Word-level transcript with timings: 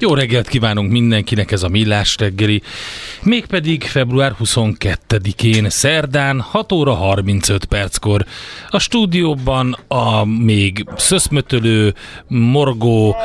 Jó 0.00 0.14
reggelt 0.14 0.48
kívánunk 0.48 0.90
mindenkinek 0.90 1.52
ez 1.52 1.62
a 1.62 1.68
Millás 1.68 2.16
reggeli, 2.18 2.62
mégpedig 3.22 3.82
február 3.82 4.34
22-én, 4.44 5.70
szerdán, 5.70 6.40
6 6.40 6.72
óra 6.72 6.94
35 6.94 7.64
perckor. 7.64 8.24
A 8.70 8.78
stúdióban 8.78 9.76
a 9.88 10.24
még 10.24 10.84
szöszmötölő, 10.96 11.94
morgó, 12.28 13.16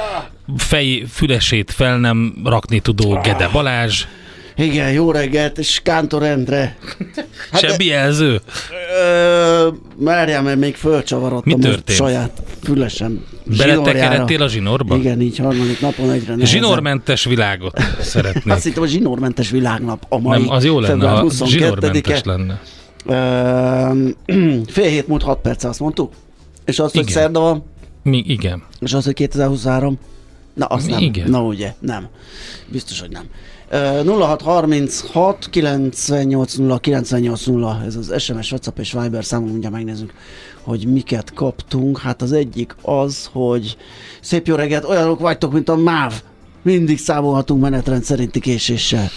fej 0.58 1.04
fülesét 1.10 1.72
fel 1.72 1.98
nem 1.98 2.36
rakni 2.44 2.80
tudó 2.80 3.20
Gede 3.24 3.48
Balázs. 3.48 4.06
Igen, 4.58 4.92
jó 4.92 5.12
reggelt, 5.12 5.58
és 5.58 5.80
Kántor 5.84 6.24
Endre. 6.24 6.78
Hát 7.52 7.62
Semmi 7.62 7.86
jelző? 7.86 8.42
Ö, 9.04 9.68
Merjem, 10.00 10.44
mert 10.44 10.60
még 10.60 10.76
fölcsavarodtam 10.76 11.60
Mi 11.60 11.66
történt? 11.66 11.98
saját 11.98 12.42
fülesem 12.64 13.26
Beletekeredtél 13.58 14.42
a 14.42 14.48
zsinórba? 14.48 14.96
Igen, 14.96 15.22
így 15.22 15.38
harmadik 15.38 15.80
napon 15.82 16.10
egyre 16.12 16.36
nehezebb. 16.36 16.48
Zsinórmentes 16.62 17.24
világot 17.24 17.80
szeretnék. 18.02 18.54
Azt 18.54 18.64
hittem 18.64 18.84
a 18.84 18.88
zsinórmentes 18.88 19.50
világnap 19.50 20.06
a 20.10 20.20
mai 20.20 20.40
Nem, 20.40 20.50
az 20.50 20.64
jó 20.66 20.80
lenne, 20.80 21.10
ha 21.10 21.24
22-e. 21.28 21.46
zsinórmentes 21.46 22.22
lenne. 22.24 22.62
Ö, 23.06 24.10
fél 24.74 24.90
hét 24.90 25.08
múlt 25.08 25.24
6 25.24 25.40
perc, 25.42 25.64
azt 25.64 25.80
mondtuk? 25.80 26.14
És 26.66 26.80
az, 26.80 26.92
hogy 26.92 27.08
szerda 27.08 27.40
van, 27.40 27.64
Mi, 28.04 28.24
igen. 28.28 28.64
és 28.80 28.94
az, 28.94 29.06
hogy 29.06 29.14
2023? 29.14 30.00
Na, 30.54 30.66
azt 30.66 30.90
nem. 30.90 31.00
Igen. 31.02 31.30
Na 31.30 31.42
ugye, 31.44 31.74
nem. 31.80 32.08
Biztos, 32.68 33.00
hogy 33.00 33.10
nem. 33.10 33.24
Ö, 33.70 34.04
0636 34.06 35.50
98 35.50 36.54
0 36.54 36.78
98 36.78 37.46
0, 37.46 37.82
ez 37.86 37.96
az 37.96 38.22
SMS, 38.22 38.52
WhatsApp 38.52 38.80
és 38.80 38.92
Viber 38.92 39.26
számunk, 39.26 39.50
mindjárt 39.52 39.76
megnézzük, 39.76 40.14
hogy 40.62 40.86
miket 40.88 41.34
kaptunk. 41.34 42.00
Hát 42.00 42.22
az 42.22 42.32
egyik 42.32 42.76
az, 42.82 43.30
hogy 43.32 43.78
szép 44.22 44.48
jó 44.48 44.56
reggelt, 44.56 44.84
olyanok 44.84 45.20
vagytok, 45.20 45.54
mint 45.54 45.70
a 45.70 45.76
MÁV. 45.76 46.14
Mindig 46.62 47.00
számolhatunk 47.00 47.62
menetrend 47.62 48.04
szerinti 48.04 48.40
késéssel. 48.40 49.10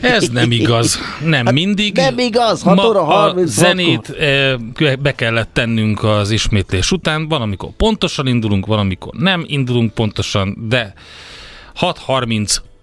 Ez 0.00 0.28
nem 0.28 0.50
igaz. 0.50 0.98
Nem 1.24 1.46
mindig. 1.52 1.98
Hát 1.98 2.10
nem 2.10 2.26
igaz, 2.26 2.62
6 2.62 2.84
óra 2.84 3.04
Ma 3.04 3.08
a 3.08 3.20
36 3.20 3.48
zenét 3.48 4.10
eh, 4.10 4.96
be 4.96 5.14
kellett 5.14 5.48
tennünk 5.52 6.04
az 6.04 6.30
ismétlés 6.30 6.92
után. 6.92 7.28
Van, 7.28 7.42
amikor 7.42 7.70
pontosan 7.76 8.26
indulunk, 8.26 8.66
van, 8.66 8.78
amikor 8.78 9.14
nem 9.14 9.44
indulunk 9.46 9.94
pontosan, 9.94 10.66
de 10.68 10.94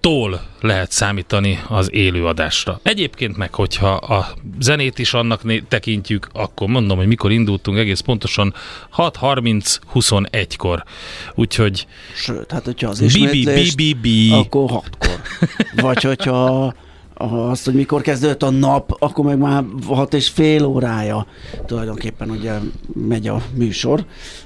6.30-tól 0.06 0.40
lehet 0.62 0.92
számítani 0.92 1.60
az 1.68 1.94
élőadásra. 1.94 2.80
Egyébként 2.84 3.38
meg, 3.38 3.54
hogyha 3.54 3.94
a 3.94 4.28
zenét 4.60 5.00
is 5.00 5.14
annak 5.14 5.44
né- 5.44 5.68
tekintjük, 5.68 6.28
akkor 6.34 6.68
mondom, 6.68 6.98
hogy 6.98 7.08
mikor 7.08 7.32
indultunk 7.32 7.78
egész 7.78 8.00
pontosan 8.00 8.54
6.30-21-kor. 8.98 10.84
Úgyhogy 11.36 11.88
Sőt, 12.16 12.52
hát 12.52 12.66
hogyha 12.66 12.90
az 12.90 13.18
bi 14.02 14.32
akkor 14.32 14.70
hatkor. 14.70 15.22
Vagy 15.76 16.04
hogyha 16.04 16.74
azt, 17.18 17.66
hogy 17.66 17.74
mikor 17.74 18.02
kezdődött 18.02 18.44
a 18.44 18.50
nap, 18.50 18.96
akkor 19.00 19.26
meg 19.26 19.38
már 19.38 19.64
hat 19.88 20.14
és 20.14 20.30
fél 20.30 20.66
órája 20.66 21.26
tulajdonképpen 21.66 22.30
ugye 22.30 22.52
megy 23.08 23.28
a 23.28 23.42
műsor, 23.54 24.06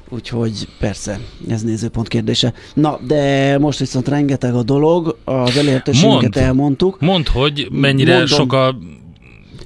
úgyhogy 0.09 0.67
persze, 0.79 1.19
ez 1.49 1.61
nézőpont 1.61 2.07
kérdése. 2.07 2.53
Na, 2.73 2.99
de 3.07 3.57
most 3.59 3.79
viszont 3.79 4.07
rengeteg 4.07 4.53
a 4.55 4.63
dolog, 4.63 5.17
az 5.23 5.57
elérhetőségünket 5.57 6.35
Mondd. 6.35 6.45
elmondtuk. 6.47 6.99
mondd, 6.99 7.25
hogy 7.31 7.67
mennyire 7.71 8.11
Mondom. 8.17 8.37
sok 8.37 8.53
a 8.53 8.75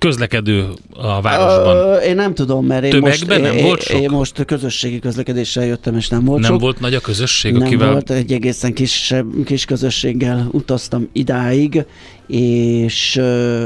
közlekedő 0.04 0.68
a 0.94 1.22
városban. 1.22 1.76
Ö, 1.76 1.96
én 1.96 2.16
nem 2.16 2.34
tudom, 2.34 2.66
mert 2.66 2.84
én 2.84 2.90
Tömegben 2.90 3.42
most, 3.42 3.54
nem 3.54 3.64
volt 3.66 3.82
sok? 3.82 4.00
én 4.00 4.10
most 4.10 4.46
közösségi 4.46 5.00
közlekedéssel 5.00 5.66
jöttem, 5.66 5.96
és 5.96 6.10
nem 6.10 6.26
volt 6.26 6.42
nem 6.42 6.52
sok. 6.52 6.60
volt 6.60 6.80
nagy 6.80 6.94
a 6.94 7.00
közösség, 7.00 7.54
nem 7.54 7.62
akivel 7.68 7.92
volt, 7.92 8.10
egy 8.10 8.32
egészen 8.34 8.74
kis, 8.74 9.14
kis 9.46 9.66
közösséggel 9.66 10.48
utaztam 10.52 11.10
idáig, 11.14 11.86
és 12.28 13.16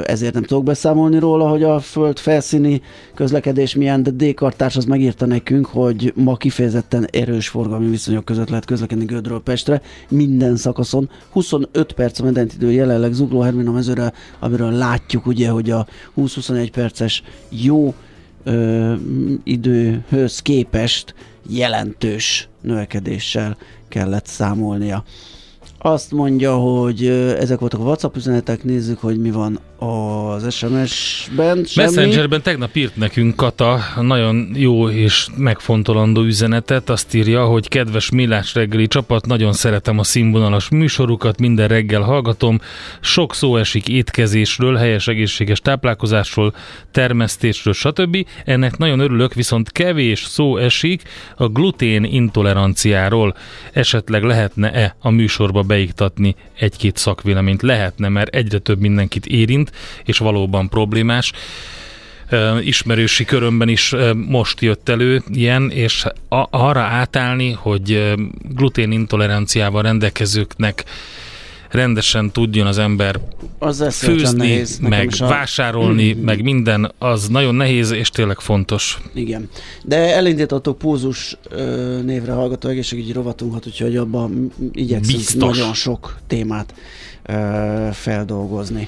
ezért 0.04 0.34
nem 0.34 0.44
tudok 0.44 0.64
beszámolni 0.64 1.20
róla, 1.20 1.50
hogy 1.50 1.64
a 1.64 1.80
föld 1.80 2.20
felszíni 2.20 2.82
közlekedés 3.16 3.76
milyen, 3.76 4.04
de 4.04 4.12
D-kartárs 4.12 4.76
az 4.76 4.86
megírta 4.86 5.26
nekünk, 5.26 5.66
hogy 5.66 6.14
ma 6.16 6.36
kifejezetten 6.36 7.08
erős 7.12 7.48
forgalmi 7.48 7.90
viszonyok 7.90 8.26
között 8.26 8.50
lehet 8.50 8.66
közlekedni 8.66 9.06
Gödről 9.06 9.42
Pestre, 9.42 9.82
minden 10.10 10.56
szakaszon. 10.56 11.10
25 11.32 11.92
perc 11.92 12.20
a 12.20 12.24
medentidő 12.24 12.72
jelenleg 12.72 13.14
Zugló 13.14 13.40
Hermina 13.40 13.72
mezőre, 13.72 14.14
amiről 14.40 14.72
látjuk 14.72 15.26
ugye, 15.26 15.50
hogy 15.50 15.70
a 15.70 15.88
20-21 16.18 16.70
perces 16.72 17.24
jó 17.50 17.94
ö, 18.44 18.94
időhöz 19.44 20.42
képest 20.42 21.14
jelentős 21.50 22.50
növekedéssel 22.62 23.58
kellett 23.88 24.26
számolnia. 24.26 25.04
Azt 25.78 26.12
mondja, 26.12 26.56
hogy 26.56 27.06
ezek 27.40 27.60
voltak 27.60 27.80
a 27.80 27.84
WhatsApp 27.84 28.16
üzenetek, 28.16 28.64
nézzük, 28.64 29.00
hogy 29.00 29.20
mi 29.20 29.32
van 29.32 29.60
az 29.80 30.54
SMS-ben. 30.54 31.66
Semmi. 31.66 31.88
Messengerben 31.88 32.42
tegnap 32.42 32.76
írt 32.76 32.96
nekünk 32.96 33.36
Kata 33.36 33.80
nagyon 34.02 34.52
jó 34.54 34.90
és 34.90 35.28
megfontolandó 35.36 36.22
üzenetet. 36.22 36.90
Azt 36.90 37.14
írja, 37.14 37.46
hogy 37.46 37.68
kedves 37.68 38.10
Millás 38.10 38.54
reggeli 38.54 38.88
csapat, 38.88 39.26
nagyon 39.26 39.54
szeretem 39.54 40.00
a 40.00 40.04
színvonalas 40.04 40.70
műsorukat, 40.70 41.40
minden 41.40 41.68
reggel 41.68 42.02
hallgatom. 42.02 42.60
Sok 43.02 43.34
szó 43.34 43.58
esik 43.58 43.88
étkezésről, 43.88 44.76
helyes 44.76 45.08
egészséges 45.08 45.60
táplálkozásról, 45.60 46.54
termesztésről, 46.92 47.74
stb. 47.74 48.26
Ennek 48.46 48.78
nagyon 48.78 49.00
örülök, 49.00 49.34
viszont 49.34 49.72
kevés 49.72 50.24
szó 50.24 50.58
esik 50.58 51.02
a 51.36 51.48
glutén 51.48 52.04
intoleranciáról. 52.04 53.36
Esetleg 53.74 54.24
lehetne-e 54.24 54.96
a 55.00 55.10
műsorba 55.10 55.62
beiktatni 55.62 56.36
egy-két 56.60 56.98
szakvéleményt? 56.98 57.62
Lehetne, 57.62 58.10
mert 58.10 58.36
egyre 58.36 58.60
több 58.60 58.80
mindenkit 58.80 59.26
érint, 59.26 59.67
és 60.06 60.18
valóban 60.18 60.70
problémás. 60.70 61.32
Ismerősi 62.62 63.26
körömben 63.26 63.68
is 63.70 63.96
most 64.28 64.62
jött 64.62 64.90
elő 64.90 65.24
ilyen, 65.34 65.72
és 65.72 66.06
arra 66.50 66.82
átállni, 66.82 67.52
hogy 67.52 67.92
ö, 67.92 68.14
glutén 68.56 68.92
intoleranciával 68.92 69.82
rendelkezőknek 69.82 70.84
rendesen 71.72 72.32
tudjon 72.32 72.68
az 72.68 72.78
ember 72.78 73.20
Az 73.60 73.84
főzni, 73.98 74.38
nehéz. 74.38 74.80
Meg 74.80 75.10
a- 75.20 75.28
vásárolni, 75.28 76.14
meg 76.14 76.44
minden, 76.44 76.92
az 76.98 77.28
nagyon 77.28 77.56
nehéz 77.56 77.92
és 77.92 78.10
tényleg 78.10 78.40
fontos. 78.40 78.98
Igen. 79.14 79.50
De 79.84 79.96
elindítottuk 80.16 80.78
Pózus 80.78 81.38
ö, 81.50 82.00
névre 82.06 82.32
hallgató 82.32 82.70
egészségügyi 82.70 83.12
rovatunkat, 83.12 83.66
úgyhogy 83.68 83.98
abban 83.98 84.52
igyekszünk 84.72 85.18
Biztos. 85.18 85.58
nagyon 85.58 85.74
sok 85.74 86.18
témát 86.28 86.74
feldolgozni. 87.92 88.88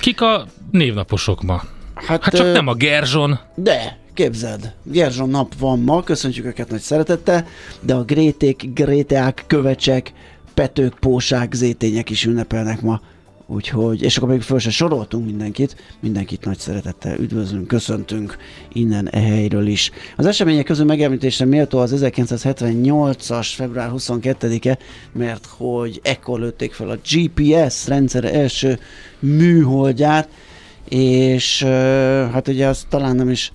Kik 0.00 0.20
a 0.20 0.46
névnaposok 0.70 1.42
ma? 1.42 1.62
Hát 1.94 2.22
csak 2.22 2.46
ö, 2.46 2.52
nem 2.52 2.66
a 2.66 2.74
Gerzson, 2.74 3.38
De, 3.54 3.98
képzeld, 4.14 4.72
Gerzson 4.82 5.28
nap 5.28 5.54
van 5.58 5.80
ma, 5.80 6.02
köszöntjük 6.02 6.46
őket 6.46 6.70
nagy 6.70 6.80
szeretettel, 6.80 7.46
de 7.80 7.94
a 7.94 8.02
Gréték, 8.02 8.72
Gréteák, 8.74 9.44
Kövecsek, 9.46 10.12
Petők, 10.54 10.94
Pósák, 11.00 11.52
Zétények 11.52 12.10
is 12.10 12.24
ünnepelnek 12.24 12.80
ma. 12.80 13.00
Úgyhogy, 13.50 14.02
és 14.02 14.16
akkor 14.16 14.28
még 14.28 14.42
föl 14.42 14.58
se 14.58 14.70
soroltunk 14.70 15.24
mindenkit, 15.24 15.76
mindenkit 16.00 16.44
nagy 16.44 16.58
szeretettel 16.58 17.18
üdvözlünk, 17.18 17.66
köszöntünk 17.66 18.36
innen 18.72 19.08
e 19.08 19.20
helyről 19.20 19.66
is. 19.66 19.90
Az 20.16 20.26
események 20.26 20.64
közül 20.64 20.84
megemlítésre 20.84 21.44
méltó 21.44 21.78
az 21.78 21.94
1978-as 21.96 23.48
február 23.54 23.90
22-e, 23.94 24.78
mert 25.12 25.46
hogy 25.46 26.00
ekkor 26.02 26.40
lőtték 26.40 26.72
fel 26.72 26.90
a 26.90 26.98
GPS 27.12 27.86
rendszer 27.86 28.24
első 28.24 28.78
műholdját, 29.18 30.28
és 30.88 31.62
hát 32.32 32.48
ugye 32.48 32.66
azt 32.66 32.88
talán 32.88 33.16
nem 33.16 33.30
is 33.30 33.52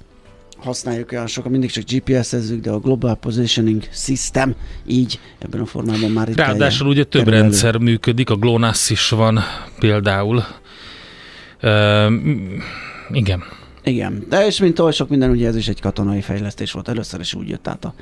használjuk 0.63 1.11
olyan 1.11 1.27
sokan, 1.27 1.51
mindig 1.51 1.71
csak 1.71 1.83
GPS-ezzük, 1.91 2.61
de 2.61 2.71
a 2.71 2.79
Global 2.79 3.15
Positioning 3.15 3.83
System 3.91 4.55
így 4.87 5.19
ebben 5.39 5.61
a 5.61 5.65
formában 5.65 6.11
már 6.11 6.29
itt 6.29 6.35
ráadásul 6.35 6.87
ugye 6.87 7.03
több 7.03 7.23
kerül 7.23 7.33
elő. 7.33 7.41
rendszer 7.41 7.77
működik, 7.77 8.29
a 8.29 8.35
GLONASS 8.35 8.89
is 8.89 9.09
van 9.09 9.39
például. 9.79 10.43
Üm, 11.63 12.63
igen. 13.11 13.43
Igen, 13.83 14.25
de 14.29 14.45
és 14.45 14.59
mint 14.59 14.79
oly 14.79 14.91
sok 14.91 15.09
minden, 15.09 15.29
ugye 15.29 15.47
ez 15.47 15.55
is 15.55 15.67
egy 15.67 15.81
katonai 15.81 16.21
fejlesztés 16.21 16.71
volt. 16.71 16.87
Először 16.87 17.19
is 17.19 17.33
úgy 17.33 17.49
jött 17.49 17.67
át 17.67 17.85
a 17.85 17.93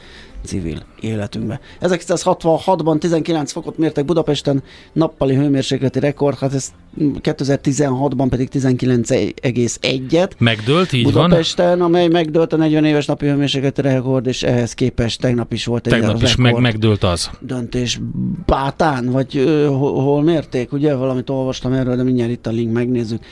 civil 0.44 0.86
életünkbe. 1.00 1.60
1966-ban 1.82 2.98
19 2.98 3.52
fokot 3.52 3.78
mértek 3.78 4.06
Budapesten, 4.06 4.64
nappali 4.94 5.36
hőmérsékleti 5.36 6.00
rekord, 6.00 6.38
hát 6.38 6.54
ez 6.54 6.72
2016-ban 7.00 8.28
pedig 8.30 8.50
19,1-et. 8.54 10.32
Megdőlt, 10.38 10.94
így 10.94 11.04
van. 11.04 11.14
Budapesten, 11.14 11.82
amely 11.82 12.08
megdőlt 12.08 12.54
a 12.54 12.58
40 12.58 12.86
éves 12.86 13.06
napi 13.06 13.26
hőmérsékleti 13.26 13.82
rekord, 13.82 14.28
és 14.28 14.44
ehhez 14.44 14.74
képest 14.74 15.22
tegnap 15.22 15.54
is 15.54 15.66
volt 15.66 15.88
egy 15.88 15.94
Tegnap 15.94 16.22
is 16.22 16.36
meg, 16.36 16.60
megdőlt 16.60 17.04
az. 17.04 17.30
döntés 17.40 18.00
Bátán, 18.46 19.06
vagy 19.06 19.38
ö, 19.38 19.66
hol, 19.66 20.24
mérték, 20.24 20.72
ugye? 20.72 20.96
Valamit 20.96 21.30
olvastam 21.30 21.74
erről, 21.74 21.96
de 21.96 22.04
mindjárt 22.04 22.32
itt 22.32 22.48
a 22.48 22.52
link 22.52 22.74
megnézzük. 22.74 23.24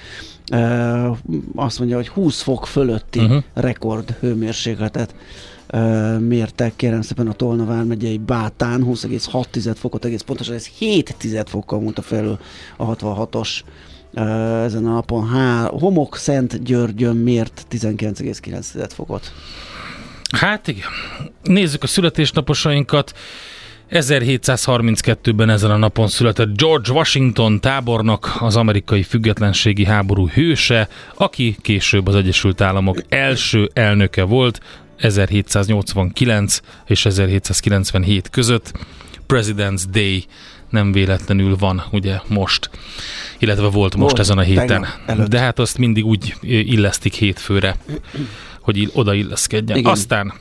Ö, 0.52 0.58
azt 1.56 1.80
mondja, 1.80 1.96
hogy 1.96 2.08
20 2.08 2.42
fok 2.42 2.68
fölötti 2.68 3.20
uh-huh. 3.20 3.44
rekord 3.54 4.16
hőmérsékletet 4.20 5.16
mértek, 6.20 6.76
kérem 6.76 7.02
szépen 7.02 7.28
a 7.28 7.34
Tolna 7.34 7.66
vármegyei 7.66 8.18
Bátán, 8.18 8.84
20,6 8.86 9.76
fokot 9.76 10.06
egész 10.06 10.22
pontosan, 10.22 10.56
ez 10.56 10.66
7 10.66 11.16
fokkal 11.46 11.80
mondta 11.80 12.02
felül 12.02 12.40
a 12.78 12.96
66-os 12.96 13.50
ö, 14.14 14.22
ezen 14.64 14.86
a 14.86 14.94
napon. 14.94 15.28
Há, 15.28 15.68
Homok 15.68 16.18
Szent 16.18 16.64
Györgyön 16.64 17.16
mért 17.16 17.66
19,9 17.72 18.90
fokot. 18.94 19.32
Hát 20.32 20.68
igen. 20.68 20.90
Nézzük 21.44 21.84
a 21.84 21.88
születésnaposainkat. 21.88 23.14
1732-ben 23.92 25.50
ezen 25.50 25.72
a 25.72 25.78
napon 25.78 26.08
született 26.08 26.58
George 26.58 26.92
Washington 26.92 27.60
tábornok, 27.60 28.38
az 28.40 28.56
amerikai 28.56 29.04
függetlenségi 29.04 29.86
háború 29.86 30.28
hőse, 30.28 30.88
aki 31.16 31.58
később 31.62 32.08
az 32.08 32.16
Egyesült 32.16 32.62
Államok 32.62 32.98
első 33.10 33.70
elnöke 33.74 34.24
volt 34.24 34.60
1789 35.00 36.60
és 36.86 37.06
1797 37.06 38.30
között. 38.30 38.72
President's 39.28 39.84
Day 39.92 40.26
nem 40.70 40.92
véletlenül 40.92 41.56
van 41.56 41.84
ugye 41.92 42.20
most, 42.28 42.70
illetve 43.40 43.68
volt 43.68 43.96
most 43.96 44.10
Volt, 44.10 44.20
ezen 44.20 44.38
a 44.38 44.42
héten. 44.42 44.86
De 45.28 45.40
hát 45.40 45.60
azt 45.60 45.78
mindig 45.78 46.06
úgy 46.06 46.36
illesztik 46.42 47.14
hétfőre, 47.14 47.78
hogy 48.62 48.78
ill- 48.78 48.96
odailleszkedjen. 48.96 49.78
Igen. 49.78 49.92
Aztán 49.92 50.34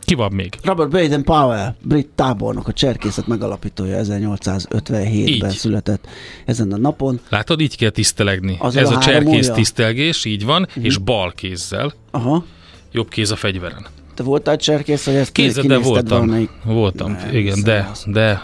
ki 0.00 0.14
van 0.14 0.32
még? 0.32 0.54
Robert 0.62 0.90
Baden 0.90 1.22
Powell, 1.24 1.74
brit 1.82 2.08
tábornok, 2.14 2.68
a 2.68 2.72
cserkészet 2.72 3.26
megalapítója 3.26 4.00
1857-ben 4.02 5.50
Így. 5.50 5.56
született 5.56 6.06
ezen 6.44 6.72
a 6.72 6.76
napon. 6.76 7.20
Látod, 7.28 7.60
így 7.60 7.76
kell 7.76 7.90
tisztelegni. 7.90 8.56
Azzal 8.58 8.82
Ez 8.82 8.90
a 8.90 8.96
a 8.96 8.98
cserkész 8.98 9.50
tisztelgés, 9.50 10.24
így 10.24 10.44
van, 10.44 10.68
és 10.74 10.96
bal 10.96 11.32
kézzel, 11.32 11.92
Aha, 12.10 12.44
jobb 12.92 13.08
kéz 13.08 13.30
a 13.30 13.36
fegyveren. 13.36 13.86
te 14.14 14.22
voltál 14.22 14.56
cserkész, 14.56 15.04
vagy 15.04 15.14
ezt 15.14 15.32
Kézzel, 15.32 15.64
de 15.64 15.78
voltam. 15.78 16.18
valamelyik? 16.18 16.50
Voltam, 16.64 17.12
Nem, 17.12 17.34
igen, 17.34 17.62
de, 17.62 17.90
de 18.06 18.42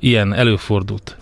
ilyen 0.00 0.32
előfordult. 0.32 1.16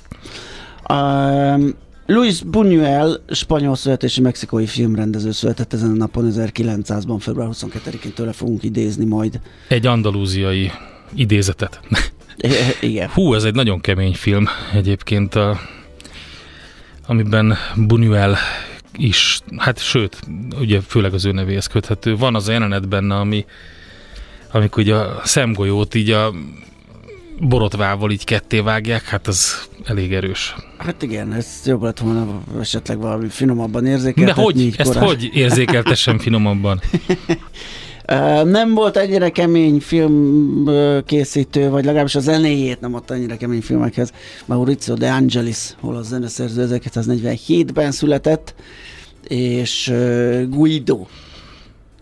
Um, 0.88 1.74
Luis 2.06 2.40
Buñuel, 2.50 3.20
spanyol 3.30 3.76
születési 3.76 4.20
mexikói 4.20 4.66
filmrendező 4.66 5.30
született 5.32 5.72
ezen 5.72 5.90
a 5.90 5.94
napon 5.94 6.32
1900-ban, 6.34 7.16
február 7.18 7.48
22-én 7.52 8.12
tőle 8.12 8.32
fogunk 8.32 8.62
idézni 8.62 9.04
majd. 9.04 9.40
Egy 9.68 9.86
andalúziai 9.86 10.70
idézetet. 11.14 11.80
Igen. 12.80 13.08
Hú, 13.08 13.34
ez 13.34 13.44
egy 13.44 13.54
nagyon 13.54 13.80
kemény 13.80 14.14
film 14.14 14.46
egyébként, 14.74 15.34
a, 15.34 15.58
amiben 17.06 17.54
Buñuel 17.76 18.36
is, 18.96 19.40
hát 19.56 19.78
sőt, 19.78 20.20
ugye 20.60 20.80
főleg 20.80 21.14
az 21.14 21.24
ő 21.24 21.32
nevéhez 21.32 21.66
köthető. 21.66 22.16
Van 22.16 22.34
az 22.34 22.48
a 22.48 22.52
jelenet 22.52 22.88
benne, 22.88 23.14
ami, 23.14 23.44
amikor 24.52 24.82
ugye 24.82 24.94
a 24.94 25.20
szemgolyót 25.24 25.94
így 25.94 26.10
a 26.10 26.32
borotvával 27.40 28.10
így 28.10 28.24
ketté 28.24 28.60
vágják, 28.60 29.04
hát 29.04 29.26
az 29.26 29.68
elég 29.84 30.12
erős. 30.12 30.54
Hát 30.78 31.02
igen, 31.02 31.32
ez 31.32 31.60
jobb 31.64 31.82
lett 31.82 31.98
volna 31.98 32.40
esetleg 32.60 32.98
valami 32.98 33.28
finomabban 33.28 33.86
érzékeltetni. 33.86 34.32
De 34.32 34.42
hogy? 34.42 34.74
Ezt 34.76 34.92
korán. 34.92 35.06
hogy 35.06 35.30
érzékeltessem 35.32 36.18
finomabban? 36.18 36.80
Nem 38.44 38.74
volt 38.74 38.96
ennyire 38.96 39.30
kemény 39.30 39.80
filmkészítő, 39.80 41.68
vagy 41.68 41.84
legalábbis 41.84 42.14
a 42.14 42.20
zenéjét 42.20 42.80
nem 42.80 42.94
adta 42.94 43.14
ennyire 43.14 43.36
kemény 43.36 43.62
filmekhez. 43.62 44.12
Maurizio 44.46 44.94
De 44.94 45.10
Angelis, 45.10 45.74
hol 45.80 45.96
a 45.96 46.02
zeneszerző 46.02 46.66
1947-ben 46.70 47.90
született, 47.90 48.54
és 49.28 49.92
Guido 50.48 51.06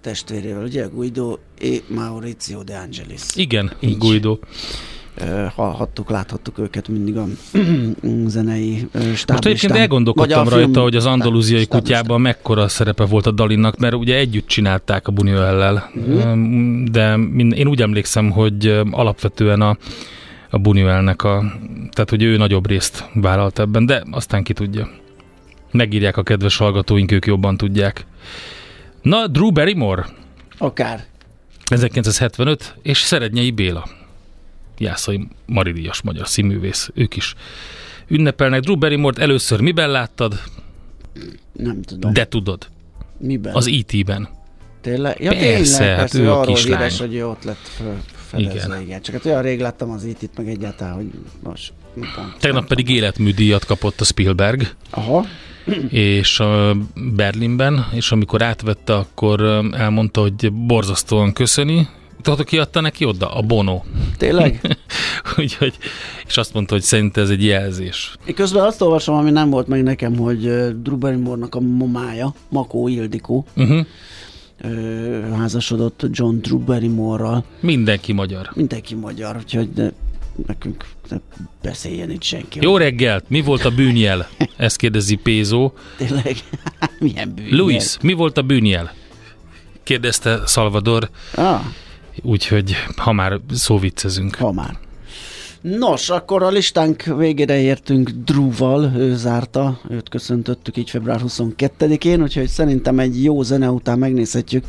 testvérével, 0.00 0.62
ugye? 0.62 0.86
Guido 0.94 1.38
e 1.60 1.66
Maurizio 1.86 2.62
De 2.62 2.76
Angelis. 2.76 3.22
Igen, 3.34 3.72
Így. 3.80 3.98
Guido. 3.98 4.38
Hallhattuk, 5.54 6.10
láthattuk 6.10 6.58
őket 6.58 6.88
mindig 6.88 7.16
a 7.16 7.24
zenei 8.26 8.76
stáblistán. 8.92 9.36
Most 9.36 9.44
egyébként 9.46 9.72
elgondolkodtam 9.72 10.48
rajta, 10.48 10.70
film 10.70 10.82
hogy 10.82 10.96
az 10.96 11.06
andalúziai 11.06 11.66
kutyában 11.66 12.20
mekkora 12.20 12.68
szerepe 12.68 13.04
volt 13.04 13.26
a 13.26 13.30
Dalinnak, 13.30 13.76
mert 13.78 13.94
ugye 13.94 14.16
együtt 14.16 14.46
csinálták 14.46 15.08
a 15.08 15.12
Buñuellel, 15.12 15.82
Mhm. 15.94 16.84
de 16.84 17.14
én 17.54 17.66
úgy 17.66 17.82
emlékszem, 17.82 18.30
hogy 18.30 18.80
alapvetően 18.90 19.60
a, 19.60 19.76
a 20.50 20.58
Buñuelnek 20.58 21.16
a, 21.16 21.44
tehát 21.90 22.10
hogy 22.10 22.22
ő 22.22 22.36
nagyobb 22.36 22.66
részt 22.68 23.08
vállalt 23.14 23.58
ebben, 23.58 23.86
de 23.86 24.02
aztán 24.10 24.42
ki 24.42 24.52
tudja. 24.52 24.88
Megírják 25.70 26.16
a 26.16 26.22
kedves 26.22 26.56
hallgatóink, 26.56 27.12
ők 27.12 27.26
jobban 27.26 27.56
tudják. 27.56 28.06
Na, 29.02 29.26
Drew 29.26 29.50
Barrymore, 29.50 30.06
Akár. 30.58 31.04
1975, 31.70 32.74
és 32.82 32.98
Szerednyei 32.98 33.50
Béla. 33.50 33.84
Jászai 34.82 35.28
Maridíjas 35.46 36.02
magyar 36.02 36.28
színművész, 36.28 36.90
ők 36.94 37.16
is 37.16 37.34
ünnepelnek. 38.08 38.60
Drew 38.60 38.76
Barrymore-t 38.76 39.18
először 39.18 39.60
miben 39.60 39.90
láttad? 39.90 40.40
Nem 41.52 41.82
tudom. 41.82 42.12
De 42.12 42.26
tudod, 42.26 42.66
Miben? 43.18 43.54
az 43.54 43.66
IT-ben. 43.66 44.28
Tényleg? 44.80 45.20
Ja, 45.20 45.30
Persze, 45.30 45.78
tényleg, 45.78 45.88
hát 45.88 45.98
persze, 45.98 46.18
ő 46.18 46.30
a 46.30 46.40
arról 46.40 46.54
kislány. 46.54 46.78
híres, 46.78 46.98
hogy 46.98 47.14
ő 47.14 47.26
ott 47.26 47.42
lett 47.44 47.68
föl, 47.76 47.96
fedezve, 48.14 48.60
igen. 48.74 48.80
Igen. 48.80 49.02
Csak 49.02 49.14
hát 49.14 49.24
olyan 49.24 49.42
rég 49.42 49.60
láttam 49.60 49.90
az 49.90 50.04
itt 50.04 50.36
meg 50.36 50.48
egyáltalán, 50.48 50.94
hogy 50.94 51.10
most 51.42 51.72
pont. 51.94 52.36
Tegnap 52.38 52.66
pedig 52.66 52.88
életműdíjat 52.88 53.64
kapott 53.64 54.00
a 54.00 54.04
Spielberg, 54.04 54.74
Aha, 54.90 55.26
és 55.90 56.40
a 56.40 56.76
Berlinben, 57.14 57.86
és 57.92 58.12
amikor 58.12 58.42
átvette, 58.42 58.94
akkor 58.96 59.40
elmondta, 59.72 60.20
hogy 60.20 60.52
borzasztóan 60.52 61.32
köszöni. 61.32 61.88
Tudod, 62.22 62.44
ki 62.46 62.58
adta 62.58 62.80
neki 62.80 63.04
oda? 63.04 63.34
A 63.34 63.42
Bono. 63.42 63.82
tényleg? 64.16 64.76
Úgyhogy, 65.38 65.74
és 66.26 66.36
azt 66.36 66.54
mondta, 66.54 66.74
hogy 66.74 66.82
szerinte 66.82 67.20
ez 67.20 67.30
egy 67.30 67.44
jelzés. 67.44 68.14
Én 68.26 68.34
közben 68.34 68.64
azt 68.64 68.80
olvasom, 68.80 69.14
ami 69.14 69.30
nem 69.30 69.50
volt 69.50 69.66
meg 69.66 69.82
nekem, 69.82 70.16
hogy 70.16 70.50
Barrymore-nak 70.98 71.54
a 71.54 71.60
mamája, 71.60 72.34
Makó 72.48 72.88
Ildikó, 72.88 73.46
Uh-huh. 73.56 73.86
házasodott 75.36 76.06
John 76.10 76.36
Drew 76.40 76.58
Barrymore-ral. 76.58 77.44
Mindenki 77.60 78.12
magyar. 78.12 78.50
Mindenki 78.54 78.94
magyar, 78.94 79.36
úgyhogy 79.36 79.72
de 79.72 79.92
nekünk 80.46 80.84
ne 81.08 81.16
beszéljen 81.62 82.10
itt 82.10 82.22
senki. 82.22 82.58
Jó 82.62 82.76
reggelt! 82.76 83.24
Mi 83.28 83.40
volt 83.40 83.64
a 83.64 83.70
bűnjel? 83.70 84.28
Ezt 84.56 84.76
kérdezi 84.76 85.14
Pézó. 85.14 85.72
Tényleg, 85.96 86.36
milyen 87.00 87.32
bűn. 87.34 87.46
Luis, 87.50 87.96
mi 88.02 88.12
volt 88.12 88.38
a 88.38 88.42
bűnjel? 88.42 88.92
Kérdezte 89.82 90.40
Salvador, 90.46 91.10
Ah, 91.34 91.60
úgyhogy 92.22 92.74
ha 92.96 93.12
már 93.12 93.40
szóviccezünk. 93.50 94.34
ha 94.34 94.52
már. 94.52 94.78
Nos, 95.60 96.10
akkor 96.10 96.42
a 96.42 96.48
listánk 96.48 97.02
végére 97.02 97.60
értünk 97.60 98.10
Drúval, 98.10 98.92
ő 98.96 99.16
zárta, 99.16 99.80
őt 99.90 100.08
köszöntöttük 100.08 100.76
így 100.76 100.90
február 100.90 101.20
22-én, 101.26 102.22
úgyhogy 102.22 102.48
szerintem 102.48 102.98
egy 102.98 103.22
jó 103.22 103.42
zene 103.42 103.70
után 103.70 103.98
megnézhetjük, 103.98 104.64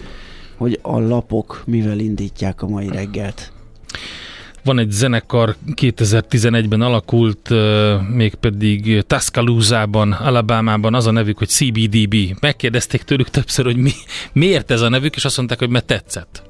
hogy 0.57 0.79
a 0.81 0.99
lapok 0.99 1.63
mivel 1.65 1.99
indítják 1.99 2.61
a 2.61 2.67
mai 2.67 2.87
reggelt. 2.87 3.51
Van 4.63 4.79
egy 4.79 4.91
zenekar, 4.91 5.55
2011-ben 5.75 6.81
alakult, 6.81 7.49
mégpedig 8.13 9.03
Tuscaloosa-ban, 9.07 10.11
Alabama-ban, 10.11 10.93
az 10.93 11.07
a 11.07 11.11
nevük, 11.11 11.37
hogy 11.37 11.47
CBDB. 11.49 12.15
Megkérdezték 12.39 13.03
tőlük 13.03 13.29
többször, 13.29 13.65
hogy 13.65 13.77
mi, 13.77 13.91
miért 14.33 14.71
ez 14.71 14.81
a 14.81 14.89
nevük, 14.89 15.15
és 15.15 15.25
azt 15.25 15.37
mondták, 15.37 15.59
hogy 15.59 15.69
mert 15.69 15.85
tetszett. 15.85 16.43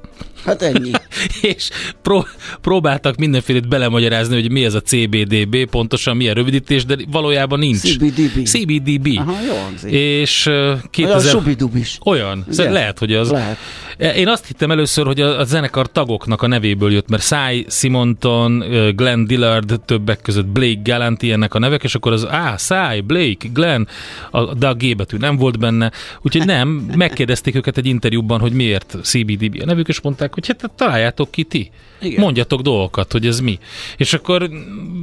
Hát 0.44 0.62
ennyi. 0.62 0.90
és 1.54 1.70
pró- 2.02 2.28
próbáltak 2.60 3.16
mindenfélét 3.16 3.68
belemagyarázni, 3.68 4.34
hogy 4.34 4.50
mi 4.50 4.64
ez 4.64 4.74
a 4.74 4.80
CBDB, 4.80 5.64
pontosan 5.70 6.16
milyen 6.16 6.34
rövidítés, 6.34 6.84
de 6.84 6.96
valójában 7.10 7.58
nincs. 7.58 7.80
CBDB. 7.80 8.46
CBDB. 8.46 9.18
Aha, 9.18 9.36
jó 9.46 9.54
hangzik. 9.62 9.92
És 9.92 10.46
uh, 10.46 10.54
Olyan 10.54 10.80
2000... 10.90 11.30
subidubis. 11.30 11.98
Olyan, 12.04 12.44
Igen. 12.52 12.72
lehet, 12.72 12.98
hogy 12.98 13.12
az. 13.14 13.30
Lehet. 13.30 13.56
Én 13.98 14.28
azt 14.28 14.46
hittem 14.46 14.70
először, 14.70 15.06
hogy 15.06 15.20
a, 15.20 15.38
a 15.38 15.44
zenekar 15.44 15.92
tagoknak 15.92 16.42
a 16.42 16.46
nevéből 16.46 16.92
jött, 16.92 17.08
mert 17.08 17.22
Cy 17.22 17.66
Simonton, 17.68 18.60
ö, 18.60 18.92
Glenn 18.92 19.26
Dillard, 19.26 19.80
többek 19.84 20.20
között 20.20 20.46
Blake 20.46 20.80
Gallant 20.84 21.22
ilyenek 21.22 21.54
a 21.54 21.58
nevek, 21.58 21.82
és 21.82 21.94
akkor 21.94 22.12
az 22.12 22.26
á, 22.28 22.56
Cy, 22.56 23.00
Blake, 23.00 23.48
Glenn, 23.52 23.86
a, 24.30 24.54
de 24.54 24.68
a 24.68 24.74
G 24.74 24.96
betű 24.96 25.16
nem 25.16 25.36
volt 25.36 25.58
benne, 25.58 25.92
úgyhogy 26.22 26.46
nem, 26.46 26.68
megkérdezték 26.96 27.54
őket 27.54 27.76
egy 27.76 27.86
interjúban, 27.86 28.40
hogy 28.40 28.52
miért 28.52 28.96
CBDB 29.02 29.60
a 29.62 29.64
nevük, 29.64 29.88
és 29.88 30.00
mondták, 30.00 30.34
hogy 30.34 30.46
hát 30.46 30.70
találjátok 30.76 31.30
ki 31.30 31.42
ti. 31.42 31.70
Igen. 32.00 32.20
Mondjatok 32.20 32.60
dolgokat, 32.60 33.12
hogy 33.12 33.26
ez 33.26 33.40
mi. 33.40 33.58
És 33.96 34.12
akkor 34.12 34.50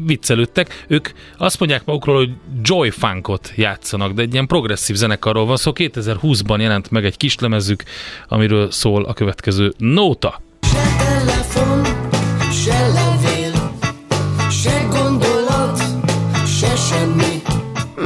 viccelődtek. 0.05 0.85
Ők 0.87 1.09
azt 1.37 1.59
mondják 1.59 1.85
magukról, 1.85 2.15
hogy 2.15 2.31
Joy 2.61 2.89
Funkot 2.89 3.53
játszanak, 3.55 4.11
de 4.11 4.21
egy 4.21 4.33
ilyen 4.33 4.47
progresszív 4.47 4.95
zenekarról 4.95 5.45
van 5.45 5.57
szó. 5.57 5.71
2020-ban 5.75 6.59
jelent 6.59 6.91
meg 6.91 7.05
egy 7.05 7.17
kislemezük, 7.17 7.83
amiről 8.27 8.71
szól 8.81 9.05
a 9.05 9.13
következő 9.13 9.73
nóta. 9.77 10.41
Se 10.61 10.95
telefon, 10.97 11.85
se 12.51 12.87
levél, 12.87 13.71
se 14.49 14.87
gondolat, 14.89 15.81
se 16.45 16.75
semmi. 16.75 17.41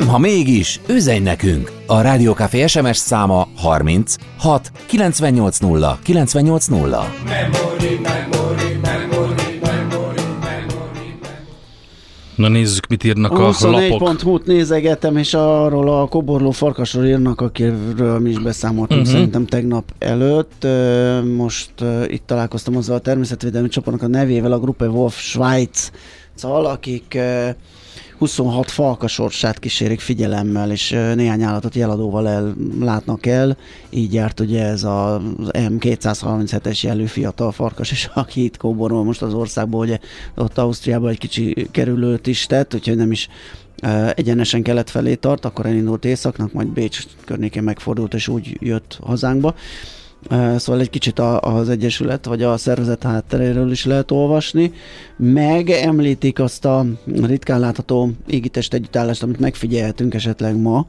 Ha 0.07 0.17
mégis, 0.17 0.79
üzenj 0.87 1.19
nekünk! 1.19 1.71
A 1.87 2.01
Rádiókafé 2.01 2.67
SMS 2.67 2.97
száma 2.97 3.47
30 3.55 4.15
6 4.37 4.71
980 4.87 5.99
980. 6.03 8.44
Na 12.35 12.47
nézzük, 12.47 12.87
mit 12.87 13.03
írnak 13.03 13.31
a 13.31 13.37
lapok. 13.37 14.09
24.hu-t 14.09 14.45
nézegetem, 14.45 15.17
és 15.17 15.33
arról 15.33 15.99
a 15.99 16.07
koborló 16.07 16.51
farkasról 16.51 17.05
írnak, 17.05 17.41
akiről 17.41 18.19
mi 18.19 18.29
is 18.29 18.39
beszámoltunk 18.39 19.01
uh-huh. 19.01 19.15
szerintem 19.15 19.45
tegnap 19.45 19.93
előtt. 19.99 20.67
Most 21.35 21.71
itt 22.07 22.23
találkoztam 22.25 22.77
azzal 22.77 22.95
a 22.95 22.99
természetvédelmi 22.99 23.67
csoportnak 23.67 24.09
a 24.09 24.11
nevével, 24.11 24.51
a 24.51 24.59
Gruppe 24.59 24.87
Wolf 24.87 25.19
Schweiz 25.19 25.91
szal, 26.33 26.65
akik 26.65 27.17
26 28.17 28.71
falka 28.71 29.07
sorsát 29.07 29.59
kísérik 29.59 29.99
figyelemmel, 29.99 30.71
és 30.71 30.89
néhány 30.89 31.43
állatot 31.43 31.75
jeladóval 31.75 32.29
el, 32.29 32.55
látnak 32.79 33.25
el. 33.25 33.57
Így 33.89 34.13
járt 34.13 34.39
ugye 34.39 34.63
ez 34.63 34.83
az 34.83 35.21
M237-es 35.51 36.81
jelű 36.81 37.05
fiatal 37.05 37.51
farkas, 37.51 37.91
és 37.91 38.09
aki 38.13 38.43
itt 38.43 38.57
kóborol 38.57 39.03
most 39.03 39.21
az 39.21 39.33
országból, 39.33 39.85
ugye 39.85 39.99
ott 40.35 40.57
Ausztriában 40.57 41.09
egy 41.09 41.17
kicsi 41.17 41.67
kerülőt 41.71 42.27
is 42.27 42.45
tett, 42.45 42.73
úgyhogy 42.73 42.95
nem 42.95 43.11
is 43.11 43.29
egyenesen 44.15 44.63
kelet 44.63 44.89
felé 44.89 45.15
tart, 45.15 45.45
akkor 45.45 45.65
elindult 45.65 46.05
északnak, 46.05 46.53
majd 46.53 46.67
Bécs 46.67 47.03
környékén 47.25 47.63
megfordult, 47.63 48.13
és 48.13 48.27
úgy 48.27 48.57
jött 48.59 48.97
hazánkba. 49.01 49.55
Szóval 50.29 50.81
egy 50.81 50.89
kicsit 50.89 51.19
a- 51.19 51.39
az 51.41 51.69
Egyesület 51.69 52.25
vagy 52.25 52.43
a 52.43 52.57
szervezet 52.57 53.03
hátteréről 53.03 53.71
is 53.71 53.85
lehet 53.85 54.11
olvasni, 54.11 54.71
meg 55.17 55.69
említik 55.69 56.39
azt 56.39 56.65
a 56.65 56.85
ritkán 57.05 57.59
látható 57.59 58.11
égitest 58.27 58.73
együttállást, 58.73 59.23
amit 59.23 59.39
megfigyelhetünk 59.39 60.13
esetleg 60.13 60.57
ma. 60.57 60.85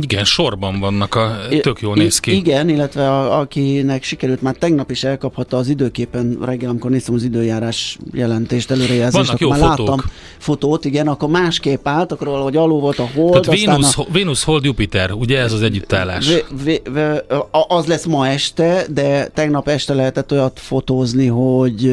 Igen, 0.00 0.24
sorban 0.24 0.78
vannak, 0.80 1.14
a, 1.14 1.36
tök 1.60 1.80
jól 1.80 1.96
I- 1.96 2.00
néz 2.00 2.18
ki. 2.20 2.36
Igen, 2.36 2.68
illetve 2.68 3.10
a, 3.10 3.38
akinek 3.38 4.02
sikerült, 4.02 4.42
már 4.42 4.54
tegnap 4.54 4.90
is 4.90 5.04
elkaphatta 5.04 5.56
az 5.56 5.68
időképen 5.68 6.38
reggel, 6.44 6.70
amikor 6.70 6.90
néztem 6.90 7.14
az 7.14 7.22
időjárás 7.22 7.98
jelentést, 8.12 8.70
előrejelzést, 8.70 9.24
Vannak 9.26 9.40
jó 9.40 9.48
már 9.48 9.58
fotók. 9.58 9.78
láttam 9.88 10.04
fotót, 10.38 10.84
igen, 10.84 11.08
akkor 11.08 11.28
másképp 11.28 11.88
állt, 11.88 12.12
akkor 12.12 12.26
valahogy 12.26 12.56
alul 12.56 12.80
volt 12.80 12.98
a 12.98 13.08
hold, 13.14 13.40
Tehát 13.42 13.58
Vénusz, 13.60 13.98
a, 13.98 14.06
Vénusz, 14.12 14.44
Hold, 14.44 14.64
Jupiter, 14.64 15.12
ugye 15.12 15.38
ez 15.38 15.52
az 15.52 15.62
együttállás? 15.62 16.26
Vé, 16.64 16.82
vé, 16.92 17.16
a- 17.50 17.74
az 17.74 17.86
lesz 17.86 18.04
ma 18.04 18.28
este, 18.28 18.84
de 18.90 19.26
tegnap 19.26 19.68
este 19.68 19.94
lehetett 19.94 20.32
olyat 20.32 20.60
fotózni, 20.60 21.26
hogy 21.26 21.92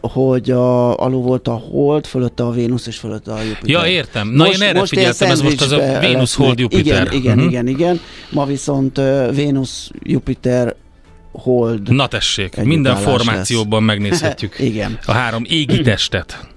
hogy 0.00 0.50
a, 0.50 0.96
alul 0.98 1.22
volt 1.22 1.48
a 1.48 1.52
hold, 1.70 2.06
fölötte 2.06 2.42
a 2.44 2.50
Vénusz 2.50 2.86
és 2.86 2.96
fölötte 2.96 3.32
a 3.32 3.42
Jupiter. 3.42 3.68
Ja, 3.70 3.86
értem. 3.86 4.28
Na, 4.28 4.46
én 4.46 4.62
erre 4.62 4.72
ilyen 4.72 4.86
figyeltem, 4.86 5.30
ez 5.30 5.40
most 5.40 5.60
az 5.60 5.72
a 5.72 5.98
Vénusz. 6.00 6.34
Hold, 6.34 6.58
Jupiter. 6.58 6.82
Igen, 7.06 7.12
igen, 7.12 7.36
Mhm. 7.38 7.48
igen, 7.48 7.66
igen. 7.66 8.00
Ma 8.30 8.44
viszont 8.44 9.00
Vénusz, 9.30 9.90
Jupiter, 10.02 10.74
Hold. 11.32 11.90
Na 11.94 12.06
tessék, 12.06 12.56
minden 12.62 12.92
lesz. 12.92 13.02
formációban 13.02 13.82
megnézhetjük 13.82 14.58
Igen. 14.70 14.98
a 15.06 15.12
három 15.12 15.42
égi 15.48 15.80
testet. 15.80 16.48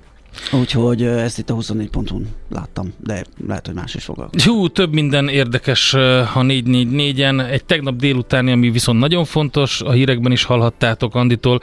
Úgyhogy 0.52 1.04
ezt 1.04 1.38
itt 1.38 1.50
a 1.50 1.56
24.hu-n 1.56 2.28
láttam, 2.50 2.94
de 2.98 3.24
lehet, 3.48 3.66
hogy 3.66 3.76
más 3.76 3.96
is 3.96 4.04
foglalkozik. 4.04 4.50
Hú, 4.50 4.68
több 4.68 4.94
minden 4.94 5.28
érdekes 5.28 5.94
a 5.94 6.42
444-en. 6.42 7.50
Egy 7.50 7.66
tegnap 7.66 7.96
délutáni, 7.96 8.52
ami 8.52 8.70
viszont 8.70 9.00
nagyon 9.00 9.26
fontos, 9.26 9.82
a 9.82 9.92
hírekben 9.92 10.32
is 10.32 10.44
hallhattátok 10.44 11.16
Anditól, 11.16 11.60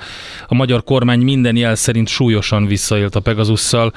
a 0.48 0.54
magyar 0.54 0.84
kormány 0.84 1.20
minden 1.20 1.56
jel 1.56 1.74
szerint 1.74 2.08
súlyosan 2.08 2.66
visszaélt 2.66 3.14
a 3.14 3.20
Pegasusszal. 3.20 3.92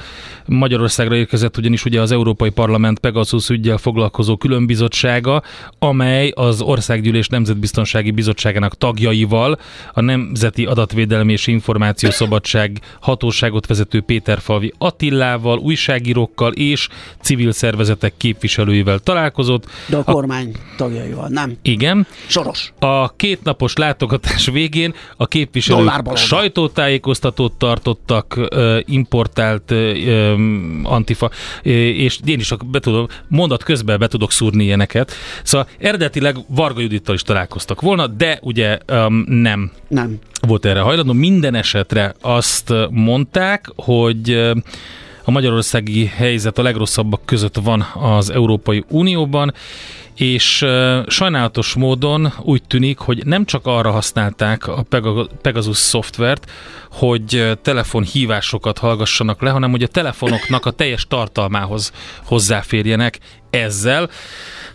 Magyarországra 0.46 1.16
érkezett 1.16 1.56
ugyanis 1.56 1.84
ugye 1.84 2.00
az 2.00 2.12
Európai 2.12 2.50
Parlament 2.50 2.98
Pegasus 2.98 3.48
ügyel 3.48 3.76
foglalkozó 3.76 4.36
különbizottsága, 4.36 5.42
amely 5.78 6.32
az 6.34 6.60
Országgyűlés 6.60 7.28
Nemzetbiztonsági 7.28 8.10
Bizottságának 8.10 8.78
tagjaival 8.78 9.58
a 9.92 10.00
Nemzeti 10.00 10.64
Adatvédelmi 10.64 11.32
és 11.32 11.46
Információszabadság 11.46 12.80
hatóságot 13.00 13.66
vezető 13.66 14.00
Péterfalvi 14.68 14.72
Attillával, 14.78 15.58
újságírókkal 15.58 16.52
és 16.52 16.88
civil 17.20 17.52
szervezetek 17.52 18.12
képviselőivel 18.16 18.98
találkozott. 18.98 19.66
De 19.86 19.96
a 19.96 20.04
kormány 20.04 20.52
tagjaival, 20.76 21.28
nem? 21.28 21.56
Igen, 21.62 22.06
Soros. 22.26 22.72
a 22.78 23.16
kétnapos 23.16 23.76
látogatás 23.76 24.46
végén 24.46 24.94
a 25.16 25.26
képviselők 25.26 25.80
Dollárbalóba. 25.84 26.20
sajtótájékoztatót 26.20 27.52
tartottak, 27.52 28.40
importált 28.84 29.74
antifa, 30.82 31.30
és 31.62 32.18
én 32.24 32.38
is 32.38 32.52
be 32.64 32.80
tudom, 32.80 33.06
mondat 33.28 33.62
közben 33.62 33.98
be 33.98 34.06
tudok 34.06 34.32
szúrni 34.32 34.64
ilyeneket. 34.64 35.12
Szóval 35.42 35.68
eredetileg 35.78 36.36
Varga 36.48 36.80
Judittal 36.80 37.14
is 37.14 37.22
találkoztak 37.22 37.80
volna, 37.80 38.06
de 38.06 38.38
ugye 38.42 38.78
um, 38.92 39.24
nem 39.28 39.70
Nem. 39.88 40.18
Volt 40.40 40.64
erre 40.64 40.80
hajlandó. 40.80 41.12
Minden 41.12 41.54
esetre 41.54 42.14
azt 42.20 42.72
mondták, 42.90 43.70
hogy 43.76 44.30
ö, 44.30 44.54
a 45.24 45.30
magyarországi 45.30 46.06
helyzet 46.06 46.58
a 46.58 46.62
legrosszabbak 46.62 47.20
között 47.24 47.56
van 47.56 47.86
az 47.94 48.30
Európai 48.30 48.84
Unióban, 48.88 49.54
és 50.14 50.62
ö, 50.62 51.00
sajnálatos 51.06 51.74
módon 51.74 52.32
úgy 52.42 52.62
tűnik, 52.62 52.98
hogy 52.98 53.26
nem 53.26 53.44
csak 53.44 53.66
arra 53.66 53.90
használták 53.90 54.66
a 54.66 54.82
Pega- 54.82 55.30
Pegasus 55.42 55.76
szoftvert, 55.76 56.50
hogy 56.90 57.58
telefonhívásokat 57.62 58.78
hallgassanak 58.78 59.42
le, 59.42 59.50
hanem 59.50 59.70
hogy 59.70 59.82
a 59.82 59.86
telefonoknak 59.86 60.66
a 60.66 60.70
teljes 60.70 61.06
tartalmához 61.06 61.92
hozzáférjenek 62.24 63.18
ezzel. 63.50 64.08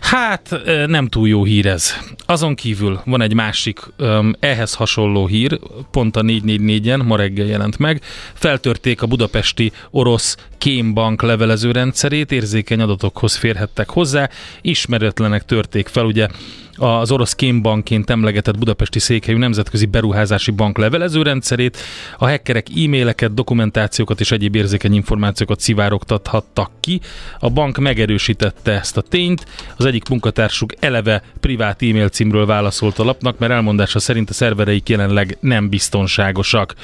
Hát 0.04 0.60
nem 0.86 1.08
túl 1.08 1.28
jó 1.28 1.44
hír 1.44 1.66
ez. 1.66 1.94
Azon 2.26 2.54
kívül 2.54 3.00
van 3.04 3.22
egy 3.22 3.34
másik 3.34 3.80
öm, 3.96 4.34
ehhez 4.40 4.74
hasonló 4.74 5.26
hír, 5.26 5.58
pont 5.90 6.16
a 6.16 6.20
444-en, 6.20 7.04
ma 7.04 7.16
reggel 7.16 7.46
jelent 7.46 7.78
meg. 7.78 8.02
Feltörték 8.34 9.02
a 9.02 9.06
budapesti 9.06 9.72
orosz 9.90 10.36
kémbank 10.58 11.22
levelező 11.22 11.70
rendszerét, 11.70 12.32
érzékeny 12.32 12.80
adatokhoz 12.80 13.36
férhettek 13.36 13.90
hozzá, 13.90 14.28
ismeretlenek 14.60 15.44
törték 15.44 15.88
fel 15.88 16.04
ugye 16.04 16.28
az 16.76 17.10
orosz 17.10 17.34
kémbankként 17.34 18.10
emlegetett 18.10 18.58
budapesti 18.58 18.98
székhelyű 18.98 19.38
nemzetközi 19.38 19.86
beruházási 19.86 20.50
bank 20.50 20.78
levelezőrendszerét. 20.78 21.78
A 22.18 22.28
hackerek 22.28 22.66
e-maileket, 22.76 23.34
dokumentációkat 23.34 24.20
és 24.20 24.30
egyéb 24.30 24.54
érzékeny 24.54 24.94
információkat 24.94 25.60
szivárogtathattak 25.60 26.70
ki. 26.80 27.00
A 27.38 27.50
bank 27.50 27.78
megerősítette 27.78 28.72
ezt 28.72 28.96
a 28.96 29.00
tényt. 29.00 29.46
Az 29.76 29.84
egyik 29.84 30.08
munkatársuk 30.08 30.72
eleve 30.80 31.22
privát 31.40 31.82
e-mail 31.82 32.08
címről 32.08 32.46
válaszolt 32.46 32.98
a 32.98 33.04
lapnak, 33.04 33.38
mert 33.38 33.52
elmondása 33.52 33.98
szerint 33.98 34.30
a 34.30 34.32
szervereik 34.32 34.88
jelenleg 34.88 35.36
nem 35.40 35.68
biztonságosak. 35.68 36.74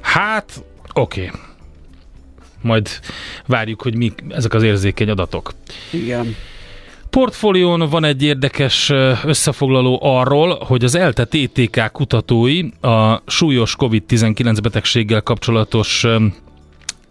Hát, 0.00 0.64
oké. 0.92 1.26
Okay. 1.26 1.40
Majd 2.62 2.88
várjuk, 3.46 3.82
hogy 3.82 3.96
mi 3.96 4.12
ezek 4.28 4.54
az 4.54 4.62
érzékeny 4.62 5.10
adatok. 5.10 5.52
Igen. 5.90 6.36
Portfólión 7.10 7.88
van 7.88 8.04
egy 8.04 8.22
érdekes 8.22 8.92
összefoglaló 9.24 9.98
arról, 10.02 10.58
hogy 10.66 10.84
az 10.84 10.94
ELTE 10.94 11.24
TTK 11.24 11.92
kutatói 11.92 12.62
a 12.80 13.22
súlyos 13.26 13.76
COVID-19 13.78 14.58
betegséggel 14.62 15.20
kapcsolatos 15.20 16.06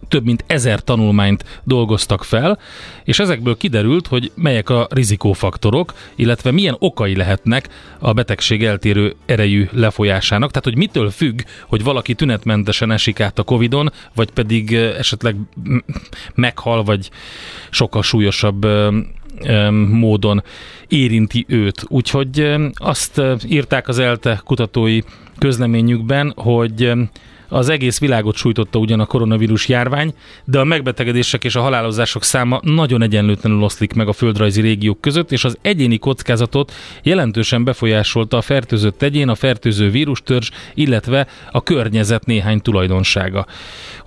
több 0.07 0.25
mint 0.25 0.43
ezer 0.47 0.83
tanulmányt 0.83 1.61
dolgoztak 1.63 2.23
fel, 2.23 2.59
és 3.03 3.19
ezekből 3.19 3.57
kiderült, 3.57 4.07
hogy 4.07 4.31
melyek 4.35 4.69
a 4.69 4.87
rizikófaktorok, 4.89 5.93
illetve 6.15 6.51
milyen 6.51 6.75
okai 6.79 7.15
lehetnek 7.15 7.69
a 7.99 8.13
betegség 8.13 8.63
eltérő 8.63 9.15
erejű 9.25 9.67
lefolyásának. 9.71 10.49
Tehát, 10.49 10.63
hogy 10.63 10.77
mitől 10.77 11.09
függ, 11.09 11.41
hogy 11.67 11.83
valaki 11.83 12.13
tünetmentesen 12.13 12.91
esik 12.91 13.19
át 13.19 13.39
a 13.39 13.43
Covid-on, 13.43 13.91
vagy 14.15 14.31
pedig 14.31 14.73
esetleg 14.73 15.35
meghal, 16.35 16.83
vagy 16.83 17.09
sokkal 17.69 18.03
súlyosabb 18.03 18.67
módon 19.89 20.43
érinti 20.87 21.45
őt. 21.47 21.83
Úgyhogy 21.87 22.55
azt 22.73 23.21
írták 23.47 23.87
az 23.87 23.99
ELTE 23.99 24.41
kutatói 24.43 24.99
közleményükben, 25.37 26.33
hogy 26.35 26.91
az 27.49 27.69
egész 27.69 27.99
világot 27.99 28.35
sújtotta 28.35 28.79
ugyan 28.79 28.99
a 28.99 29.05
koronavírus 29.05 29.67
járvány, 29.67 30.13
de 30.45 30.59
a 30.59 30.63
megbetegedések 30.63 31.43
és 31.43 31.55
a 31.55 31.61
halálozások 31.61 32.23
száma 32.23 32.59
nagyon 32.63 33.01
egyenlőtlenül 33.01 33.63
oszlik 33.63 33.93
meg 33.93 34.07
a 34.07 34.13
földrajzi 34.13 34.61
régiók 34.61 35.01
között, 35.01 35.31
és 35.31 35.43
az 35.43 35.57
egyéni 35.61 35.97
kockázatot 35.97 36.73
jelentősen 37.03 37.63
befolyásolta 37.63 38.37
a 38.37 38.41
fertőzött 38.41 39.01
egyén, 39.01 39.29
a 39.29 39.35
fertőző 39.35 39.89
vírustörzs, 39.89 40.51
illetve 40.73 41.27
a 41.51 41.63
környezet 41.63 42.25
néhány 42.25 42.61
tulajdonsága. 42.61 43.45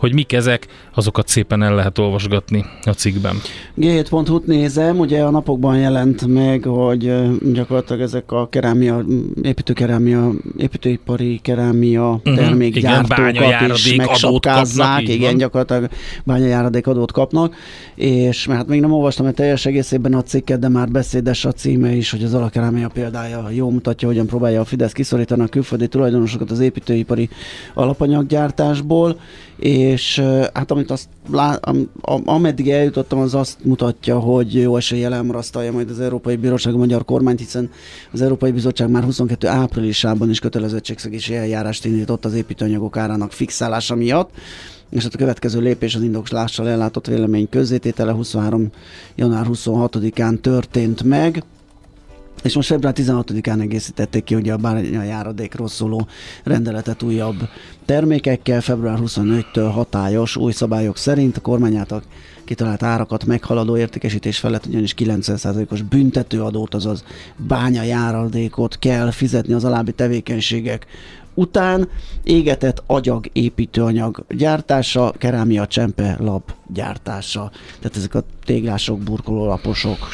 Hogy 0.02 0.14
mik 0.14 0.32
ezek, 0.32 0.66
azokat 0.94 1.28
szépen 1.28 1.62
el 1.62 1.75
lehet 1.75 1.99
olvasgatni 1.99 2.64
a 2.85 2.90
cikkben. 2.90 3.37
G7.hu-t 3.78 4.47
nézem, 4.47 4.99
ugye 4.99 5.23
a 5.23 5.30
napokban 5.30 5.78
jelent 5.78 6.26
meg, 6.26 6.62
hogy 6.64 7.12
gyakorlatilag 7.52 8.02
ezek 8.02 8.32
a 8.32 8.49
kerámia, 8.49 9.04
építőkerámia, 9.42 10.30
építőipari 10.56 11.40
kerámia 11.42 12.21
termékgyártókat 12.23 13.35
uh-huh. 13.35 13.71
is 13.71 13.94
megsapkázzák, 13.94 15.09
igen, 15.09 15.28
van. 15.28 15.37
gyakorlatilag 15.37 15.88
bányajáradék 16.25 16.87
adót 16.87 17.12
kapnak, 17.12 17.54
és 17.94 18.47
hát 18.47 18.66
még 18.66 18.80
nem 18.80 18.92
olvastam 18.92 19.26
egy 19.26 19.35
teljes 19.35 19.66
egészében 19.66 20.14
a 20.14 20.23
cikket, 20.23 20.59
de 20.59 20.68
már 20.68 20.88
beszédes 20.88 21.44
a 21.44 21.52
címe 21.52 21.92
is, 21.94 22.11
hogy 22.11 22.23
az 22.23 22.35
alakerámia 22.35 22.88
példája 22.88 23.50
jó 23.50 23.71
mutatja, 23.71 24.09
hogyan 24.09 24.26
próbálja 24.26 24.61
a 24.61 24.64
Fidesz 24.64 24.92
kiszorítani 24.92 25.42
a 25.42 25.47
külföldi 25.47 25.88
tulajdonosokat 25.88 26.50
az 26.50 26.61
építőipari 26.61 27.28
alapanyaggyártásból, 27.75 29.16
és 29.62 29.92
hát 30.55 30.71
amit 30.71 30.91
azt, 30.91 31.09
lá, 31.31 31.59
am, 31.61 32.23
ameddig 32.25 32.71
eljutottam, 32.71 33.19
az 33.19 33.35
azt 33.35 33.65
mutatja, 33.65 34.19
hogy 34.19 34.55
jó 34.55 34.77
eséllyel 34.77 35.15
elmarasztalja 35.15 35.73
majd 35.73 35.91
az 35.91 36.01
Európai 36.01 36.37
Bíróság 36.37 36.75
a 36.75 36.77
magyar 36.77 37.05
kormányt, 37.05 37.39
hiszen 37.39 37.71
az 38.13 38.23
Európai 38.23 38.51
Bizottság 38.51 38.91
már 38.91 39.03
22 39.03 39.47
áprilisában 39.49 40.31
is 40.31 40.39
kötelezettségszegési 40.39 41.35
eljárást 41.35 41.85
indított 41.85 42.25
az 42.25 42.35
építőanyagok 42.35 42.97
árának 42.97 43.33
fixálása 43.33 43.95
miatt 43.95 44.31
és 44.93 45.03
hát 45.03 45.15
a 45.15 45.19
következő 45.19 45.61
lépés 45.61 45.95
az 45.95 46.03
indoklással 46.03 46.69
ellátott 46.69 47.07
vélemény 47.07 47.49
közzététele 47.49 48.13
23. 48.13 48.71
január 49.15 49.47
26-án 49.49 50.41
történt 50.41 51.03
meg. 51.03 51.43
És 52.43 52.55
most 52.55 52.69
február 52.69 52.95
16-án 52.97 53.61
egészítették 53.61 54.25
ki 54.25 54.35
ugye 54.35 54.52
a 54.52 54.57
bárnya 54.57 55.02
járadékról 55.02 55.69
szóló 55.69 56.07
rendeletet 56.45 57.02
újabb 57.02 57.49
termékekkel. 57.85 58.61
Február 58.61 58.99
25-től 59.00 59.71
hatályos 59.73 60.37
új 60.37 60.52
szabályok 60.52 60.97
szerint 60.97 61.37
a 61.37 61.41
kormány 61.41 61.76
által 61.76 62.02
kitalált 62.45 62.83
árakat 62.83 63.25
meghaladó 63.25 63.76
értékesítés 63.76 64.39
felett 64.39 64.67
ugyanis 64.67 64.95
90%-os 64.99 65.83
büntetőadót, 65.83 66.75
azaz 66.75 67.05
bánya 67.37 67.83
járadékot 67.83 68.78
kell 68.78 69.11
fizetni 69.11 69.52
az 69.52 69.65
alábbi 69.65 69.93
tevékenységek 69.93 70.87
után 71.35 71.89
égetett 72.23 72.83
agyag 72.87 73.26
építőanyag 73.33 74.25
gyártása, 74.28 75.13
kerámia 75.19 75.67
csempe 75.67 76.17
lap 76.21 76.55
gyártása. 76.67 77.50
Tehát 77.81 77.97
ezek 77.97 78.15
a 78.15 78.25
téglások, 78.45 78.99
burkolólaposok, 78.99 80.09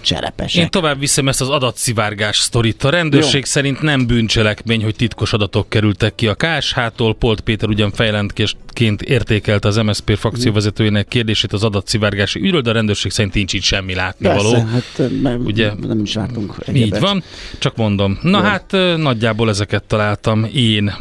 cserepesek. 0.00 0.62
Én 0.62 0.70
tovább 0.70 0.98
viszem 0.98 1.28
ezt 1.28 1.40
az 1.40 1.48
adatszivárgás 1.48 2.38
sztorit. 2.38 2.84
A 2.84 2.90
rendőrség 2.90 3.40
Jó. 3.40 3.44
szerint 3.44 3.82
nem 3.82 4.06
bűncselekmény, 4.06 4.82
hogy 4.82 4.96
titkos 4.96 5.32
adatok 5.32 5.68
kerültek 5.68 6.14
ki 6.14 6.26
a 6.26 6.34
KSH-tól. 6.34 7.14
Polt 7.14 7.40
Péter 7.40 7.68
ugyan 7.68 7.90
fejlentként 7.90 9.02
értékelte 9.02 9.68
az 9.68 9.76
MSZP 9.76 10.16
frakcióvezetőjének 10.16 11.08
kérdését 11.08 11.52
az 11.52 11.64
adatszivárgási 11.64 12.40
ügyről, 12.40 12.60
de 12.60 12.70
a 12.70 12.72
rendőrség 12.72 13.10
szerint 13.10 13.34
nincs 13.34 13.52
itt 13.52 13.62
semmi 13.62 13.94
látni 13.94 14.26
Persze, 14.26 14.64
hát 14.64 15.10
Ugye, 15.44 15.72
nem 15.80 16.00
is 16.00 16.14
vártunk 16.14 16.54
egyebet. 16.66 16.94
Így 16.94 17.00
van, 17.00 17.22
csak 17.58 17.76
mondom. 17.76 18.18
Na 18.22 18.38
Jó. 18.38 18.44
hát 18.44 18.76
nagyjából 18.96 19.48
ezeket 19.48 19.82
találtam 19.84 20.48
én. 20.52 20.92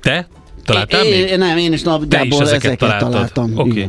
Te? 0.00 0.28
Találtál 0.64 1.04
é, 1.04 1.10
még? 1.10 1.30
É, 1.30 1.36
nem, 1.36 1.56
én 1.56 1.72
is 1.72 1.82
nagyjából 1.82 2.42
ezeket, 2.42 2.82
ezeket 2.82 2.98
találtam. 2.98 3.58
Oké. 3.58 3.70
Okay. 3.70 3.88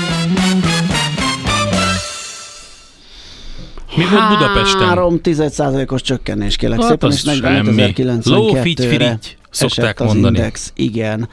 Mi 3.95 4.03
volt 4.03 4.27
Budapesten? 4.27 4.87
3 4.87 5.19
os 5.87 6.01
csökkenés 6.01 6.55
kérlek 6.55 6.81
hát 6.81 6.89
szépen, 6.89 7.11
és 7.11 7.21
45.092-re 7.25 9.19
szokták 9.49 9.99
az 9.99 10.05
mondani. 10.05 10.37
index, 10.37 10.71
igen. 10.75 11.29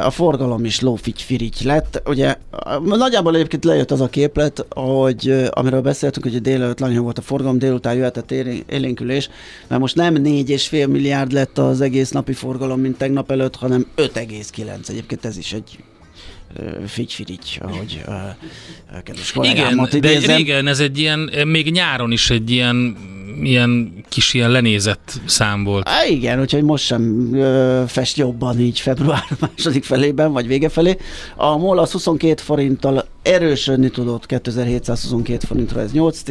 A 0.00 0.10
forgalom 0.10 0.64
is 0.64 0.80
lófigy-firigy 0.80 1.60
lett. 1.64 2.02
Ugye 2.06 2.36
nagyjából 2.84 3.34
egyébként 3.34 3.64
lejött 3.64 3.90
az 3.90 4.00
a 4.00 4.08
képlet, 4.08 4.66
hogy 4.70 5.48
amiről 5.50 5.80
beszéltünk, 5.80 6.26
hogy 6.26 6.40
délelőtt 6.40 6.78
nagyon 6.78 7.02
volt 7.02 7.18
a 7.18 7.22
forgalom, 7.22 7.58
délután 7.58 7.94
jöhetett 7.94 8.30
élénkülés, 8.66 9.28
mert 9.68 9.80
most 9.80 9.94
nem 9.94 10.14
4,5 10.14 10.88
milliárd 10.88 11.32
lett 11.32 11.58
az 11.58 11.80
egész 11.80 12.10
napi 12.10 12.32
forgalom, 12.32 12.80
mint 12.80 12.98
tegnap 12.98 13.30
előtt, 13.30 13.56
hanem 13.56 13.86
5,9. 13.96 14.88
Egyébként 14.88 15.24
ez 15.24 15.36
is 15.36 15.52
egy 15.52 15.78
figyfirigy, 16.86 17.58
ahogy 17.62 18.02
uh, 18.06 19.02
kedves 19.02 19.34
Igen, 19.40 19.88
de 20.00 20.36
régen 20.36 20.66
ez 20.66 20.80
egy 20.80 20.98
ilyen, 20.98 21.30
még 21.46 21.70
nyáron 21.70 22.12
is 22.12 22.30
egy 22.30 22.50
ilyen 22.50 22.96
ilyen 23.42 23.92
kis 24.08 24.34
ilyen 24.34 24.50
lenézett 24.50 25.20
szám 25.26 25.64
volt. 25.64 25.88
Há, 25.88 26.06
igen, 26.06 26.40
úgyhogy 26.40 26.62
most 26.62 26.84
sem 26.84 27.34
ö, 27.34 27.82
fest 27.86 28.16
jobban 28.16 28.60
így 28.60 28.80
február 28.80 29.24
második 29.40 29.84
felében, 29.84 30.32
vagy 30.32 30.46
vége 30.46 30.68
felé. 30.68 30.96
A 31.36 31.56
MOL 31.56 31.78
az 31.78 31.92
22 31.92 32.42
forinttal 32.42 33.06
erősödni 33.22 33.90
tudott 33.90 34.26
2722 34.26 35.46
forintra, 35.46 35.80
ez 35.80 35.92
8 35.92 36.22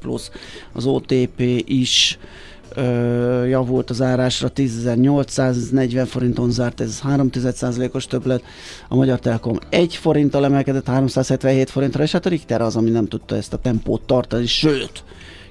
plusz, 0.00 0.30
az 0.72 0.86
OTP 0.86 1.42
is 1.66 2.18
ö, 2.74 3.44
javult 3.44 3.90
az 3.90 4.02
árásra, 4.02 4.50
10.840 4.54 6.06
forinton 6.08 6.50
zárt, 6.50 6.80
ez 6.80 7.00
3,1%-os 7.08 8.06
többlet. 8.06 8.42
A 8.88 8.96
Magyar 8.96 9.18
Telekom 9.18 9.58
1 9.68 9.96
forinttal 9.96 10.44
emelkedett 10.44 10.86
377 10.86 11.70
forintra, 11.70 12.02
és 12.02 12.12
hát 12.12 12.26
a 12.26 12.28
Richter 12.28 12.60
az, 12.60 12.76
ami 12.76 12.90
nem 12.90 13.06
tudta 13.06 13.36
ezt 13.36 13.52
a 13.52 13.58
tempót 13.58 14.02
tartani, 14.02 14.46
sőt, 14.46 15.04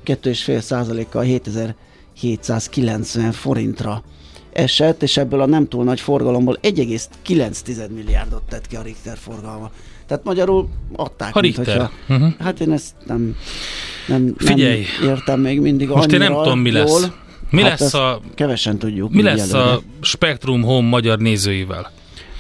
2,5%-kal 0.06 1.22
7790 1.22 3.32
forintra 3.32 4.04
esett, 4.54 5.04
és 5.04 5.18
ebből 5.18 5.42
a 5.42 5.46
nem 5.46 5.68
túl 5.68 5.84
nagy 5.84 6.00
forgalomból 6.00 6.58
1,9 6.62 7.90
milliárdot 7.90 8.44
tett 8.50 8.68
ki 8.68 8.76
a 8.76 8.82
Richter 8.82 9.18
forgalma. 9.18 9.72
Tehát 10.08 10.24
magyarul 10.24 10.70
adták, 10.96 11.36
a 11.36 11.40
Richter. 11.40 11.66
Mint, 11.66 11.80
hogyha, 11.80 12.14
uh-huh. 12.14 12.34
Hát 12.40 12.60
én 12.60 12.72
ezt 12.72 12.94
nem, 13.06 13.36
nem, 14.08 14.34
Figyelj. 14.38 14.86
nem 15.02 15.10
értem 15.10 15.40
még 15.40 15.60
mindig 15.60 15.88
Most 15.88 16.12
én 16.12 16.20
nem 16.20 16.34
tudom, 16.34 16.60
mi 16.60 16.72
lesz. 16.72 16.90
Jól. 16.90 17.14
Mi 17.50 17.62
hát 17.62 17.80
lesz 17.80 17.94
a... 17.94 18.22
Kevesen 18.36 18.78
tudjuk. 18.78 19.14
Mi 19.14 19.22
lesz 19.22 19.54
előre. 19.54 19.72
a 19.72 19.82
Spectrum 20.02 20.62
Home 20.62 20.88
magyar 20.88 21.18
nézőivel? 21.18 21.92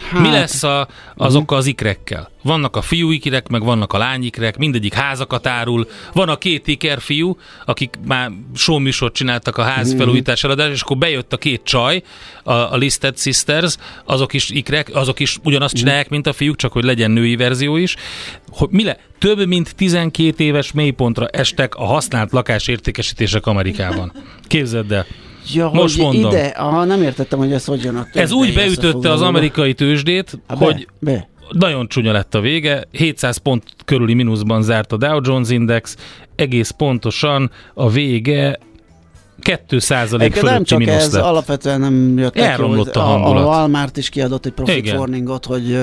Hát, 0.10 0.22
Mi 0.22 0.30
lesz 0.30 0.63
a, 0.63 0.88
azokkal 1.16 1.58
az 1.58 1.66
ikrekkel? 1.66 2.32
Vannak 2.44 2.76
a 2.76 2.82
fiú 2.82 3.12
ikrek, 3.12 3.48
meg 3.48 3.63
vannak 3.63 3.94
a 3.94 3.98
lányikrek, 3.98 4.58
mindegyik 4.58 4.94
házakat 4.94 5.48
árul. 5.48 5.88
Van 6.13 6.30
a 6.30 6.38
két 6.38 6.68
iker 6.68 7.02
fiú, 7.02 7.38
akik 7.66 7.96
már 8.06 8.32
showműsort 8.56 9.13
csináltak 9.13 9.58
a 9.58 9.63
ház 9.63 9.94
felújítás 9.94 10.44
eladás, 10.44 10.72
és 10.72 10.82
akkor 10.82 10.98
bejött 10.98 11.34
a 11.34 11.38
két 11.38 11.62
csaj, 11.63 12.04
a, 12.44 12.54
a 12.54 12.76
Listed 12.76 13.20
Sisters, 13.20 13.76
azok 14.06 14.34
is 14.34 14.50
ikrek, 14.50 14.89
azok 14.94 15.20
is 15.20 15.38
ugyanazt 15.44 15.76
csinálják, 15.76 16.10
mint 16.10 16.28
a 16.28 16.34
fiúk, 16.34 16.56
csak 16.56 16.72
hogy 16.72 16.84
legyen 16.84 17.12
női 17.12 17.36
verzió 17.36 17.76
is. 17.76 17.96
Hogy 18.52 18.70
mi 18.70 18.84
le? 18.84 18.98
Több 19.20 19.48
mint 19.48 19.76
12 19.76 20.44
éves 20.44 20.72
mélypontra 20.72 21.28
estek 21.28 21.76
a 21.76 21.86
használt 21.86 22.32
lakásértékesítések 22.32 23.46
Amerikában. 23.46 24.12
Képzeld 24.48 24.92
el. 24.92 25.06
Ja, 25.53 25.69
Most 25.73 25.95
hogy 25.95 26.03
mondom. 26.13 26.32
Ide, 26.32 26.45
aha, 26.45 26.84
nem 26.84 27.01
értettem, 27.01 27.39
hogy 27.39 27.51
ez 27.53 27.65
hogyan 27.65 27.95
a 27.95 28.08
Ez 28.13 28.32
úgy 28.32 28.53
beütötte 28.53 29.12
az 29.12 29.21
amerikai 29.21 29.73
tőzsdét, 29.73 30.39
be, 30.47 30.56
hogy 30.56 30.88
be. 30.99 31.29
nagyon 31.51 31.88
csúnya 31.88 32.12
lett 32.12 32.36
a 32.36 32.39
vége, 32.39 32.84
700 32.91 33.38
pont 33.38 33.63
körüli 33.86 34.13
mínuszban 34.13 34.62
zárt 34.62 34.91
a 34.91 34.97
Dow 34.97 35.19
Jones 35.23 35.49
Index, 35.49 35.95
egész 36.36 36.69
pontosan 36.69 37.51
a 37.73 37.89
vége 37.89 38.60
2 39.39 39.79
százalék 39.79 40.21
Egyébként 40.32 40.43
nem 40.45 40.51
fölötti 40.53 40.69
csak 40.69 40.79
mínusz 40.79 41.03
ez, 41.06 41.13
lett. 41.13 41.23
alapvetően 41.23 41.79
nem 41.79 42.17
jött 42.17 42.34
neki, 42.34 42.47
Elromlott 42.47 42.86
hogy 42.93 42.97
a 42.97 43.06
a, 43.06 43.08
hangulat. 43.08 43.43
a 43.43 43.47
Walmart 43.47 43.97
is 43.97 44.10
kiadott 44.10 44.45
egy 44.45 44.51
profit 44.51 44.75
Igen. 44.77 44.97
warningot, 44.97 45.45
hogy 45.45 45.77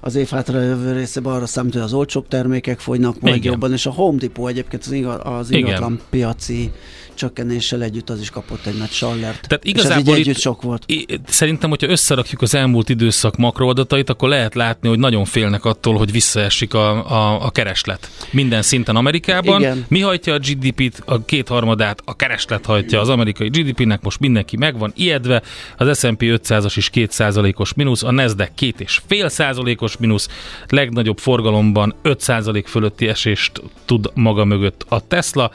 az 0.00 0.14
év 0.14 0.28
hátra 0.30 0.60
jövő 0.60 0.92
részében 0.92 1.32
arra 1.32 1.46
számít, 1.46 1.72
hogy 1.72 1.82
az 1.82 1.92
olcsóbb 1.92 2.28
termékek 2.28 2.80
fogynak 2.80 3.20
majd 3.20 3.36
Igen. 3.36 3.52
jobban, 3.52 3.72
és 3.72 3.86
a 3.86 3.90
Home 3.90 4.18
Depot 4.18 4.48
egyébként 4.50 4.82
az, 4.84 4.92
inga, 4.92 5.18
az 5.18 5.50
ingatlan 5.50 6.00
piaci 6.10 6.70
csökkenéssel 7.14 7.82
együtt 7.82 8.10
az 8.10 8.20
is 8.20 8.30
kapott 8.30 8.66
egy 8.66 8.78
nagy 8.78 8.90
sallert. 8.90 9.48
Tehát 9.48 9.64
és 9.64 9.70
igazából 9.70 10.12
ez 10.12 10.18
így 10.18 10.28
együtt 10.28 10.40
sok 10.40 10.62
volt. 10.62 10.86
Szerintem, 11.26 11.70
hogyha 11.70 11.88
összerakjuk 11.88 12.42
az 12.42 12.54
elmúlt 12.54 12.88
időszak 12.88 13.36
makroadatait, 13.36 14.10
akkor 14.10 14.28
lehet 14.28 14.54
látni, 14.54 14.88
hogy 14.88 14.98
nagyon 14.98 15.24
félnek 15.24 15.64
attól, 15.64 15.96
hogy 15.96 16.12
visszaesik 16.12 16.74
a, 16.74 17.10
a, 17.10 17.44
a 17.44 17.50
kereslet. 17.50 18.10
Minden 18.30 18.62
szinten 18.62 18.96
Amerikában. 18.96 19.60
Igen. 19.60 19.84
Mi 19.88 20.00
hajtja 20.00 20.34
a 20.34 20.38
GDP-t, 20.38 21.02
a 21.04 21.24
kétharmadát, 21.24 22.02
a 22.04 22.16
kereslet 22.16 22.66
hajtja 22.66 23.00
az 23.00 23.08
amerikai 23.08 23.48
GDP-nek, 23.48 24.02
most 24.02 24.20
mindenki 24.20 24.56
megvan 24.56 24.92
ijedve, 24.96 25.42
az 25.76 25.98
S&P 25.98 26.20
500-as 26.20 26.72
is 26.76 26.90
2%-os 26.94 27.74
mínusz, 27.74 28.02
a 28.02 28.10
Nasdaq 28.10 28.50
2,5 28.58 29.28
százalékos 29.28 29.96
mínusz, 29.96 30.28
legnagyobb 30.68 31.18
forgalomban 31.18 31.94
5 32.02 32.20
százalék 32.20 32.66
fölötti 32.66 33.08
esést 33.08 33.62
tud 33.84 34.10
maga 34.14 34.44
mögött 34.44 34.84
a 34.88 35.06
Tesla, 35.06 35.50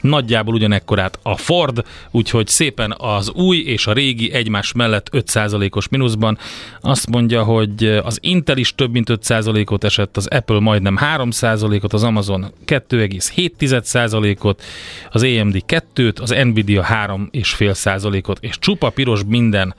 nagyjából 0.00 0.54
ugyanekkorát 0.98 1.18
a 1.22 1.36
Ford, 1.36 1.84
úgyhogy 2.10 2.46
szépen 2.46 2.94
az 2.98 3.30
új 3.30 3.56
és 3.56 3.86
a 3.86 3.92
régi 3.92 4.32
egymás 4.32 4.72
mellett 4.72 5.08
5%-os 5.12 5.88
mínuszban. 5.88 6.38
Azt 6.80 7.10
mondja, 7.10 7.42
hogy 7.42 8.00
az 8.04 8.18
Intel 8.20 8.56
is 8.56 8.74
több 8.74 8.92
mint 8.92 9.08
5%-ot 9.10 9.84
esett, 9.84 10.16
az 10.16 10.26
Apple 10.26 10.60
majdnem 10.60 10.98
3%-ot, 11.16 11.92
az 11.92 12.02
Amazon 12.02 12.46
2,7%-ot, 12.66 14.62
az 15.10 15.22
AMD 15.22 15.56
2-t, 15.66 16.20
az 16.20 16.30
Nvidia 16.30 16.86
3,5%-ot, 17.06 18.38
és 18.40 18.58
csupa 18.58 18.90
piros 18.90 19.20
minden 19.26 19.74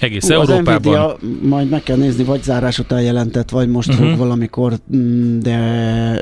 egész 0.00 0.28
Hú, 0.28 0.40
az 0.40 0.50
Európában. 0.50 0.80
Nvidia, 0.80 1.16
majd 1.48 1.68
meg 1.68 1.82
kell 1.82 1.96
nézni, 1.96 2.24
vagy 2.24 2.42
zárás 2.42 2.78
után 2.78 3.02
jelentett, 3.02 3.50
vagy 3.50 3.68
most 3.68 3.88
Mhm. 3.88 3.96
uh-huh. 3.96 4.10
fog 4.10 4.18
valamikor, 4.18 4.72
mm, 4.96 5.38
de 5.38 5.56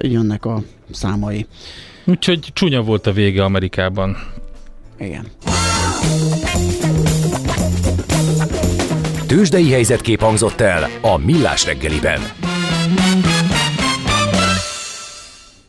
jönnek 0.03 0.45
a 0.45 0.63
számai. 0.91 1.47
Úgyhogy 2.05 2.49
csúnya 2.53 2.83
volt 2.83 3.07
a 3.07 3.13
vége 3.13 3.45
Amerikában. 3.45 4.17
Igen. 4.99 5.27
Tőzsdei 9.27 9.71
helyzetkép 9.71 10.21
hangzott 10.21 10.61
el 10.61 10.89
a 11.01 11.17
Millás 11.19 11.65
reggeliben. 11.65 12.21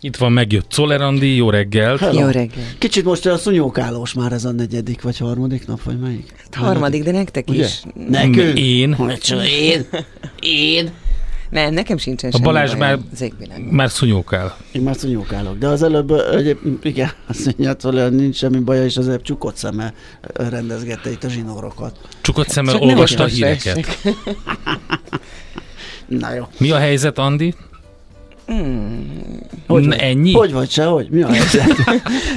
Itt 0.03 0.15
van, 0.15 0.31
megjött 0.31 0.69
Czoller 0.69 1.01
Andi, 1.01 1.35
jó 1.35 1.49
reggelt! 1.49 1.99
Hello. 1.99 2.19
Jó 2.19 2.27
reggel. 2.27 2.63
Kicsit 2.77 3.03
most 3.03 3.25
olyan 3.25 3.37
szunyókálós 3.37 4.13
már 4.13 4.31
ez 4.31 4.45
a 4.45 4.51
negyedik 4.51 5.01
vagy 5.01 5.17
harmadik 5.17 5.67
nap, 5.67 5.83
vagy 5.83 5.99
melyik? 5.99 6.33
Harmadik, 6.51 7.03
de 7.03 7.11
nektek 7.11 7.49
Ugye? 7.49 7.63
is. 7.65 7.83
Nekünk? 8.09 8.59
Én? 8.59 8.97
Én? 9.61 9.85
Én? 10.39 10.91
Nem, 11.51 11.73
nekem 11.73 11.97
sincsen 11.97 12.29
A 12.29 12.33
semmi 12.33 12.45
Balázs 12.45 12.75
bajom 12.75 13.05
már-. 13.19 13.71
Már 13.71 13.89
szunyókál. 13.89 14.57
Én 14.71 14.81
már 14.81 14.95
szúnyókálok, 14.95 15.57
de 15.57 15.67
az 15.67 15.83
előbb, 15.83 16.09
ö, 16.09 16.37
egyéb, 16.37 16.57
igen, 16.81 17.11
azt 17.27 17.57
mondja, 17.57 17.75
hogy 17.81 18.15
nincs 18.15 18.35
semmi 18.35 18.59
baja, 18.59 18.83
és 18.83 18.97
az 18.97 19.07
előbb 19.07 19.21
csukott 19.21 19.55
szeme 19.55 19.93
rendezgette 20.33 21.11
itt 21.11 21.23
a 21.23 21.29
zsinórokat. 21.29 21.99
Csukott 22.21 22.49
szemmel 22.49 22.73
Csak 22.73 22.81
nem 22.81 22.89
olvasta 22.89 23.23
a 23.23 23.27
híreket. 23.27 23.97
Na 26.07 26.33
jó. 26.33 26.47
Mi 26.57 26.71
a 26.71 26.77
helyzet, 26.77 27.17
Andi? 27.17 27.55
Hogy 29.67 29.81
N- 29.83 29.87
vagy? 29.87 29.97
ennyi? 29.99 30.33
Hogy 30.33 30.51
vagy 30.51 30.69
se, 30.69 30.83
hogy? 30.85 31.07
Mi 31.09 31.21
helyzet? 31.21 31.65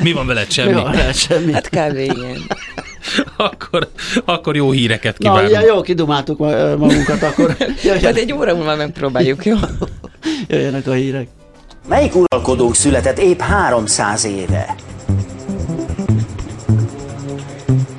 Mi 0.02 0.12
van 0.12 0.26
veled 0.26 0.46
Mi 0.46 0.52
semmi? 0.52 0.72
van 0.72 0.90
veled? 0.90 1.14
Semmi. 1.14 1.52
Hát 1.52 1.68
kb. 1.68 1.96
igen. 1.96 2.36
akkor, 3.36 3.88
akkor 4.24 4.56
jó 4.56 4.70
híreket 4.70 5.18
Na, 5.18 5.28
kívánok. 5.30 5.50
ugye 5.50 5.60
jó 5.60 5.80
kidumáltuk 5.80 6.38
magunkat, 6.78 7.22
akkor 7.22 7.56
jöjjenek, 7.82 8.18
egy 8.18 8.32
óra 8.32 8.54
múlva 8.54 8.76
megpróbáljuk, 8.76 9.44
jó? 9.44 9.56
jöjjenek 10.48 10.86
a 10.86 10.92
hírek. 10.92 11.26
Melyik 11.88 12.12
uralkodónk 12.14 12.74
született 12.74 13.18
épp 13.18 13.40
300 13.40 14.24
éve? 14.24 14.74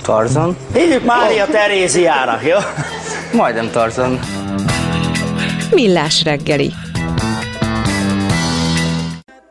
Tarzan? 0.02 0.56
Hívjuk 0.74 1.06
Mária 1.06 1.46
Teréziának, 1.46 2.44
jó? 2.46 2.58
Majdnem 3.34 3.70
Tarzan. 3.72 4.20
Millás 5.72 6.24
reggeli. 6.24 6.72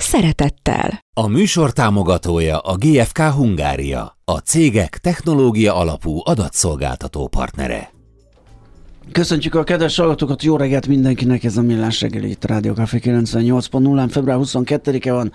szeretettel. 0.00 0.98
A 1.20 1.26
műsor 1.26 1.72
támogatója 1.72 2.58
a 2.58 2.76
GFK 2.76 3.18
Hungária, 3.18 4.18
a 4.24 4.38
cégek 4.38 4.98
technológia 4.98 5.74
alapú 5.74 6.20
adatszolgáltató 6.24 7.28
partnere. 7.28 7.90
Köszöntjük 9.12 9.54
a 9.54 9.64
kedves 9.64 9.96
hallgatókat, 9.96 10.42
jó 10.42 10.56
reggelt 10.56 10.86
mindenkinek, 10.86 11.44
ez 11.44 11.56
a 11.56 11.62
Millás 11.62 12.00
reggeli 12.00 12.30
itt 12.30 12.44
Rádió 12.44 12.72
Café 12.72 13.00
98.0-án, 13.02 14.08
február 14.10 14.38
22-e 14.42 15.12
van, 15.12 15.32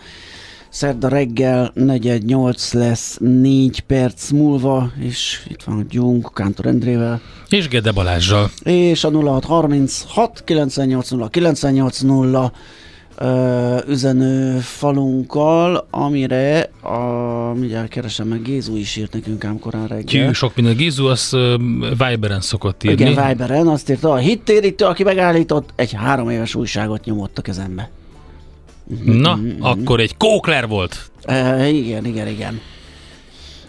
szerda 0.70 1.08
reggel, 1.08 1.72
418 1.74 2.74
lesz 2.74 3.18
4 3.20 3.80
perc 3.80 4.30
múlva, 4.30 4.92
és 5.00 5.46
itt 5.50 5.64
van 5.64 5.86
Gyunk, 5.90 6.32
Kántor 6.34 6.66
Endrével, 6.66 7.22
És 7.50 7.68
Gede 7.68 7.92
Balázsral. 7.92 8.52
és 8.64 9.04
a 9.04 9.10
0636 9.10 10.44
980 10.44 11.30
980 11.30 12.52
ö, 13.18 13.78
üzenő 13.88 14.58
falunkkal, 14.60 15.88
amire 15.90 16.70
a, 16.82 16.98
mindjárt 17.54 17.88
keresem 17.88 18.28
meg, 18.28 18.42
Gézu 18.42 18.76
is 18.76 18.96
írt 18.96 19.14
nekünk 19.14 19.44
ám 19.44 19.60
korán 19.60 19.88
reggel. 19.88 20.26
Hű, 20.26 20.32
sok 20.32 20.56
minden. 20.56 20.76
Gizu 20.76 21.06
az 21.06 21.34
uh, 21.34 21.54
Viberen 22.08 22.42
szokott 22.42 22.84
írni. 22.84 23.10
Igen, 23.10 23.28
Viberen 23.28 23.68
azt 23.68 23.90
írta, 23.90 24.12
a 24.12 24.18
hittérítő, 24.18 24.86
aki 24.86 25.04
megállított, 25.04 25.70
egy 25.76 25.94
három 25.94 26.30
éves 26.30 26.56
újságot 26.56 27.06
nyomott 27.06 27.38
a 27.38 27.42
kezembe. 27.42 27.90
Na, 29.04 29.40
akkor 29.60 30.00
egy 30.00 30.18
kókler 30.18 30.68
volt. 30.68 31.12
E, 31.24 31.68
igen, 31.68 32.06
igen, 32.06 32.28
igen. 32.28 32.62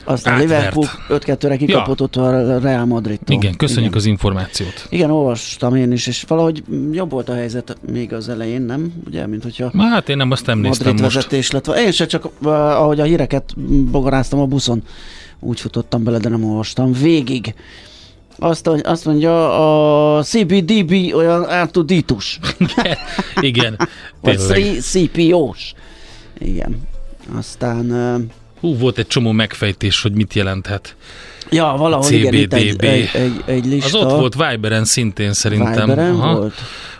Aztán 0.08 0.34
Átvert. 0.34 0.74
Liverpool 0.74 0.86
5-2-re 1.08 1.56
kikapott 1.56 2.00
ott 2.00 2.16
a 2.16 2.58
Real 2.58 2.84
Madridtól. 2.84 3.36
Igen, 3.36 3.56
köszönjük 3.56 3.86
Igen. 3.86 3.98
az 3.98 4.06
információt. 4.06 4.86
Igen, 4.88 5.10
olvastam 5.10 5.74
én 5.76 5.92
is, 5.92 6.06
és 6.06 6.24
valahogy 6.28 6.62
jobb 6.92 7.10
volt 7.10 7.28
a 7.28 7.34
helyzet 7.34 7.76
még 7.92 8.12
az 8.12 8.28
elején, 8.28 8.62
nem? 8.62 8.92
Ugye, 9.06 9.26
mint 9.26 9.42
hogyha 9.42 9.70
Hát 9.78 10.08
én 10.08 10.16
nem 10.16 10.30
azt 10.30 10.46
nem 10.46 10.58
Madrid 10.58 11.00
most. 11.00 11.14
vezetés 11.14 11.50
lett. 11.50 11.66
Én 11.66 11.92
se 11.92 12.06
csak, 12.06 12.24
uh, 12.42 12.48
ahogy 12.52 13.00
a 13.00 13.04
híreket 13.04 13.54
bogaráztam 13.90 14.40
a 14.40 14.46
buszon, 14.46 14.82
úgy 15.40 15.60
futottam 15.60 16.04
bele, 16.04 16.18
de 16.18 16.28
nem 16.28 16.44
olvastam 16.44 16.92
végig. 16.92 17.54
Azt, 18.38 18.66
azt 18.66 19.04
mondja, 19.04 20.16
a 20.18 20.22
CBDB 20.22 21.14
olyan 21.14 21.48
ártudítus. 21.48 22.38
Igen, 23.40 23.76
Vagy 24.20 24.38
tényleg. 24.46 24.80
CPO-s. 24.80 25.74
Igen. 26.38 26.80
Aztán, 27.38 27.90
uh, 27.90 28.20
Hú, 28.66 28.76
volt 28.78 28.98
egy 28.98 29.06
csomó 29.06 29.32
megfejtés, 29.32 30.02
hogy 30.02 30.12
mit 30.12 30.34
jelenthet. 30.34 30.96
ja, 31.50 31.74
valahol 31.78 32.10
igen, 32.12 32.34
itt 32.34 32.52
egy, 32.52 32.70
CBDB. 32.70 32.84
egy, 32.84 33.08
egy, 33.12 33.42
egy 33.44 33.64
Az 33.64 33.70
lista. 33.70 33.98
ott 33.98 34.10
volt 34.10 34.34
Viberen 34.34 34.84
szintén 34.84 35.32
szerintem. 35.32 35.88
Viberen 35.88 36.16
volt? 36.16 36.54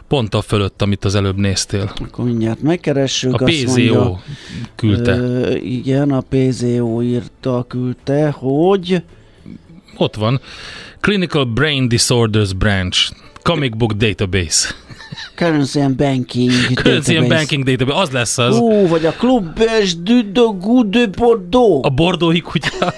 Pont 0.09 0.35
a 0.35 0.40
fölött, 0.40 0.83
amit 0.83 1.05
az 1.05 1.14
előbb 1.14 1.37
néztél. 1.37 1.92
Akkor 2.05 2.24
mindjárt 2.24 2.62
megkeressük. 2.62 3.40
A 3.40 3.44
PZO 3.44 3.66
mondja, 3.66 4.22
küldte. 4.74 5.16
Ö, 5.16 5.55
igen, 5.55 6.11
a 6.11 6.20
PZO 6.29 7.02
írta, 7.02 7.64
küldte, 7.68 8.31
hogy 8.31 9.02
Ott 9.96 10.14
van. 10.16 10.40
Clinical 11.00 11.44
Brain 11.44 11.88
Disorders 11.88 12.52
Branch. 12.52 13.11
Comic 13.42 13.76
Book 13.76 13.92
Database. 13.92 14.68
Currency 15.37 15.81
and 15.81 15.96
Banking 15.96 16.53
Currency 16.83 17.16
and. 17.16 17.29
Banking 17.29 17.64
Database. 17.64 17.99
Az 18.01 18.11
lesz 18.11 18.38
az. 18.38 18.59
Ú, 18.59 18.87
vagy 18.88 19.07
a 19.07 19.12
Club 19.12 19.55
Belge 19.59 19.90
du 20.03 20.33
de 20.33 20.40
Goût 20.61 20.88
de 20.90 21.07
Bordeaux. 21.07 21.87
A 21.87 21.90
bordói 21.90 22.40
kutya. 22.40 22.70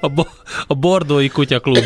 A, 0.00 0.08
bo- 0.08 0.28
a 0.66 0.74
bordói 0.74 1.28
kutya 1.28 1.60
klub. 1.60 1.84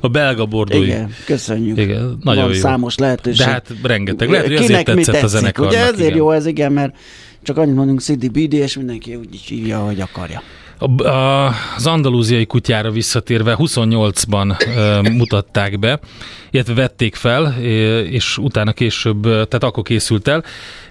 A 0.00 0.08
belga 0.08 0.46
bordói. 0.46 0.82
Igen, 0.84 1.14
köszönjük. 1.24 1.78
Igen, 1.78 2.18
nagyon 2.22 2.44
Van 2.44 2.52
jó. 2.54 2.60
számos 2.60 2.96
lehetőség. 2.96 3.46
De 3.46 3.52
hát 3.52 3.66
rengeteg. 3.82 4.30
Lehet, 4.30 4.46
hogy 4.46 4.56
Kinek 4.56 4.70
ezért 4.70 4.84
tetszett 4.84 5.14
a 5.14 5.18
tetszik, 5.20 5.38
zenekarnak. 5.38 5.72
Ugye 5.72 5.82
ezért 5.82 5.98
igen. 6.00 6.16
jó 6.16 6.30
ez, 6.30 6.46
igen, 6.46 6.72
mert 6.72 6.96
csak 7.42 7.56
annyit 7.56 7.74
mondunk 7.74 8.00
CDBD, 8.00 8.52
és 8.52 8.76
mindenki 8.76 9.14
úgy 9.14 9.36
hívja, 9.40 9.78
ahogy 9.78 10.00
akarja. 10.00 10.42
A, 10.78 11.02
a, 11.02 11.46
az 11.76 11.86
andalúziai 11.86 12.46
kutyára 12.46 12.90
visszatérve 12.90 13.56
28-ban 13.58 14.76
ö, 14.76 15.10
mutatták 15.10 15.78
be, 15.78 16.00
illetve 16.50 16.74
vették 16.74 17.14
fel, 17.14 17.54
és 18.10 18.38
utána 18.38 18.72
később, 18.72 19.22
tehát 19.22 19.64
akkor 19.64 19.82
készült 19.82 20.28
el, 20.28 20.44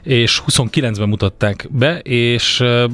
és 0.04 0.41
29-ben 0.48 1.10
mutatták 1.10 1.67
be, 1.71 2.00
és 2.00 2.60
ö, 2.60 2.86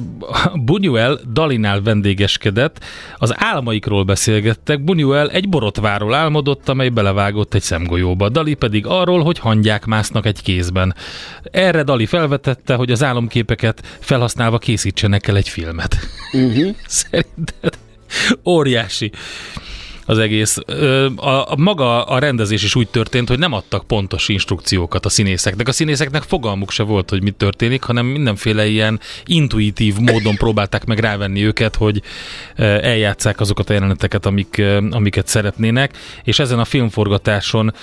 Buñuel 0.66 1.18
Dalinál 1.32 1.82
vendégeskedett, 1.82 2.84
az 3.16 3.34
álmaikról 3.36 4.04
beszélgettek, 4.04 4.80
Buñuel 4.84 5.32
egy 5.32 5.48
borotváról 5.48 6.14
álmodott, 6.14 6.68
amely 6.68 6.88
belevágott 6.88 7.54
egy 7.54 7.62
szemgolyóba, 7.62 8.28
Dali 8.28 8.54
pedig 8.54 8.86
arról, 8.86 9.22
hogy 9.22 9.38
hangyák 9.38 9.84
másznak 9.84 10.26
egy 10.26 10.42
kézben. 10.42 10.94
Erre 11.42 11.82
Dali 11.82 12.06
felvetette, 12.06 12.74
hogy 12.74 12.90
az 12.90 13.02
álomképeket 13.02 13.82
felhasználva 14.00 14.58
készítsenek 14.58 15.26
el 15.26 15.36
egy 15.36 15.48
filmet. 15.48 15.96
Uh-huh. 16.32 16.74
Szerinted 16.86 17.78
óriási 18.44 19.12
az 20.06 20.18
egész. 20.18 20.58
A, 21.16 21.52
a 21.52 21.56
maga 21.56 22.04
a 22.04 22.18
rendezés 22.18 22.62
is 22.62 22.74
úgy 22.74 22.88
történt, 22.88 23.28
hogy 23.28 23.38
nem 23.38 23.52
adtak 23.52 23.86
pontos 23.86 24.28
instrukciókat 24.28 25.06
a 25.06 25.08
színészeknek. 25.08 25.68
A 25.68 25.72
színészeknek 25.72 26.22
fogalmuk 26.22 26.70
se 26.70 26.82
volt, 26.82 27.10
hogy 27.10 27.22
mi 27.22 27.30
történik, 27.30 27.82
hanem 27.82 28.06
mindenféle 28.06 28.66
ilyen 28.66 29.00
intuitív 29.24 29.96
módon 29.98 30.34
próbálták 30.34 30.84
meg 30.84 30.98
rávenni 30.98 31.44
őket, 31.44 31.76
hogy 31.76 32.02
eljátszák 32.56 33.40
azokat 33.40 33.70
a 33.70 33.72
jeleneteket, 33.72 34.26
amik, 34.26 34.62
amiket 34.90 35.26
szeretnének, 35.26 35.96
és 36.24 36.38
ezen 36.38 36.58
a 36.58 36.64
filmforgatáson 36.64 37.74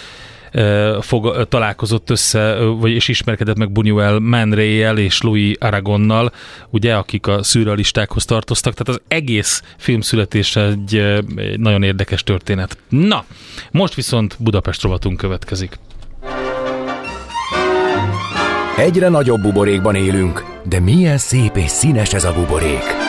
fog, 1.02 1.48
találkozott 1.50 2.10
össze, 2.10 2.56
vagy 2.56 2.92
és 2.92 3.08
ismerkedett 3.08 3.58
meg 3.58 3.72
Buñuel 3.72 4.20
Man 4.20 4.52
Ray-jel 4.52 4.98
és 4.98 5.22
Louis 5.22 5.56
Aragonnal, 5.60 6.32
ugye, 6.70 6.96
akik 6.96 7.28
a 7.28 7.44
szürrealistákhoz 7.44 8.26
tartoztak, 8.26 8.74
tehát 8.74 9.02
az 9.02 9.02
egész 9.08 9.64
film 9.78 10.02
születése 10.02 10.66
egy, 10.66 10.96
egy 11.36 11.60
nagyon 11.60 11.84
érdekes 11.84 12.24
történet. 12.24 12.78
Na, 12.90 13.26
most 13.72 13.94
viszont 13.94 14.36
Budapest 14.40 14.82
rovatunk 14.82 15.18
következik. 15.18 15.80
Egyre 18.78 19.10
nagyobb 19.10 19.42
buborékban 19.42 19.96
élünk, 19.96 20.44
de 20.64 20.80
milyen 20.80 21.18
szép 21.18 21.56
és 21.56 21.70
színes 21.70 22.14
ez 22.14 22.24
a 22.24 22.34
buborék. 22.34 23.09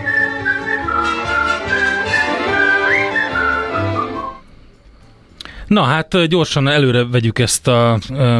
Na 5.71 5.83
hát 5.83 6.27
gyorsan 6.27 6.67
előre 6.67 7.05
vegyük 7.05 7.39
ezt 7.39 7.67
a 7.67 7.99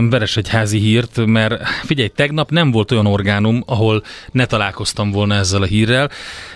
Veresegyházi 0.09 0.79
hírt, 0.79 1.25
mert 1.25 1.67
figyelj, 1.67 2.07
tegnap 2.07 2.49
nem 2.49 2.71
volt 2.71 2.91
olyan 2.91 3.05
orgánum, 3.05 3.63
ahol 3.65 4.03
ne 4.31 4.45
találkoztam 4.45 5.11
volna 5.11 5.35
ezzel 5.35 5.61
a 5.61 5.65
hírrel, 5.65 6.09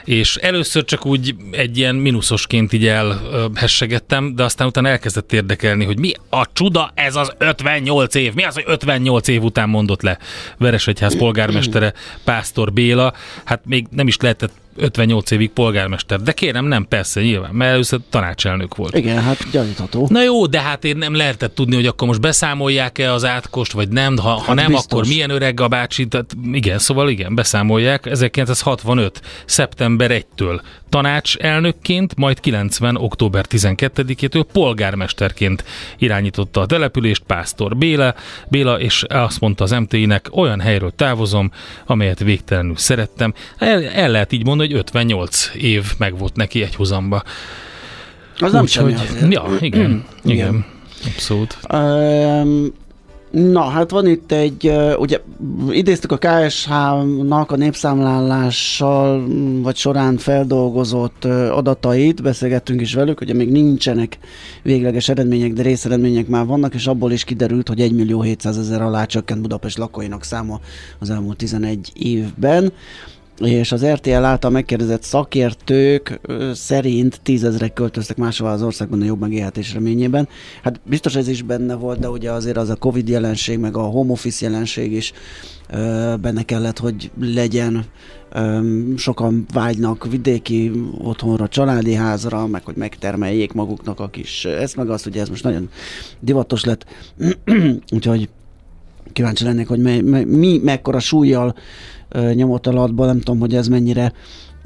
és 0.03 0.35
először 0.35 0.85
csak 0.85 1.05
úgy 1.05 1.35
egy 1.51 1.77
ilyen 1.77 1.95
mínuszosként 1.95 2.73
így 2.73 2.87
elhessegettem, 2.87 4.35
de 4.35 4.43
aztán 4.43 4.67
utána 4.67 4.87
elkezdett 4.87 5.33
érdekelni, 5.33 5.85
hogy 5.85 5.99
mi 5.99 6.11
a 6.29 6.45
csuda 6.53 6.91
ez 6.93 7.15
az 7.15 7.33
58 7.37 8.15
év, 8.15 8.33
mi 8.33 8.43
az, 8.43 8.53
hogy 8.53 8.65
58 8.67 9.27
év 9.27 9.43
után 9.43 9.69
mondott 9.69 10.01
le 10.01 10.17
Veresegyház 10.57 11.17
polgármestere 11.17 11.93
Pásztor 12.23 12.73
Béla, 12.73 13.13
hát 13.43 13.61
még 13.65 13.87
nem 13.91 14.07
is 14.07 14.17
lehetett 14.17 14.51
58 14.75 15.31
évig 15.31 15.49
polgármester, 15.49 16.21
de 16.21 16.31
kérem, 16.31 16.65
nem, 16.65 16.87
persze, 16.87 17.21
nyilván, 17.21 17.53
mert 17.53 17.71
először 17.71 17.99
tanácselnök 18.09 18.75
volt. 18.75 18.97
Igen, 18.97 19.21
hát 19.21 19.49
gyanítható. 19.51 20.07
Na 20.09 20.23
jó, 20.23 20.45
de 20.45 20.61
hát 20.61 20.83
én 20.83 20.97
nem 20.97 21.15
lehetett 21.15 21.55
tudni, 21.55 21.75
hogy 21.75 21.85
akkor 21.87 22.07
most 22.07 22.21
beszámolják-e 22.21 23.13
az 23.13 23.25
átkost, 23.25 23.71
vagy 23.71 23.89
nem. 23.89 24.17
Ha, 24.17 24.29
ha 24.29 24.41
Hát 24.41 24.55
nem, 24.55 24.67
biztos. 24.67 24.85
akkor 24.91 25.07
milyen 25.07 25.29
öreg 25.29 25.59
a 25.59 25.67
bácsi. 25.67 26.07
Tehát 26.07 26.31
igen, 26.51 26.79
szóval 26.79 27.09
igen, 27.09 27.35
beszámolják. 27.35 28.05
1965. 28.05 29.21
szeptember 29.45 30.11
1-től 30.37 30.61
tanácselnökként, 30.95 32.15
majd 32.15 32.39
90. 32.39 32.95
október 32.95 33.45
12-től 33.49 34.45
polgármesterként 34.51 35.63
irányította 35.97 36.61
a 36.61 36.65
települést 36.65 37.23
Pásztor 37.27 37.77
Béla, 37.77 38.15
Béla, 38.47 38.79
és 38.79 39.03
azt 39.07 39.39
mondta 39.39 39.63
az 39.63 39.71
MTI-nek, 39.71 40.27
olyan 40.31 40.59
helyről 40.59 40.91
távozom, 40.95 41.51
amelyet 41.85 42.19
végtelenül 42.19 42.75
szerettem. 42.77 43.33
El, 43.57 43.83
el 43.83 44.09
lehet 44.09 44.31
így 44.31 44.45
mondani, 44.45 44.69
hogy 44.69 44.77
58 44.79 45.51
év 45.55 45.93
meg 45.97 46.17
volt 46.17 46.35
neki 46.35 46.63
egy 46.63 46.75
hozamba. 46.75 47.23
Az 48.39 48.51
nem 48.51 48.61
Úgyhogy- 48.61 48.97
semmi 48.97 49.07
azért. 49.07 49.33
Ja, 49.33 49.45
igen, 49.59 49.81
igen, 49.89 50.05
Igen. 50.23 50.65
abszolút. 51.05 51.57
Um, 51.73 52.73
na, 53.35 53.61
hát 53.61 53.91
van 53.91 54.07
itt 54.07 54.31
egy, 54.31 54.71
ugye 54.97 55.19
idéztük 55.69 56.11
a 56.11 56.17
KSH-nak 56.17 57.51
a 57.51 57.55
népszámlálással 57.55 59.19
mm, 59.19 59.61
vagy 59.61 59.75
során 59.75 60.17
feldolgozott 60.17 61.25
adatait, 61.51 62.21
beszélgettünk 62.21 62.81
is 62.81 62.93
velük, 62.93 63.21
ugye 63.21 63.33
még 63.33 63.51
nincsenek 63.51 64.17
végleges 64.63 65.09
eredmények, 65.09 65.53
de 65.53 65.61
részeredmények 65.61 66.27
már 66.27 66.45
vannak, 66.45 66.73
és 66.73 66.87
abból 66.87 67.11
is 67.11 67.23
kiderült, 67.23 67.67
hogy 67.67 67.81
1 67.81 67.91
millió 67.91 68.21
700 68.21 68.57
ezer 68.57 68.81
alá 68.81 69.05
csökkent 69.05 69.41
Budapest 69.41 69.77
lakóinak 69.77 70.23
száma 70.23 70.59
az 70.99 71.09
elmúlt 71.09 71.37
11 71.37 71.91
évben 71.93 72.71
és 73.39 73.71
az 73.71 73.85
RTL 73.85 74.23
által 74.23 74.51
megkérdezett 74.51 75.03
szakértők 75.03 76.19
szerint 76.53 77.19
tízezrek 77.23 77.73
költöztek 77.73 78.17
máshova 78.17 78.51
az 78.51 78.61
országban 78.61 79.01
a 79.01 79.05
jobb 79.05 79.19
megélhetés 79.19 79.73
reményében. 79.73 80.27
Hát 80.63 80.79
biztos 80.85 81.15
ez 81.15 81.27
is 81.27 81.41
benne 81.41 81.73
volt, 81.73 81.99
de 81.99 82.09
ugye 82.09 82.31
azért 82.31 82.57
az 82.57 82.69
a 82.69 82.75
Covid 82.75 83.09
jelenség, 83.09 83.59
meg 83.59 83.77
a 83.77 83.81
home 83.81 84.11
office 84.11 84.45
jelenség 84.45 84.91
is 84.91 85.13
benne 86.21 86.43
kellett, 86.45 86.79
hogy 86.79 87.11
legyen. 87.19 87.85
Sokan 88.95 89.45
vágynak 89.53 90.07
vidéki 90.07 90.71
otthonra, 90.97 91.47
családi 91.47 91.93
házra, 91.93 92.47
meg 92.47 92.65
hogy 92.65 92.75
megtermeljék 92.75 93.53
maguknak 93.53 93.99
a 93.99 94.07
kis 94.07 94.45
ezt 94.45 94.75
meg 94.75 94.89
azt, 94.89 95.05
ugye 95.05 95.21
ez 95.21 95.29
most 95.29 95.43
nagyon 95.43 95.69
divatos 96.19 96.63
lett. 96.63 96.85
Úgyhogy 97.95 98.29
kíváncsi 99.13 99.43
lennék, 99.43 99.67
hogy 99.67 99.79
me, 99.79 100.01
me, 100.01 100.25
mi 100.25 100.59
mekkora 100.63 100.99
súlyjal 100.99 101.55
ö, 102.15 102.33
nyomott 102.33 102.67
alatba, 102.67 103.05
nem 103.05 103.19
tudom, 103.19 103.39
hogy 103.39 103.55
ez 103.55 103.67
mennyire 103.67 104.13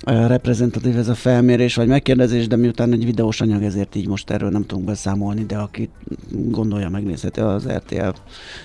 reprezentatív 0.06 0.98
ez 0.98 1.08
a 1.08 1.16
felmérés 1.16 1.76
vagy 1.76 1.88
megkérdezés, 1.88 2.48
de 2.48 2.56
miután 2.56 2.94
egy 2.94 3.06
videós 3.06 3.42
anyag, 3.42 3.64
ezért 3.64 3.96
így 3.96 4.08
most 4.08 4.30
erről 4.30 4.50
nem 4.50 4.66
tudunk 4.66 4.88
beszámolni, 4.88 5.46
de 5.46 5.58
aki 5.58 5.90
gondolja, 6.32 6.90
megnézheti 6.90 7.40
az 7.40 7.68
RTL 7.68 8.10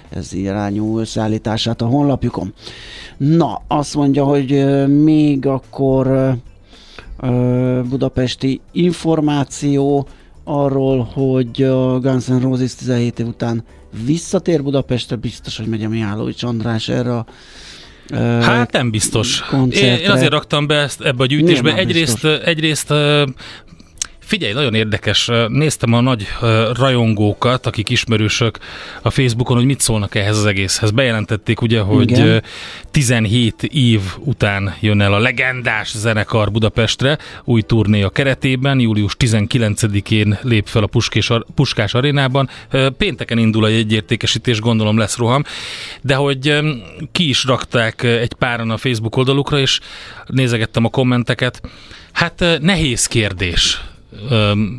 ez 0.08 0.32
irányú 0.32 0.98
összeállítását 0.98 1.82
a 1.82 1.86
honlapjukon. 1.86 2.52
Na, 3.16 3.62
azt 3.66 3.94
mondja, 3.94 4.24
hogy 4.24 4.64
még 5.02 5.46
akkor 5.46 6.34
budapesti 7.88 8.60
információ 8.72 10.06
arról, 10.44 11.08
hogy 11.12 11.62
a 11.62 12.00
Guns 12.00 12.26
N' 12.26 12.40
Roses 12.40 12.74
17 12.74 13.18
év 13.18 13.26
után 13.26 13.64
visszatér 14.04 14.62
Budapestre, 14.62 15.16
biztos, 15.16 15.56
hogy 15.56 15.66
megy 15.66 15.84
a 15.84 15.88
Mihálovics 15.88 16.42
András 16.42 16.88
erre 16.88 17.16
a 17.16 17.26
Hát 18.40 18.72
nem 18.72 18.90
biztos. 18.90 19.40
Én, 19.40 19.46
koncertre. 19.58 20.02
én 20.02 20.10
azért 20.10 20.30
raktam 20.30 20.66
be 20.66 20.74
ezt 20.74 21.00
ebbe 21.00 21.22
a 21.22 21.26
gyűjtésbe. 21.26 21.74
Egyrészt, 21.74 22.22
biztos? 22.22 22.38
egyrészt 22.44 22.94
Figyelj, 24.24 24.52
nagyon 24.52 24.74
érdekes. 24.74 25.30
Néztem 25.48 25.92
a 25.92 26.00
nagy 26.00 26.26
rajongókat, 26.72 27.66
akik 27.66 27.88
ismerősök 27.88 28.58
a 29.02 29.10
Facebookon, 29.10 29.56
hogy 29.56 29.66
mit 29.66 29.80
szólnak 29.80 30.14
ehhez 30.14 30.38
az 30.38 30.46
egészhez. 30.46 30.90
Bejelentették 30.90 31.60
ugye, 31.60 31.80
hogy 31.80 32.10
Igen. 32.10 32.26
ö, 32.26 32.36
17 32.90 33.62
év 33.62 34.00
után 34.18 34.74
jön 34.80 35.00
el 35.00 35.14
a 35.14 35.18
legendás 35.18 35.96
zenekar 35.96 36.50
Budapestre, 36.50 37.18
új 37.44 37.62
turné 37.62 38.02
a 38.02 38.10
keretében, 38.10 38.80
július 38.80 39.16
19-én 39.18 40.38
lép 40.42 40.66
fel 40.66 40.82
a 40.82 40.86
Puskés, 40.86 41.30
Puskás 41.54 41.94
arénában. 41.94 42.48
Pénteken 42.98 43.38
indul 43.38 43.64
a 43.64 43.68
jegyértékesítés, 43.68 44.60
gondolom 44.60 44.98
lesz 44.98 45.16
roham, 45.16 45.44
de 46.02 46.14
hogy 46.14 46.58
ki 47.12 47.28
is 47.28 47.44
rakták 47.44 48.02
egy 48.02 48.32
páran 48.32 48.70
a 48.70 48.76
Facebook 48.76 49.16
oldalukra, 49.16 49.58
és 49.58 49.80
nézegettem 50.26 50.84
a 50.84 50.88
kommenteket. 50.88 51.60
Hát 52.12 52.58
nehéz 52.60 53.06
kérdés. 53.06 53.80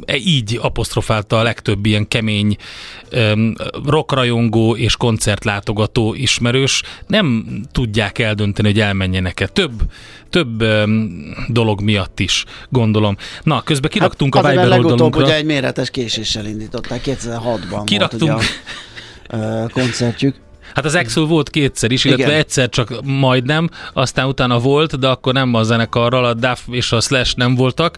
E- 0.06 0.16
így 0.16 0.60
apostrofálta 0.62 1.40
a 1.40 1.44
legtöbb 1.44 1.86
ilyen 1.86 2.08
kemény 2.08 2.56
rockrajongó 3.86 4.76
és 4.76 4.96
koncertlátogató 4.96 6.14
ismerős. 6.14 6.84
Nem 7.08 7.46
tudják 7.72 8.20
eldönteni, 8.20 8.68
hogy 8.68 8.80
elmenjenek-e. 8.80 9.48
Több, 9.48 9.72
több 10.30 10.64
dolog 11.48 11.82
miatt 11.82 12.20
is, 12.20 12.46
gondolom. 12.70 13.18
Na, 13.44 13.62
közben 13.62 13.92
kiraktunk 13.92 14.36
hát 14.36 14.46
a 14.46 14.48
Viber 14.50 14.68
legutóbb 14.68 14.92
oldalunkra. 14.92 15.24
ugye 15.24 15.36
egy 15.36 15.46
méretes 15.46 15.90
késéssel 15.90 16.46
indították, 16.46 17.02
2006-ban 17.06 17.64
volt 17.70 17.84
Kiraktunk. 17.84 18.22
ugye 18.22 19.44
a 19.44 19.70
koncertjük. 19.70 20.36
Hát 20.76 20.86
az 20.86 20.96
Axel 20.96 21.24
volt 21.24 21.50
kétszer 21.50 21.92
is, 21.92 22.06
illetve 22.06 22.26
Igen. 22.26 22.38
egyszer 22.38 22.70
csak 22.70 23.02
majdnem, 23.04 23.70
aztán 23.94 24.28
utána 24.28 24.60
volt, 24.60 25.00
de 25.00 25.08
akkor 25.08 25.34
nem 25.34 25.54
a 25.54 25.64
zenekarral, 25.64 26.26
a 26.26 26.34
Duff 26.34 26.60
és 26.72 26.92
a 26.92 27.02
Slash 27.02 27.36
nem 27.36 27.56
voltak, 27.56 27.98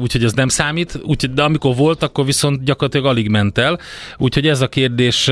úgyhogy 0.00 0.24
ez 0.24 0.32
nem 0.32 0.48
számít, 0.48 1.00
úgyhogy, 1.02 1.32
de 1.32 1.42
amikor 1.42 1.76
volt, 1.76 2.02
akkor 2.02 2.24
viszont 2.24 2.64
gyakorlatilag 2.64 3.06
alig 3.06 3.28
ment 3.28 3.58
el, 3.58 3.78
úgyhogy 4.18 4.48
ez 4.48 4.60
a 4.60 4.68
kérdés 4.68 5.30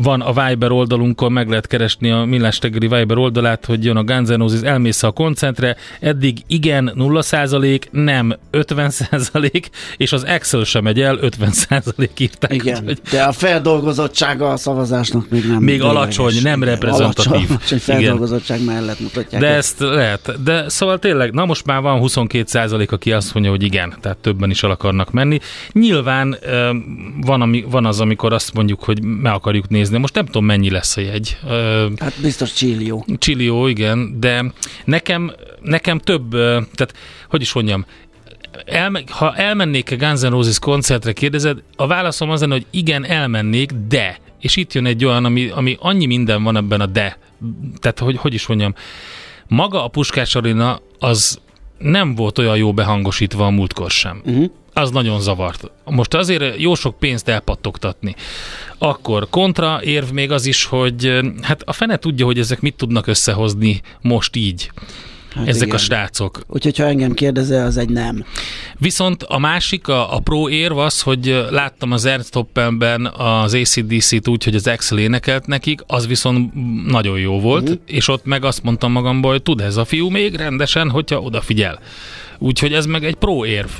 van 0.00 0.20
a 0.20 0.46
Viber 0.46 0.70
oldalunkon, 0.70 1.32
meg 1.32 1.48
lehet 1.48 1.66
keresni 1.66 2.10
a 2.10 2.24
Millás 2.24 2.58
reggeli 2.60 2.88
Viber 2.88 3.16
oldalát, 3.18 3.64
hogy 3.64 3.84
jön 3.84 3.96
a 3.96 4.04
Guns 4.04 4.28
N' 4.28 4.34
Roses, 4.38 4.60
elmész 4.60 5.02
a 5.02 5.10
koncentre, 5.10 5.76
eddig 6.00 6.38
igen 6.46 6.92
0%, 6.96 7.80
nem 7.90 8.36
50%, 8.52 9.62
és 9.96 10.12
az 10.12 10.24
Excel 10.26 10.64
sem 10.64 10.82
megy 10.82 11.00
el, 11.00 11.18
50% 11.20 12.20
írták. 12.20 12.54
Igen, 12.54 12.78
úgyhogy- 12.80 13.00
de 13.10 13.22
a 13.22 13.32
feldolgozottsága 13.32 14.50
a 14.50 14.56
szavazásnak 14.56 15.28
még 15.28 15.44
nem 15.46 15.62
Még 15.62 15.82
alacsony, 15.82 16.34
nem 16.42 16.62
Igen, 16.62 16.74
reprezentatív. 16.74 17.32
Alacsony, 17.32 17.46
alacsony 17.48 17.78
Igen. 17.86 18.00
feldolgozottság 18.00 18.64
mellett 18.64 19.00
mutatják. 19.00 19.40
De 19.40 19.48
ezt. 19.48 19.80
lehet. 19.80 20.42
De 20.42 20.68
szóval 20.68 20.98
tényleg, 20.98 21.32
na 21.32 21.44
most 21.44 21.66
már 21.66 21.80
van 21.80 21.98
22 21.98 22.44
százalék, 22.46 22.92
aki 22.92 23.12
azt 23.12 23.34
mondja, 23.34 23.52
hogy 23.52 23.62
igen, 23.62 23.94
tehát 24.00 24.18
többen 24.18 24.50
is 24.50 24.62
el 24.62 24.70
akarnak 24.70 25.10
menni. 25.10 25.38
Nyilván 25.72 26.36
van, 27.20 27.40
ami, 27.42 27.64
van 27.70 27.86
az, 27.86 28.00
amikor 28.00 28.32
azt 28.32 28.54
mondjuk, 28.54 28.84
hogy 28.84 29.02
meg 29.02 29.32
akarjuk 29.32 29.68
nézni. 29.76 29.98
Most 29.98 30.14
nem 30.14 30.26
tudom, 30.26 30.44
mennyi 30.44 30.70
lesz 30.70 30.96
a 30.96 31.00
jegy. 31.00 31.38
Hát 31.98 32.20
biztos 32.20 32.52
csillió. 32.52 33.06
Csillió, 33.18 33.66
igen, 33.66 34.20
de 34.20 34.52
nekem, 34.84 35.32
nekem 35.62 35.98
több, 35.98 36.30
tehát 36.74 36.94
hogy 37.28 37.40
is 37.40 37.52
mondjam, 37.52 37.86
elme, 38.64 39.02
ha 39.10 39.34
elmennék 39.34 39.92
a 39.92 39.96
Guns 39.96 40.20
N' 40.20 40.26
Roses 40.26 40.58
koncertre, 40.58 41.12
kérdezed, 41.12 41.62
a 41.76 41.86
válaszom 41.86 42.30
az 42.30 42.40
lenne, 42.40 42.52
hogy 42.52 42.66
igen, 42.70 43.04
elmennék, 43.04 43.70
de, 43.88 44.18
és 44.40 44.56
itt 44.56 44.72
jön 44.72 44.86
egy 44.86 45.04
olyan, 45.04 45.24
ami, 45.24 45.48
ami 45.48 45.76
annyi 45.80 46.06
minden 46.06 46.42
van 46.42 46.56
ebben 46.56 46.80
a 46.80 46.86
de, 46.86 47.18
tehát 47.80 47.98
hogy, 47.98 48.16
hogy 48.16 48.34
is 48.34 48.46
mondjam, 48.46 48.74
maga 49.48 49.84
a 49.84 49.88
Puskás 49.88 50.34
Arena 50.34 50.80
az 50.98 51.38
nem 51.78 52.14
volt 52.14 52.38
olyan 52.38 52.56
jó 52.56 52.72
behangosítva 52.72 53.46
a 53.46 53.50
múltkor 53.50 53.90
sem. 53.90 54.22
Uh-huh. 54.24 54.50
Az 54.78 54.90
nagyon 54.90 55.20
zavart. 55.20 55.70
Most 55.84 56.14
azért 56.14 56.60
jó 56.60 56.74
sok 56.74 56.98
pénzt 56.98 57.28
elpattogtatni. 57.28 58.14
Akkor 58.78 59.26
kontra 59.30 59.80
érv 59.82 60.10
még 60.10 60.30
az 60.30 60.46
is, 60.46 60.64
hogy 60.64 61.06
ö, 61.06 61.26
hát 61.42 61.62
a 61.62 61.72
fene 61.72 61.96
tudja, 61.96 62.24
hogy 62.24 62.38
ezek 62.38 62.60
mit 62.60 62.74
tudnak 62.74 63.06
összehozni 63.06 63.80
most 64.00 64.36
így. 64.36 64.70
Hát 65.34 65.48
ezek 65.48 65.62
igen. 65.62 65.74
a 65.74 65.78
srácok. 65.78 66.40
Úgyhogy 66.46 66.76
ha 66.76 66.84
engem 66.84 67.12
kérdezel, 67.12 67.66
az 67.66 67.76
egy 67.76 67.88
nem. 67.88 68.24
Viszont 68.78 69.22
a 69.22 69.38
másik, 69.38 69.88
a, 69.88 70.14
a 70.14 70.18
pro 70.18 70.48
érv 70.48 70.78
az, 70.78 71.02
hogy 71.02 71.28
ö, 71.28 71.50
láttam 71.50 71.92
az 71.92 72.04
Ernstoppenben 72.04 73.06
az 73.06 73.54
ACDC-t 73.54 74.28
úgy, 74.28 74.44
hogy 74.44 74.54
az 74.54 74.66
Excel 74.66 74.98
énekelt 74.98 75.46
nekik, 75.46 75.80
az 75.86 76.06
viszont 76.06 76.52
nagyon 76.86 77.18
jó 77.18 77.40
volt, 77.40 77.62
uh-huh. 77.62 77.78
és 77.86 78.08
ott 78.08 78.24
meg 78.24 78.44
azt 78.44 78.62
mondtam 78.62 78.92
magamból, 78.92 79.30
hogy 79.30 79.42
tud 79.42 79.60
ez 79.60 79.76
a 79.76 79.84
fiú 79.84 80.08
még 80.08 80.34
rendesen, 80.34 80.90
hogyha 80.90 81.20
odafigyel. 81.20 81.78
Úgyhogy 82.38 82.72
ez 82.72 82.86
meg 82.86 83.04
egy 83.04 83.14
pro 83.14 83.44
érv. 83.44 83.70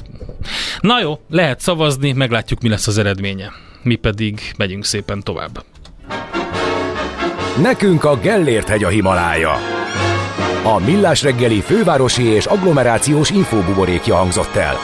Na 0.80 1.00
jó, 1.00 1.20
lehet 1.30 1.60
szavazni, 1.60 2.12
meglátjuk, 2.12 2.60
mi 2.60 2.68
lesz 2.68 2.86
az 2.86 2.98
eredménye. 2.98 3.52
Mi 3.82 3.94
pedig 3.94 4.40
megyünk 4.56 4.84
szépen 4.84 5.22
tovább. 5.22 5.64
Nekünk 7.62 8.04
a 8.04 8.18
Gellért 8.18 8.68
hegy 8.68 8.84
a 8.84 8.88
Himalája. 8.88 9.52
A 10.64 10.78
Millás 10.78 11.22
reggeli 11.22 11.60
fővárosi 11.60 12.22
és 12.22 12.46
agglomerációs 12.46 13.30
infóbuborékja 13.30 14.16
hangzott 14.16 14.54
el. 14.54 14.76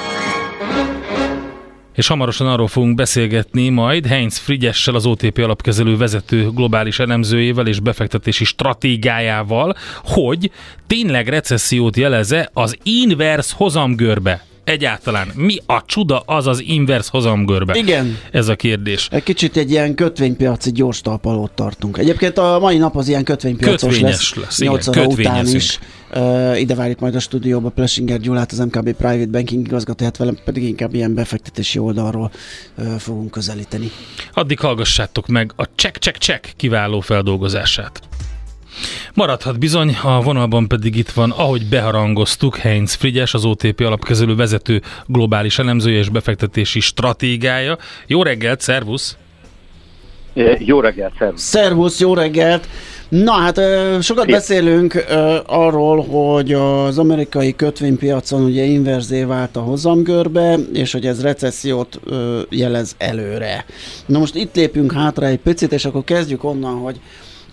És 1.94 2.06
hamarosan 2.06 2.46
arról 2.46 2.66
fogunk 2.66 2.94
beszélgetni 2.94 3.68
majd 3.68 4.06
Heinz 4.06 4.38
Frigyessel, 4.38 4.94
az 4.94 5.06
OTP 5.06 5.38
alapkezelő 5.38 5.96
vezető 5.96 6.50
globális 6.50 6.98
elemzőjével 6.98 7.66
és 7.66 7.80
befektetési 7.80 8.44
stratégiájával, 8.44 9.76
hogy 10.04 10.50
tényleg 10.86 11.28
recessziót 11.28 11.96
jeleze 11.96 12.50
az 12.52 12.78
inverse 12.82 13.54
hozamgörbe. 13.56 14.44
Egyáltalán 14.64 15.29
mi 15.35 15.59
a 15.66 15.85
csuda 15.87 16.18
az 16.18 16.46
az 16.46 16.62
inverse 16.62 17.09
hozamgörbe? 17.12 17.75
Igen. 17.75 18.18
Ez 18.31 18.48
a 18.48 18.57
kérdés. 18.57 19.09
Egy 19.11 19.22
kicsit 19.22 19.57
egy 19.57 19.70
ilyen 19.70 19.94
kötvénypiaci 19.94 20.72
gyors 20.72 21.01
talpalót 21.01 21.53
tartunk. 21.53 21.98
Egyébként 21.98 22.38
a 22.38 22.59
mai 22.59 22.77
nap 22.77 22.96
az 22.96 23.09
ilyen 23.09 23.25
kötvénypiacos 23.25 23.81
Kötvényes 23.81 24.35
lesz. 24.35 24.44
lesz, 24.44 24.61
igen, 24.61 24.72
8 24.72 24.88
óra 24.88 25.07
után 25.07 25.46
is. 25.46 25.79
Uh, 26.14 26.61
ide 26.61 26.75
várjuk 26.75 26.98
majd 26.98 27.14
a 27.14 27.20
stúdióba 27.20 27.68
Plesinger 27.68 28.20
Gyulát, 28.20 28.53
az 28.53 28.59
MKB 28.59 28.92
Private 28.92 29.27
Banking 29.31 29.66
igazgatóját, 29.66 30.16
velem 30.16 30.38
pedig 30.44 30.62
inkább 30.62 30.94
ilyen 30.94 31.14
befektetési 31.14 31.79
oldalról 31.79 32.31
uh, 32.79 32.87
fogunk 32.94 33.31
közelíteni. 33.31 33.90
Addig 34.33 34.59
hallgassátok 34.59 35.27
meg 35.27 35.53
a 35.57 35.62
check 35.62 35.96
check 35.96 36.16
check 36.16 36.53
kiváló 36.57 37.01
feldolgozását. 37.01 38.01
Maradhat 39.14 39.58
bizony, 39.58 39.96
a 40.02 40.20
vonalban 40.20 40.68
pedig 40.68 40.96
itt 40.96 41.11
van, 41.11 41.30
ahogy 41.30 41.66
beharangoztuk, 41.66 42.56
Heinz 42.56 42.94
Frigyes, 42.94 43.35
az 43.35 43.44
OTP 43.44 43.80
alapkezelő 43.80 44.35
vezető 44.35 44.82
globális 45.06 45.58
elemzője 45.58 45.98
és 45.98 46.08
befektetési 46.08 46.80
stratégája. 46.80 47.78
Jó 48.06 48.22
reggelt, 48.22 48.61
szervusz! 48.61 49.16
Jó 50.58 50.80
reggelt, 50.80 51.12
szervusz! 51.18 51.42
Szervusz, 51.42 52.00
jó 52.00 52.14
reggelt! 52.14 52.68
Na 53.08 53.32
hát 53.32 53.61
sokat 54.02 54.24
Szia. 54.24 54.35
beszélünk 54.35 55.04
arról, 55.46 56.04
hogy 56.04 56.52
az 56.52 56.98
amerikai 56.98 57.56
kötvénypiacon 57.56 58.42
ugye 58.42 58.62
inverzé 58.62 59.24
vált 59.24 59.56
a 59.56 59.61
hozamgörbe, 59.61 60.54
és 60.72 60.92
hogy 60.92 61.06
ez 61.06 61.22
recessziót 61.22 62.00
jelez 62.48 62.94
előre. 62.98 63.64
Na 64.06 64.18
most 64.18 64.35
itt 64.35 64.54
lépünk 64.54 64.92
hátra 64.92 65.26
egy 65.26 65.38
picit, 65.38 65.72
és 65.72 65.85
akkor 65.85 66.04
kezdjük 66.04 66.44
onnan, 66.44 66.78
hogy 66.78 67.00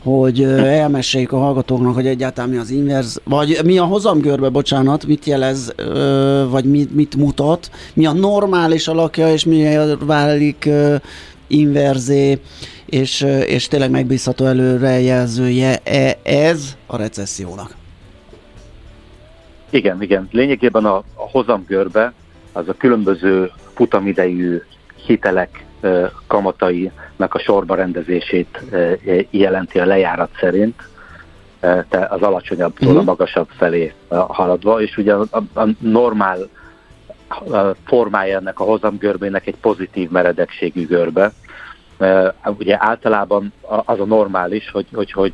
hogy 0.03 0.43
elmeséljük 0.43 1.31
a 1.31 1.37
hallgatóknak, 1.37 1.93
hogy 1.93 2.07
egyáltalán 2.07 2.49
mi 2.49 2.57
az 2.57 2.69
inverz, 2.69 3.21
vagy 3.23 3.59
mi 3.63 3.77
a 3.77 3.83
hozamgörbe, 3.83 4.49
bocsánat, 4.49 5.05
mit 5.05 5.25
jelez, 5.25 5.73
vagy 6.49 6.65
mit, 6.65 6.95
mit 6.95 7.15
mutat, 7.15 7.71
mi 7.93 8.05
a 8.05 8.13
normális 8.13 8.87
alakja, 8.87 9.31
és 9.31 9.45
mi 9.45 9.77
válik 9.99 10.69
inverzé, 11.47 12.39
és, 12.85 13.21
és 13.47 13.67
tényleg 13.67 13.91
megbízható 13.91 14.45
előrejelzője 14.45 15.79
-e 15.83 16.17
ez 16.23 16.77
a 16.87 16.97
recessziónak. 16.97 17.75
Igen, 19.69 20.01
igen. 20.01 20.27
Lényegében 20.31 20.85
a, 20.85 20.95
a 20.95 21.29
hozamgörbe 21.31 22.13
az 22.51 22.67
a 22.67 22.73
különböző 22.77 23.51
futamidejű 23.73 24.61
hitelek 25.05 25.65
ö, 25.81 26.05
kamatainak 27.19 27.33
a 27.33 27.39
sorba 27.39 27.75
rendezését 27.75 28.61
ö, 28.71 28.91
jelenti 29.29 29.79
a 29.79 29.85
lejárat 29.85 30.29
szerint, 30.39 30.81
ö, 31.59 31.79
te 31.89 32.07
az 32.09 32.21
alacsonyabbtól 32.21 32.89
a 32.89 32.93
Mhm. 32.93 33.03
magasabb 33.03 33.47
felé 33.57 33.93
haladva, 34.09 34.81
és 34.81 34.97
ugye 34.97 35.13
a, 35.13 35.25
a, 35.31 35.59
a 35.59 35.67
normál 35.79 36.37
formája 37.85 38.37
ennek 38.37 38.59
a 38.59 38.63
hozamgörbének 38.63 39.47
egy 39.47 39.55
pozitív 39.61 40.09
meredekségű 40.09 40.87
görbe. 40.87 41.31
Ugye 42.45 42.77
általában 42.79 43.53
az 43.85 43.99
a 43.99 44.05
normális, 44.05 44.69
hogy, 44.71 44.85
hogy, 44.93 45.11
hogy 45.11 45.33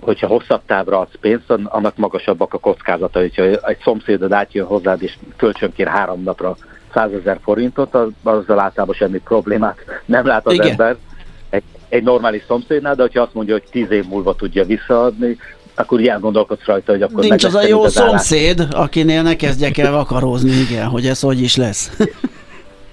hogyha 0.00 0.26
hosszabb 0.26 0.60
távra 0.66 0.98
adsz 0.98 1.16
pénzt, 1.20 1.50
an- 1.50 1.66
annak 1.66 1.96
magasabbak 1.96 2.54
a 2.54 2.58
kockázatai. 2.58 3.22
Hogyha 3.34 3.66
egy 3.68 3.78
szomszédod 3.82 4.32
átjön 4.32 4.66
hozzád, 4.66 5.02
és 5.02 5.16
kölcsönkér 5.36 5.86
három 5.88 6.22
napra 6.22 6.56
100 6.94 7.12
ezer 7.12 7.38
forintot, 7.42 7.94
az, 7.94 8.08
azzal 8.22 8.58
általában 8.58 8.94
semmi 8.94 9.18
problémát 9.18 9.78
nem 10.04 10.26
lát 10.26 10.46
az 10.46 10.52
Igen. 10.52 10.70
ember. 10.70 10.96
Egy, 11.50 11.62
egy 11.88 12.02
normális 12.02 12.42
szomszédnál, 12.46 12.94
de 12.94 13.02
hogyha 13.02 13.22
azt 13.22 13.34
mondja, 13.34 13.54
hogy 13.54 13.64
tíz 13.70 13.90
év 13.90 14.04
múlva 14.06 14.34
tudja 14.34 14.64
visszaadni, 14.64 15.38
akkor 15.74 16.00
így 16.00 16.08
elgondolkodsz 16.08 16.64
rajta, 16.64 16.92
hogy 16.92 17.02
akkor 17.02 17.24
Nincs 17.24 17.44
az 17.44 17.54
a 17.54 17.66
jó 17.66 17.82
az 17.82 17.92
szomszéd, 17.92 18.66
akinél 18.70 19.22
ne 19.22 19.36
kezdjek 19.36 19.78
el 19.78 19.92
vakarózni, 19.92 20.50
igen, 20.50 20.86
hogy 20.86 21.06
ez 21.06 21.20
hogy 21.20 21.40
is 21.40 21.56
lesz. 21.56 21.96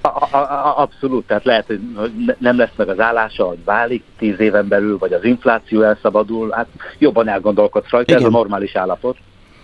A, 0.01 0.07
a, 0.07 0.37
a, 0.37 0.81
abszolút, 0.81 1.27
tehát 1.27 1.43
lehet, 1.43 1.65
hogy 1.65 1.79
ne- 2.25 2.35
nem 2.37 2.57
lesz 2.57 2.75
meg 2.75 2.89
az 2.89 2.99
állása, 2.99 3.45
hogy 3.45 3.57
válik 3.65 4.03
tíz 4.17 4.39
éven 4.39 4.67
belül, 4.67 4.97
vagy 4.97 5.13
az 5.13 5.23
infláció 5.23 5.81
elszabadul, 5.81 6.51
hát 6.51 6.67
jobban 6.97 7.27
elgondolkodsz 7.27 7.89
rajta, 7.89 8.11
ez 8.11 8.17
a 8.17 8.19
Igen. 8.19 8.31
normális 8.31 8.75
állapot. 8.75 9.17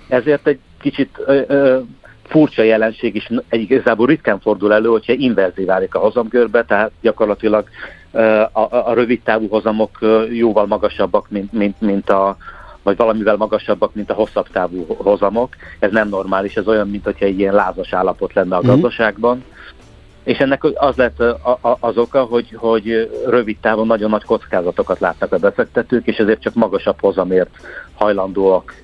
Ezért 0.07 0.47
egy 0.47 0.59
kicsit 0.81 1.09
ö, 1.25 1.41
ö, 1.47 1.79
furcsa 2.33 2.63
jelenség 2.63 3.15
is, 3.15 3.29
igazából 3.49 4.05
ritkán 4.05 4.39
fordul 4.39 4.73
elő, 4.73 4.87
hogyha 4.87 5.13
válik 5.65 5.95
a 5.95 5.99
hozamgörbe, 5.99 6.63
tehát 6.63 6.91
gyakorlatilag 7.01 7.67
a, 8.11 8.59
a, 8.59 8.67
a 8.89 8.93
rövid 8.93 9.21
távú 9.21 9.47
hozamok 9.47 9.97
jóval 10.31 10.65
magasabbak, 10.65 11.29
mint, 11.29 11.51
mint, 11.51 11.81
mint 11.81 12.09
a 12.09 12.37
vagy 12.83 12.97
valamivel 12.97 13.35
magasabbak, 13.35 13.93
mint 13.93 14.09
a 14.09 14.13
hosszabb 14.13 14.47
távú 14.51 14.85
hozamok. 14.87 15.55
Ez 15.79 15.91
nem 15.91 16.09
normális, 16.09 16.55
ez 16.55 16.67
olyan, 16.67 16.89
mint 16.89 17.03
hogyha 17.03 17.25
egy 17.25 17.39
ilyen 17.39 17.53
lázas 17.53 17.93
állapot 17.93 18.33
lenne 18.33 18.55
a 18.55 18.59
Mhm. 18.59 18.67
gazdaságban. 18.67 19.43
És 20.23 20.37
ennek 20.37 20.63
az 20.63 20.95
lett 20.95 21.23
az 21.79 21.97
oka, 21.97 22.23
hogy, 22.23 22.53
hogy 22.55 23.11
rövid 23.27 23.57
távon 23.57 23.87
nagyon 23.87 24.09
nagy 24.09 24.23
kockázatokat 24.23 24.99
látnak 24.99 25.31
a 25.31 25.37
befektetők, 25.37 26.07
és 26.07 26.17
ezért 26.17 26.41
csak 26.41 26.53
magasabb 26.53 26.99
hozamért 26.99 27.49
hajlandóak 27.93 28.81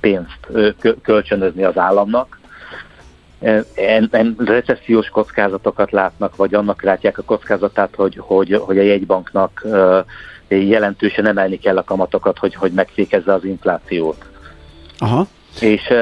pénzt 0.00 0.74
kölcsönözni 1.02 1.64
az 1.64 1.78
államnak. 1.78 2.38
En, 3.74 4.08
en, 4.10 4.34
recessziós 4.38 5.08
kockázatokat 5.08 5.90
látnak, 5.90 6.36
vagy 6.36 6.54
annak 6.54 6.82
látják 6.82 7.18
a 7.18 7.22
kockázatát, 7.22 7.94
hogy, 7.94 8.16
hogy, 8.18 8.60
hogy 8.60 8.78
a 8.78 8.82
jegybanknak 8.82 9.66
jelentősen 10.48 11.26
emelni 11.26 11.58
kell 11.58 11.76
a 11.76 11.84
kamatokat, 11.84 12.38
hogy, 12.38 12.54
hogy 12.54 12.72
megfékezze 12.72 13.32
az 13.32 13.44
inflációt. 13.44 14.24
Aha. 14.98 15.26
És 15.60 15.92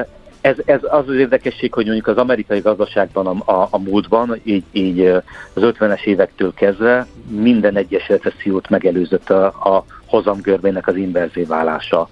ez, 0.40 0.56
ez 0.64 0.80
az 0.82 1.08
az 1.08 1.14
érdekesség, 1.14 1.72
hogy 1.72 1.84
mondjuk 1.84 2.06
az 2.06 2.16
amerikai 2.16 2.60
gazdaságban 2.60 3.26
a, 3.26 3.52
a, 3.52 3.68
a 3.70 3.78
múltban, 3.78 4.40
így, 4.42 4.64
így 4.72 5.00
eh, 5.00 5.22
az 5.54 5.62
50-es 5.64 6.04
évektől 6.04 6.54
kezdve 6.54 7.06
minden 7.28 7.76
egyes 7.76 8.08
recessziót 8.08 8.68
megelőzött 8.68 9.30
a, 9.30 9.46
a 9.46 9.84
hozamgörbének 10.06 10.86
az 10.86 10.96
inverzé 10.96 11.42
válása. 11.42 12.08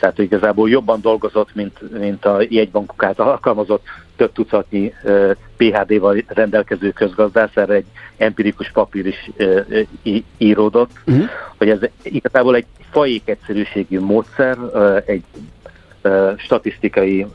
Tehát 0.00 0.16
hogy 0.16 0.24
igazából 0.24 0.70
jobban 0.70 1.00
dolgozott, 1.00 1.54
mint, 1.54 1.98
mint 1.98 2.24
a 2.24 2.40
jegybankok 2.48 3.02
által 3.02 3.28
alkalmazott 3.28 3.84
több 4.16 4.32
tucatnyi 4.32 4.92
eh, 5.04 5.30
PHD-val 5.56 6.22
rendelkező 6.26 6.90
közgazdász, 6.90 7.56
erre 7.56 7.74
egy 7.74 7.86
empirikus 8.16 8.70
papír 8.70 9.06
is 9.06 9.30
eh, 9.36 9.64
eh, 9.70 9.86
í- 10.02 10.24
íródott, 10.36 10.90
Uh-huh. 11.06 11.24
hogy 11.58 11.68
ez 11.68 11.78
igazából 12.02 12.54
egy 12.54 12.66
fajék 12.90 13.22
egyszerűségű 13.28 14.00
módszer, 14.00 14.56
ö, 14.72 14.98
egy 15.06 15.22
statisztikai 16.36 17.26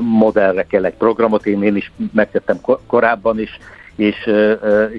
modellre 0.00 0.66
kell 0.66 0.84
egy 0.84 0.94
programot, 0.94 1.46
én, 1.46 1.62
én 1.62 1.76
is 1.76 1.92
megtettem 2.12 2.60
ko- 2.60 2.80
korábban 2.86 3.40
is, 3.40 3.58
és 3.96 4.30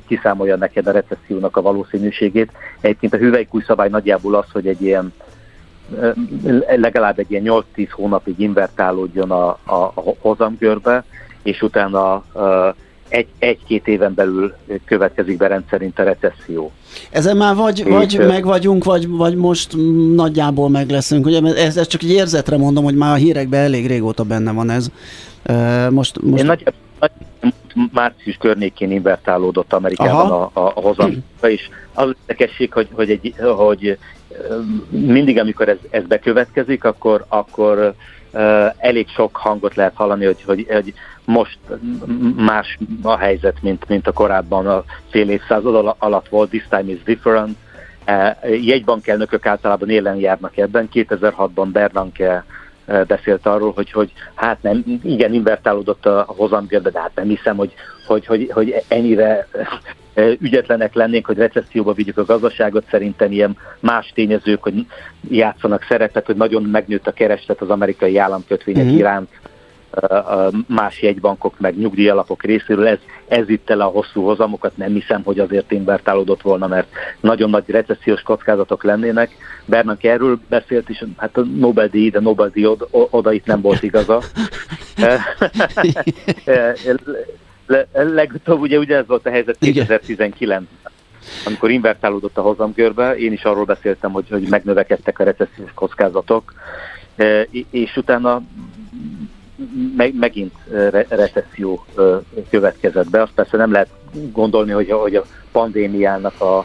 kiszámolja 0.07 0.55
neked 0.55 0.87
a 0.87 0.91
recessziónak 0.91 1.57
a 1.57 1.61
valószínűségét. 1.61 2.51
Egyébként 2.81 3.13
a 3.13 3.17
hüvelykúj 3.17 3.61
szabály 3.61 3.89
nagyjából 3.89 4.35
az, 4.35 4.45
hogy 4.51 4.67
egy 4.67 4.81
ilyen 4.81 5.13
legalább 6.75 7.19
egy 7.19 7.31
ilyen 7.31 7.63
8-10 7.75 7.87
hónapig 7.91 8.39
invertálódjon 8.39 9.31
a, 9.31 9.47
a, 9.47 9.75
a 9.93 10.13
hozamgörbe, 10.19 11.03
és 11.43 11.61
utána 11.61 12.23
ö, 12.33 12.69
egy, 13.09 13.27
egy-két 13.39 13.87
éven 13.87 14.13
belül 14.13 14.53
következik 14.85 15.37
be 15.37 15.47
rendszerint 15.47 15.99
a 15.99 16.03
recesszió. 16.03 16.71
Ezen 17.11 17.37
már 17.37 17.55
vagy, 17.55 17.79
És, 17.79 17.85
vagy 17.85 18.25
meg 18.27 18.45
vagyunk, 18.45 18.83
vagy, 18.83 19.07
vagy 19.07 19.35
most 19.35 19.75
nagyjából 20.15 20.69
meg 20.69 20.89
leszünk. 20.89 21.25
Ugye, 21.25 21.41
ez, 21.41 21.77
ez 21.77 21.87
csak 21.87 22.03
egy 22.03 22.11
érzetre 22.11 22.57
mondom, 22.57 22.83
hogy 22.83 22.95
már 22.95 23.11
a 23.11 23.17
hírekben 23.17 23.61
elég 23.63 23.87
régóta 23.87 24.23
benne 24.23 24.51
van 24.51 24.69
ez. 24.69 24.87
Most, 25.89 26.21
most 26.21 26.41
Én 26.41 26.45
nagy, 26.45 26.73
nagy, 26.99 27.11
március 27.91 28.37
környékén 28.37 28.91
invertálódott 28.91 29.73
Amerikában 29.73 30.31
Aha. 30.31 30.51
a, 30.53 30.59
a, 30.59 30.71
a 30.75 30.81
hozam, 30.81 31.23
és 31.41 31.69
az 31.93 32.15
érdekesség, 32.27 32.73
hogy, 32.73 32.87
hogy, 32.91 33.09
egy, 33.09 33.33
hogy 33.37 33.97
mindig, 34.89 35.39
amikor 35.39 35.69
ez, 35.69 35.77
ez 35.89 36.03
bekövetkezik, 36.03 36.83
akkor, 36.83 37.25
akkor 37.27 37.93
elég 38.77 39.07
sok 39.09 39.35
hangot 39.35 39.75
lehet 39.75 39.95
hallani, 39.95 40.25
hogy, 40.25 40.43
hogy, 40.45 40.65
hogy 40.69 40.93
most 41.25 41.57
más 42.35 42.77
a 43.01 43.17
helyzet, 43.17 43.61
mint, 43.61 43.87
mint 43.87 44.07
a 44.07 44.11
korábban 44.11 44.67
a 44.67 44.83
fél 45.09 45.29
évszázad 45.29 45.75
al- 45.75 45.95
alatt 45.99 46.27
volt, 46.27 46.49
this 46.49 46.65
time 46.69 46.91
is 46.91 47.03
different. 47.03 47.57
E, 48.05 48.37
Jegybankelnökök 48.61 49.45
általában 49.45 49.89
élen 49.89 50.15
járnak 50.15 50.57
ebben. 50.57 50.89
2006-ban 50.93 51.67
Bernanke 51.71 52.45
e, 52.85 53.03
beszélt 53.03 53.45
arról, 53.45 53.71
hogy, 53.75 53.91
hogy 53.91 54.11
hát 54.35 54.61
nem, 54.61 54.83
igen, 55.03 55.33
invertálódott 55.33 56.05
a 56.05 56.25
hozamgörbe, 56.27 56.89
de 56.89 56.99
hát 56.99 57.15
nem 57.15 57.27
hiszem, 57.27 57.55
hogy, 57.55 57.73
hogy, 58.07 58.25
hogy, 58.25 58.49
hogy 58.53 58.83
ennyire 58.87 59.47
e, 60.13 60.23
ügyetlenek 60.39 60.93
lennénk, 60.93 61.25
hogy 61.25 61.37
recesszióba 61.37 61.93
vigyük 61.93 62.17
a 62.17 62.25
gazdaságot. 62.25 62.85
Szerintem 62.89 63.31
ilyen 63.31 63.57
más 63.79 64.11
tényezők, 64.13 64.63
hogy 64.63 64.85
játszanak 65.29 65.85
szerepet, 65.89 66.25
hogy 66.25 66.35
nagyon 66.35 66.63
megnőtt 66.63 67.07
a 67.07 67.11
kereslet 67.11 67.61
az 67.61 67.69
amerikai 67.69 68.17
államkötvények 68.17 68.83
Mhm. 68.83 68.91
uh-huh. 68.93 69.05
iránt, 69.07 69.29
más 70.67 71.01
jegybankok 71.01 71.59
meg 71.59 71.77
nyugdíjalapok 71.77 72.43
részéről. 72.43 72.87
Ez, 72.87 72.97
ez 73.27 73.45
vitte 73.45 73.75
le 73.75 73.83
a 73.83 73.87
hosszú 73.87 74.23
hozamokat, 74.23 74.77
nem 74.77 74.93
hiszem, 74.93 75.23
hogy 75.23 75.39
azért 75.39 75.71
invertálódott 75.71 76.41
volna, 76.41 76.67
mert 76.67 76.87
nagyon 77.19 77.49
nagy 77.49 77.63
recessziós 77.67 78.21
kockázatok 78.21 78.83
lennének. 78.83 79.31
Bernanke 79.65 80.11
erről 80.11 80.39
beszélt 80.49 80.89
is, 80.89 81.03
hát 81.17 81.37
a 81.37 81.41
Nobel-díj, 81.41 82.09
de 82.09 82.19
Nobel-díj 82.19 82.65
oda, 82.65 82.87
oda 82.91 83.31
itt 83.31 83.45
nem 83.45 83.61
volt 83.61 83.83
igaza. 83.83 84.21
Le- 87.67 87.87
le- 87.93 88.03
Legutóbb 88.03 88.59
ugye, 88.59 88.77
ugye 88.77 88.95
ez 88.95 89.07
volt 89.07 89.25
a 89.25 89.29
helyzet 89.29 89.55
Igen. 89.59 89.73
2019 89.73 90.63
amikor 91.45 91.71
invertálódott 91.71 92.37
a 92.37 92.41
hozamgörbe, 92.41 93.17
én 93.17 93.31
is 93.31 93.43
arról 93.43 93.65
beszéltem, 93.65 94.11
hogy, 94.11 94.29
hogy 94.29 94.47
megnövekedtek 94.49 95.19
a 95.19 95.23
recessziós 95.23 95.71
kockázatok, 95.73 96.53
e, 97.15 97.41
és 97.69 97.95
utána 97.95 98.41
meg, 99.97 100.13
megint 100.15 100.53
re- 100.71 101.05
recesszió 101.09 101.85
következett 102.49 103.09
be. 103.09 103.21
Azt 103.21 103.31
persze 103.35 103.57
nem 103.57 103.71
lehet 103.71 103.89
gondolni, 104.31 104.71
hogy, 104.71 104.89
a- 104.89 104.97
hogy 104.97 105.15
a 105.15 105.25
pandémiának 105.51 106.41
a, 106.41 106.57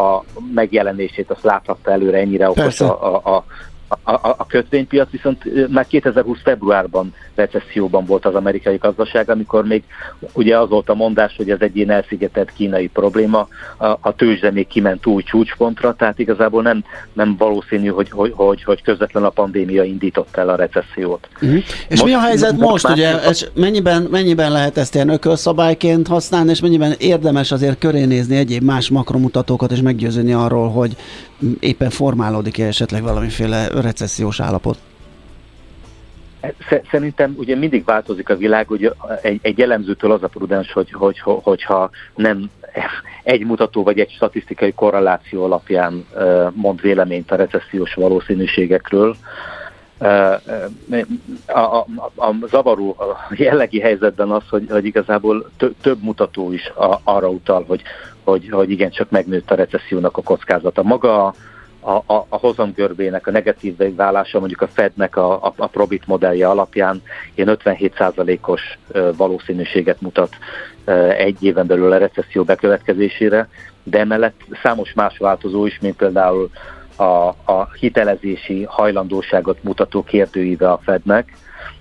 a 0.00 0.24
megjelenését 0.54 1.30
azt 1.30 1.42
láthatta 1.42 1.90
előre 1.90 2.18
ennyire 2.18 2.48
okos 2.50 2.80
a, 2.80 3.14
a, 3.14 3.34
a, 3.36 3.44
a, 3.88 4.10
a, 4.10 4.34
a 4.38 4.46
kötvénypiac, 4.46 5.10
viszont 5.10 5.68
már 5.68 5.86
2020 5.86 6.38
februárban 6.42 7.14
recesszióban 7.34 8.04
volt 8.04 8.24
az 8.24 8.34
amerikai 8.34 8.76
gazdaság, 8.76 9.30
amikor 9.30 9.64
még 9.66 9.82
ugye 10.32 10.58
az 10.58 10.68
volt 10.68 10.88
a 10.88 10.94
mondás, 10.94 11.36
hogy 11.36 11.50
ez 11.50 11.60
egy 11.60 11.76
ilyen 11.76 11.90
elszigetelt 11.90 12.52
kínai 12.52 12.88
probléma, 12.88 13.48
a, 13.76 13.86
a 13.86 14.14
tőzsde 14.16 14.50
még 14.50 14.66
kiment 14.66 15.06
új 15.06 15.22
csúcspontra, 15.22 15.94
tehát 15.94 16.18
igazából 16.18 16.62
nem, 16.62 16.84
nem 17.12 17.36
valószínű, 17.38 17.88
hogy, 17.88 18.10
hogy, 18.10 18.32
hogy, 18.34 18.64
hogy 18.64 18.82
közvetlenül 18.82 19.28
a 19.28 19.32
pandémia 19.32 19.82
indította 19.82 20.40
el 20.40 20.48
a 20.48 20.56
recessziót. 20.56 21.28
Uh-huh. 21.34 21.56
És 21.88 22.00
Most- 22.00 22.04
mi 22.04 22.12
a 22.12 22.20
helyzet 22.20 22.56
most, 22.56 22.70
most 22.70 22.88
ugye, 22.88 23.14
és 23.30 23.46
mennyiben, 23.54 24.02
mennyiben 24.02 24.52
lehet 24.52 24.76
ezt 24.76 24.94
ilyen 24.94 25.08
ökölszabályként 25.08 26.06
használni, 26.06 26.50
és 26.50 26.60
mennyiben 26.60 26.94
érdemes 26.98 27.52
azért 27.52 27.78
köré 27.78 28.04
nézni 28.04 28.36
egyéb 28.36 28.62
más 28.62 28.88
makromutatókat, 28.88 29.72
és 29.72 29.80
meggyőződni 29.80 30.32
arról, 30.32 30.70
hogy 30.70 30.96
éppen 31.60 31.90
formálódik-e 31.90 32.66
esetleg 32.66 33.02
valamiféle 33.02 33.68
recessziós 33.80 34.40
állapot? 34.40 34.78
Sze- 36.68 36.82
Szerintem 36.90 37.34
ugye 37.38 37.56
mindig 37.56 37.84
változik 37.84 38.28
a 38.28 38.36
világ, 38.36 38.70
ugye 38.70 38.90
egy, 39.22 39.38
egy 39.42 39.60
elemzőtől 39.60 40.12
az 40.12 40.22
a 40.22 40.28
prudens, 40.28 40.72
hogy, 40.72 40.92
hogy, 40.92 41.18
hogyha 41.20 41.90
nem 42.14 42.50
egy 43.22 43.44
mutató 43.44 43.82
vagy 43.82 43.98
egy 43.98 44.10
statisztikai 44.10 44.72
korreláció 44.72 45.44
alapján 45.44 46.06
mond 46.52 46.80
véleményt 46.80 47.30
a 47.30 47.36
recessziós 47.36 47.94
valószínűségekről. 47.94 49.16
A, 51.46 51.58
a, 51.76 51.86
a 52.16 52.34
zavaró 52.48 52.96
a 52.98 53.34
jellegi 53.34 53.80
helyzetben 53.80 54.30
az, 54.30 54.42
hogy, 54.48 54.66
hogy 54.70 54.84
igazából 54.84 55.50
tö, 55.56 55.68
több 55.80 56.02
mutató 56.02 56.52
is 56.52 56.68
a, 56.68 57.00
arra 57.04 57.28
utal, 57.28 57.64
hogy, 57.66 57.82
hogy, 58.24 58.48
hogy 58.50 58.70
igencsak 58.70 59.10
megnőtt 59.10 59.50
a 59.50 59.54
recessziónak 59.54 60.16
a 60.16 60.22
kockázata. 60.22 60.82
Maga 60.82 61.24
a, 61.26 61.34
a, 61.86 62.02
a, 62.06 62.26
a 62.28 62.36
hozamgörbének 62.36 63.26
a 63.26 63.30
negatív 63.30 63.76
válása 63.96 64.38
mondjuk 64.38 64.60
a 64.60 64.68
Fednek 64.68 65.16
a, 65.16 65.44
a, 65.44 65.52
a 65.56 65.66
Probit 65.66 66.06
modellje 66.06 66.48
alapján 66.48 67.02
ilyen 67.34 67.58
57%-os 67.64 68.78
ö, 68.88 69.10
valószínűséget 69.16 70.00
mutat 70.00 70.36
egy 71.16 71.44
éven 71.44 71.66
belül 71.66 71.92
a 71.92 71.98
recesszió 71.98 72.44
bekövetkezésére, 72.44 73.48
de 73.82 73.98
emellett 73.98 74.40
számos 74.62 74.92
más 74.92 75.18
változó 75.18 75.66
is, 75.66 75.78
mint 75.80 75.96
például 75.96 76.50
a, 76.96 77.28
a 77.52 77.68
hitelezési 77.78 78.64
hajlandóságot 78.68 79.62
mutató 79.62 80.02
kérdőíve 80.02 80.70
a 80.70 80.80
Fednek, 80.82 81.36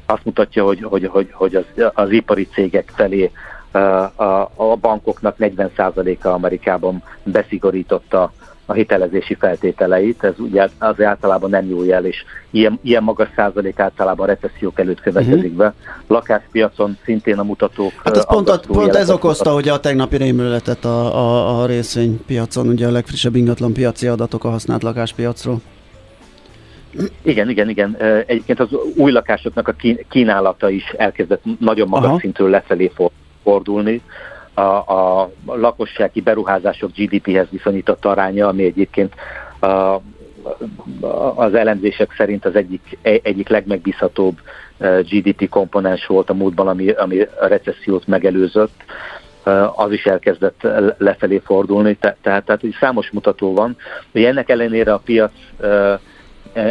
azt 0.05 0.25
mutatja, 0.25 0.63
hogy, 0.63 0.81
hogy, 0.83 1.05
hogy, 1.05 1.29
hogy 1.31 1.55
az, 1.55 1.65
az 1.93 2.11
ipari 2.11 2.47
cégek 2.47 2.91
felé 2.95 3.31
a, 3.71 4.51
a 4.55 4.75
bankoknak 4.81 5.35
40%-a 5.39 6.27
Amerikában 6.27 7.03
beszigorította 7.23 8.31
a 8.65 8.73
hitelezési 8.73 9.35
feltételeit, 9.35 10.23
ez 10.23 10.33
ugye 10.37 10.67
az 10.79 11.01
általában 11.01 11.49
nem 11.49 11.69
jó 11.69 11.83
jel, 11.83 12.05
és 12.05 12.23
ilyen, 12.49 12.79
ilyen 12.83 13.03
magas 13.03 13.27
százalék 13.35 13.79
általában 13.79 14.27
recessziók 14.27 14.79
előtt 14.79 15.01
következik 15.01 15.51
uh-huh. 15.51 15.57
be. 15.57 15.73
Lakáspiacon 16.07 16.97
szintén 17.03 17.39
a 17.39 17.43
mutatók... 17.43 17.91
Hát 18.03 18.17
ez 18.17 18.27
pont, 18.27 18.49
a, 18.49 18.59
pont 18.67 18.95
ez 18.95 19.09
okozta 19.09 19.53
ugye 19.53 19.71
a 19.71 19.79
tegnapi 19.79 20.17
rémületet 20.17 20.85
a, 20.85 21.15
a, 21.15 21.61
a 21.61 21.65
részvénypiacon, 21.65 22.67
ugye 22.67 22.87
a 22.87 22.91
legfrissebb 22.91 23.35
ingatlan 23.35 23.73
piaci 23.73 24.07
adatok 24.07 24.43
a 24.43 24.49
használt 24.49 24.83
lakáspiacról. 24.83 25.61
Igen, 27.21 27.49
igen, 27.49 27.69
igen. 27.69 27.97
Egyébként 28.25 28.59
az 28.59 28.67
új 28.95 29.11
lakásoknak 29.11 29.67
a 29.67 29.75
kínálata 30.09 30.69
is 30.69 30.93
elkezdett 30.97 31.43
nagyon 31.59 31.87
magas 31.87 32.09
Aha. 32.09 32.19
szintről 32.19 32.49
lefelé 32.49 32.91
fordulni 33.43 34.01
a, 34.55 34.61
a 34.61 35.31
lakossági 35.45 36.21
beruházások 36.21 36.91
GDP-hez 36.95 37.47
viszonyított 37.49 38.05
aránya, 38.05 38.47
ami 38.47 38.63
egyébként 38.63 39.13
a, 39.59 40.01
az 41.35 41.53
elemzések 41.53 42.13
szerint 42.17 42.45
az 42.45 42.55
egyik, 42.55 42.97
egyik 43.01 43.49
legmegbízhatóbb 43.49 44.37
GDP 44.79 45.49
komponens 45.49 46.05
volt 46.05 46.29
a 46.29 46.33
múltban, 46.33 46.67
ami, 46.67 46.89
ami 46.89 47.21
a 47.21 47.45
recessziót 47.45 48.07
megelőzött, 48.07 48.83
az 49.75 49.91
is 49.91 50.05
elkezdett 50.05 50.67
lefelé 50.97 51.41
fordulni, 51.45 51.95
tehát, 51.95 52.43
tehát 52.43 52.61
számos 52.79 53.11
mutató 53.11 53.53
van, 53.53 53.77
hogy 54.11 54.23
ennek 54.23 54.49
ellenére 54.49 54.93
a 54.93 55.01
piac 55.05 55.31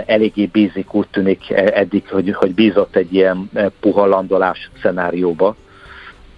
eléggé 0.06 0.46
bízik, 0.46 0.94
úgy 0.94 1.08
tűnik 1.10 1.50
eddig, 1.50 2.08
hogy, 2.08 2.32
hogy 2.32 2.54
bízott 2.54 2.96
egy 2.96 3.14
ilyen 3.14 3.50
puha 3.80 4.06
landolás 4.06 4.70
szenárióba, 4.82 5.56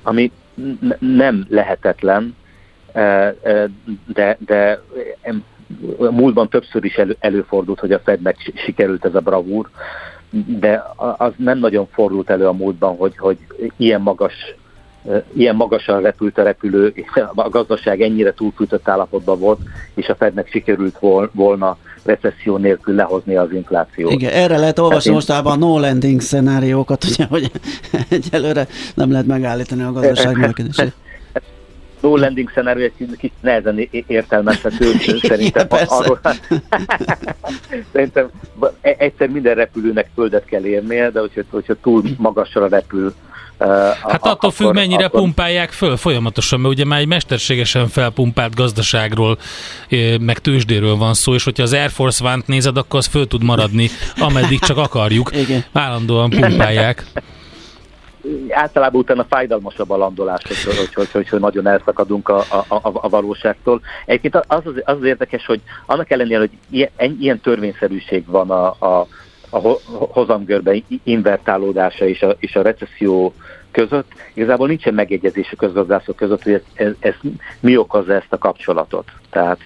ami 0.02 0.32
nem 0.98 1.46
lehetetlen, 1.48 2.36
de, 4.06 4.38
de 4.38 4.80
múltban 5.98 6.48
többször 6.48 6.84
is 6.84 6.94
elő, 6.94 7.16
előfordult, 7.20 7.80
hogy 7.80 7.92
a 7.92 8.00
Fednek 8.04 8.52
sikerült 8.54 9.04
ez 9.04 9.14
a 9.14 9.20
bravúr, 9.20 9.68
de 10.46 10.82
az 11.16 11.32
nem 11.36 11.58
nagyon 11.58 11.86
fordult 11.92 12.30
elő 12.30 12.46
a 12.46 12.52
múltban, 12.52 12.96
hogy, 12.96 13.16
hogy 13.16 13.38
ilyen 13.76 14.00
magas 14.00 14.34
ilyen 15.32 15.56
magasan 15.56 16.00
repült 16.00 16.38
a 16.38 16.42
repülő, 16.42 16.94
a 17.34 17.48
gazdaság 17.48 18.00
ennyire 18.00 18.32
túlfűtött 18.32 18.88
állapotban 18.88 19.38
volt, 19.38 19.60
és 19.94 20.08
a 20.08 20.14
Fednek 20.14 20.48
sikerült 20.48 20.98
volna 21.32 21.76
recesszió 22.06 22.56
nélkül 22.56 22.94
lehozni 22.94 23.36
az 23.36 23.52
inflációt. 23.52 24.12
Igen, 24.12 24.32
erre 24.32 24.58
lehet 24.58 24.78
olvasni 24.78 25.10
hát 25.10 25.18
mostában 25.18 25.58
no 25.58 25.78
landing 25.78 26.20
szenáriókat, 26.20 27.04
ugye, 27.04 27.24
hogy 27.24 27.50
egyelőre 28.08 28.66
nem 28.94 29.10
lehet 29.10 29.26
megállítani 29.26 29.82
a 29.82 29.92
gazdaság 29.92 30.36
növekedését. 30.36 30.92
No 32.00 32.16
landing 32.16 32.50
szenárió 32.54 32.84
egy 32.84 32.92
kicsit 32.96 33.32
nehezen 33.40 33.88
értelmezhető, 33.90 34.92
szerintem 35.28 35.66
arról, 35.70 36.20
szerintem 37.92 38.30
e- 38.80 38.96
egyszer 38.98 39.28
minden 39.28 39.54
repülőnek 39.54 40.10
földet 40.14 40.44
kell 40.44 40.64
érnie, 40.64 41.10
de 41.10 41.20
hogyha, 41.20 41.42
hogyha 41.50 41.74
túl 41.82 42.02
magasra 42.16 42.68
repül 42.68 43.14
Hát 43.58 44.14
attól 44.14 44.30
akkor, 44.30 44.52
függ, 44.52 44.74
mennyire 44.74 45.04
akkor... 45.04 45.20
pumpálják 45.20 45.70
föl 45.70 45.96
folyamatosan, 45.96 46.60
mert 46.60 46.74
ugye 46.74 46.84
már 46.84 47.00
egy 47.00 47.06
mesterségesen 47.06 47.88
felpumpált 47.88 48.54
gazdaságról, 48.54 49.38
meg 50.20 50.38
tőzsdéről 50.38 50.96
van 50.96 51.14
szó, 51.14 51.34
és 51.34 51.44
hogyha 51.44 51.62
az 51.62 51.72
Air 51.72 51.90
Force 51.90 52.24
One-t 52.24 52.46
nézed, 52.46 52.76
akkor 52.76 52.98
az 52.98 53.06
föl 53.06 53.26
tud 53.26 53.44
maradni, 53.44 53.88
ameddig 54.18 54.58
csak 54.58 54.76
akarjuk. 54.76 55.30
Igen. 55.46 55.64
Állandóan 55.72 56.30
pumpálják. 56.30 57.04
Általában 58.50 59.00
utána 59.00 59.26
fájdalmasabb 59.28 59.90
a 59.90 59.96
landolás, 59.96 60.42
hogy, 60.46 60.76
hogy, 60.76 60.94
hogy, 60.94 61.10
hogy, 61.10 61.28
hogy 61.28 61.40
nagyon 61.40 61.66
elszakadunk 61.66 62.28
a, 62.28 62.38
a, 62.38 62.64
a, 62.68 62.80
a 62.82 63.08
valóságtól. 63.08 63.80
Egyébként 64.06 64.34
az 64.34 64.44
az, 64.64 64.72
az 64.84 64.96
az 64.98 65.04
érdekes, 65.04 65.46
hogy 65.46 65.60
annak 65.86 66.10
ellenére, 66.10 66.38
hogy 66.38 66.50
ilyen, 66.70 66.90
ilyen 67.20 67.40
törvényszerűség 67.40 68.26
van 68.26 68.50
a, 68.50 68.66
a 68.66 69.06
a 69.56 69.78
hozamgörbe 69.90 70.76
invertálódása 71.02 72.06
és 72.06 72.22
a, 72.22 72.36
és 72.38 72.56
a 72.56 72.62
recesszió 72.62 73.34
között, 73.70 74.12
igazából 74.34 74.66
nincsen 74.66 74.94
megegyezés 74.94 75.52
a 75.52 75.56
közgazdászok 75.56 76.16
között, 76.16 76.42
hogy 76.42 76.52
ez, 76.52 76.62
ez, 76.74 76.92
ez 76.98 77.14
mi 77.60 77.76
okozza 77.76 78.12
ezt 78.14 78.32
a 78.32 78.38
kapcsolatot. 78.38 79.04
Tehát 79.30 79.60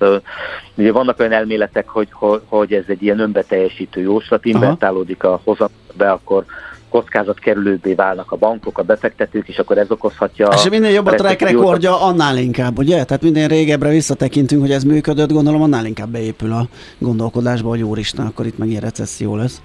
ugye 0.75 0.93
vannak 0.93 1.19
olyan 1.19 1.33
elméletek, 1.33 1.89
hogy, 1.89 2.09
hogy 2.47 2.73
ez 2.73 2.85
egy 2.87 3.03
ilyen 3.03 3.19
önbeteljesítő 3.19 4.01
jóslat, 4.01 4.45
invertálódik 4.45 5.25
a 5.25 5.41
hozambe, 5.45 6.11
akkor 6.11 6.45
kockázat 6.89 7.39
kerülőbbé 7.39 7.95
válnak 7.95 8.33
a 8.33 8.37
bankok, 8.37 8.79
a 8.79 8.83
befektetők, 8.83 9.49
és 9.49 9.59
akkor 9.59 9.79
ez 9.79 9.91
okozhatja... 9.91 10.49
És 10.55 10.69
minél 10.69 10.91
jobb 10.91 11.07
a 11.07 11.15
track 11.15 11.41
rekordja, 11.41 12.03
annál 12.03 12.37
inkább, 12.39 12.79
ugye? 12.79 13.05
Tehát 13.05 13.23
minél 13.23 13.49
régebbre 13.49 13.89
visszatekintünk, 13.89 14.61
hogy 14.61 14.71
ez 14.71 14.85
működött, 14.85 15.33
gondolom 15.33 15.63
annál 15.63 15.87
inkább 15.87 16.09
beépül 16.09 16.53
a 16.53 16.69
gondolkodásba, 16.99 17.69
hogy 17.69 17.83
úristen, 17.83 18.27
akkor 18.27 18.47
itt 18.47 18.59
megint 18.59 18.81
recesszió 18.81 19.37
lesz. 19.37 19.61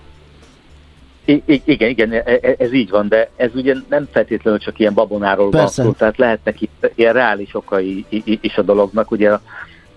I- 1.26 1.62
igen, 1.66 1.90
igen, 1.90 2.12
e, 2.12 2.24
e, 2.26 2.56
ez 2.58 2.74
így 2.74 2.90
van, 2.90 3.08
de 3.08 3.30
ez 3.36 3.50
ugye 3.56 3.76
nem 3.90 4.08
feltétlenül 4.12 4.60
csak 4.60 4.80
ilyen 4.80 4.94
babonáról 4.94 5.50
van 5.50 5.68
szó, 5.68 5.92
tehát 5.92 6.18
lehetnek 6.18 6.62
itt 6.62 6.92
ilyen 6.96 7.14
reális 7.14 7.56
okai 7.56 8.06
is 8.42 8.58
a 8.58 8.62
dolognak. 8.62 9.12
Ugye 9.12 9.32
a, 9.32 9.42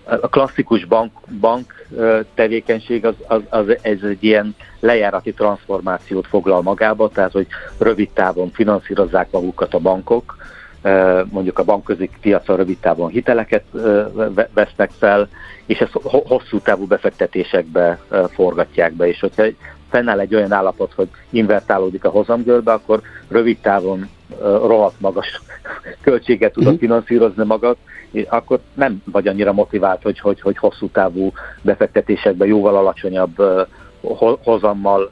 a 0.03 0.27
klasszikus 0.27 0.85
bank, 0.85 1.11
bank 1.39 1.87
tevékenység 2.33 3.05
az, 3.05 3.13
az, 3.27 3.41
az 3.49 3.77
ez 3.81 3.97
egy 4.01 4.23
ilyen 4.23 4.55
lejárati 4.79 5.33
transformációt 5.33 6.27
foglal 6.27 6.61
magába, 6.61 7.09
tehát 7.09 7.31
hogy 7.31 7.47
rövid 7.77 8.09
távon 8.09 8.51
finanszírozzák 8.51 9.31
magukat 9.31 9.73
a 9.73 9.79
bankok, 9.79 10.37
mondjuk 11.29 11.59
a 11.59 11.63
bankközi 11.63 12.09
piacon 12.21 12.55
rövid 12.55 12.77
távon 12.77 13.09
hiteleket 13.09 13.63
vesznek 14.53 14.91
fel, 14.97 15.29
és 15.65 15.79
ezt 15.79 15.91
hosszú 16.03 16.59
távú 16.59 16.85
befektetésekbe 16.85 17.99
forgatják 18.33 18.93
be, 18.93 19.07
és 19.07 19.19
hogyha 19.19 19.43
fennáll 19.89 20.19
egy 20.19 20.35
olyan 20.35 20.51
állapot, 20.51 20.93
hogy 20.93 21.07
invertálódik 21.29 22.05
a 22.05 22.09
hozamgörbe, 22.09 22.71
akkor 22.71 23.01
rövid 23.27 23.57
távon 23.57 24.09
rohadt 24.41 24.99
magas 24.99 25.41
költséget 26.03 26.53
tudod 26.53 26.71
mhm. 26.71 26.79
finanszírozni 26.79 27.45
magad, 27.45 27.77
akkor 28.29 28.59
nem 28.73 29.03
vagy 29.11 29.27
annyira 29.27 29.53
motivált, 29.53 30.01
hogy, 30.01 30.19
hogy, 30.19 30.41
hogy 30.41 30.57
hosszú 30.57 30.89
távú 30.89 31.31
befektetésekben 31.61 32.47
jóval 32.47 32.75
alacsonyabb 32.75 33.41
hozammal 34.43 35.11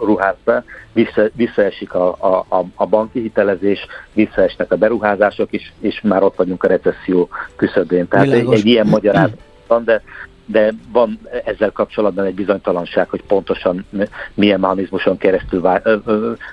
ruház 0.00 0.34
be, 0.44 0.64
vissza, 0.92 1.22
visszaesik 1.34 1.94
a, 1.94 2.08
a, 2.48 2.64
a 2.74 2.86
banki 2.86 3.20
hitelezés, 3.20 3.86
visszaesnek 4.12 4.72
a 4.72 4.76
beruházások, 4.76 5.52
is, 5.52 5.72
és 5.80 6.00
már 6.02 6.22
ott 6.22 6.36
vagyunk 6.36 6.64
a 6.64 6.68
recesszió 6.68 7.28
küszöbén. 7.56 8.08
Tehát 8.08 8.30
egy, 8.30 8.52
egy 8.52 8.66
ilyen 8.66 8.86
magyarázat 8.86 9.38
van, 9.66 9.84
de 9.84 10.02
de 10.46 10.72
van 10.92 11.18
ezzel 11.44 11.70
kapcsolatban 11.70 12.24
egy 12.24 12.34
bizonytalanság, 12.34 13.08
hogy 13.08 13.22
pontosan 13.22 13.86
milyen 14.34 14.60
mechanizmuson 14.60 15.16
keresztül 15.16 15.60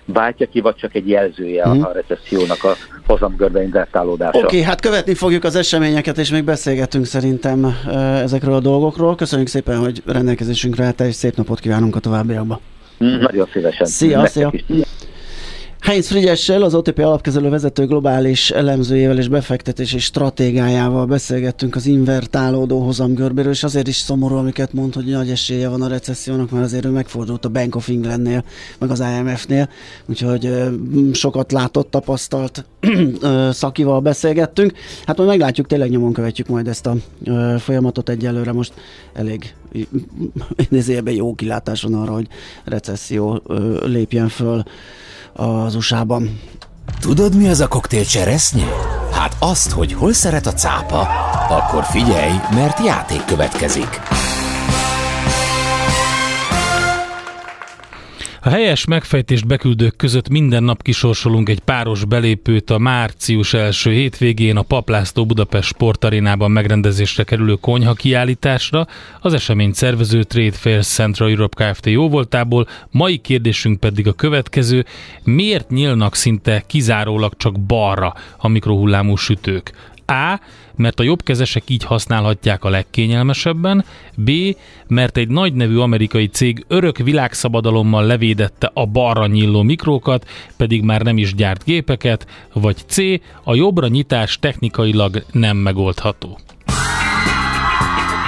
váltja 0.05 0.47
ki, 0.47 0.61
vagy 0.61 0.75
csak 0.75 0.95
egy 0.95 1.09
jelzője 1.09 1.63
hmm. 1.63 1.83
a 1.83 1.91
recessziónak 1.91 2.63
a 2.63 2.73
hozamgörbe 3.07 3.63
invertálódása. 3.63 4.37
Oké, 4.37 4.45
okay, 4.45 4.61
hát 4.61 4.81
követni 4.81 5.13
fogjuk 5.13 5.43
az 5.43 5.55
eseményeket, 5.55 6.17
és 6.17 6.31
még 6.31 6.43
beszélgetünk 6.43 7.05
szerintem 7.05 7.77
ezekről 8.21 8.53
a 8.53 8.59
dolgokról. 8.59 9.15
Köszönjük 9.15 9.47
szépen, 9.47 9.77
hogy 9.77 10.01
rendelkezésünkre 10.05 10.85
állt, 10.85 11.01
és 11.01 11.15
szép 11.15 11.35
napot 11.35 11.59
kívánunk 11.59 11.95
a 11.95 11.99
továbbiakban. 11.99 12.59
Nagyon 12.97 13.47
szívesen. 13.53 13.85
Szia, 13.85 14.25
szia. 14.25 14.51
Heinz 15.83 16.07
Frigyessel, 16.07 16.61
az 16.61 16.75
OTP 16.75 16.99
alapkezelő 16.99 17.49
vezető 17.49 17.85
globális 17.85 18.51
elemzőjével 18.51 19.17
és 19.17 19.27
befektetési 19.27 19.99
stratégájával 19.99 21.05
beszélgettünk 21.05 21.75
az 21.75 21.85
invertálódó 21.85 22.79
hozamgörbéről, 22.79 23.51
és 23.51 23.63
azért 23.63 23.87
is 23.87 23.95
szomorú, 23.95 24.35
amiket 24.35 24.73
mond, 24.73 24.93
hogy 24.93 25.05
nagy 25.05 25.29
esélye 25.29 25.67
van 25.67 25.81
a 25.81 25.87
recessziónak, 25.87 26.49
mert 26.49 26.65
azért 26.65 26.85
ő 26.85 26.89
megfordult 26.89 27.45
a 27.45 27.49
Bank 27.49 27.75
of 27.75 27.89
Englandnél, 27.89 28.43
meg 28.79 28.89
az 28.89 29.03
IMF-nél, 29.17 29.69
úgyhogy 30.05 30.53
sokat 31.13 31.51
látott, 31.51 31.91
tapasztalt 31.91 32.65
szakival 33.51 33.99
beszélgettünk. 33.99 34.73
Hát 35.05 35.17
majd 35.17 35.29
meglátjuk, 35.29 35.67
tényleg 35.67 35.89
nyomon 35.89 36.13
követjük 36.13 36.47
majd 36.47 36.67
ezt 36.67 36.85
a 36.85 36.95
folyamatot 37.59 38.09
egyelőre 38.09 38.51
most. 38.51 38.73
Elég 39.13 39.53
idézőjelben 40.69 41.13
jó 41.13 41.35
kilátás 41.35 41.81
van 41.81 41.93
arra, 41.93 42.13
hogy 42.13 42.27
recesszió 42.65 43.41
lépjen 43.85 44.29
föl 44.29 44.63
az 45.33 45.75
USA-ban. 45.75 46.39
Tudod, 46.99 47.35
mi 47.35 47.47
az 47.47 47.59
a 47.59 47.67
koktél 47.67 48.05
cseresznye? 48.05 48.65
Hát 49.11 49.35
azt, 49.39 49.71
hogy 49.71 49.93
hol 49.93 50.13
szeret 50.13 50.45
a 50.45 50.53
cápa, 50.53 50.99
akkor 51.49 51.83
figyelj, 51.83 52.33
mert 52.53 52.85
játék 52.85 53.25
következik. 53.25 54.01
A 58.45 58.49
helyes 58.49 58.85
megfejtést 58.85 59.47
beküldők 59.47 59.95
között 59.95 60.29
minden 60.29 60.63
nap 60.63 60.81
kisorsolunk 60.81 61.49
egy 61.49 61.59
páros 61.59 62.05
belépőt 62.05 62.69
a 62.69 62.77
március 62.77 63.53
első 63.53 63.91
hétvégén 63.91 64.57
a 64.57 64.61
Paplászló 64.61 65.25
Budapest 65.25 65.67
Sportarénában 65.67 66.51
megrendezésre 66.51 67.23
kerülő 67.23 67.53
konyha 67.53 67.93
kiállításra. 67.93 68.87
Az 69.21 69.33
esemény 69.33 69.73
szervező 69.73 70.23
Trade 70.23 70.51
Fairs 70.51 70.87
Central 70.87 71.29
Europe 71.29 71.71
Kft. 71.71 71.85
jóvoltából. 71.85 72.67
Mai 72.91 73.17
kérdésünk 73.17 73.79
pedig 73.79 74.07
a 74.07 74.13
következő. 74.13 74.85
Miért 75.23 75.69
nyílnak 75.69 76.15
szinte 76.15 76.63
kizárólag 76.67 77.33
csak 77.37 77.59
balra 77.59 78.13
a 78.37 78.47
mikrohullámú 78.47 79.15
sütők? 79.15 79.71
A. 80.05 80.39
Mert 80.75 80.99
a 80.99 81.03
jobbkezesek 81.03 81.69
így 81.69 81.83
használhatják 81.83 82.63
a 82.63 82.69
legkényelmesebben. 82.69 83.85
B. 84.15 84.31
Mert 84.87 85.17
egy 85.17 85.27
nagy 85.27 85.53
nevű 85.53 85.77
amerikai 85.77 86.27
cég 86.27 86.65
örök 86.67 86.97
világszabadalommal 86.97 88.05
levédette 88.05 88.71
a 88.73 88.85
balra 88.85 89.27
nyíló 89.27 89.61
mikrókat, 89.61 90.27
pedig 90.57 90.83
már 90.83 91.01
nem 91.01 91.17
is 91.17 91.35
gyárt 91.35 91.63
gépeket. 91.63 92.27
Vagy 92.53 92.77
C. 92.87 92.97
A 93.43 93.55
jobbra 93.55 93.87
nyitás 93.87 94.39
technikailag 94.39 95.23
nem 95.31 95.57
megoldható. 95.57 96.39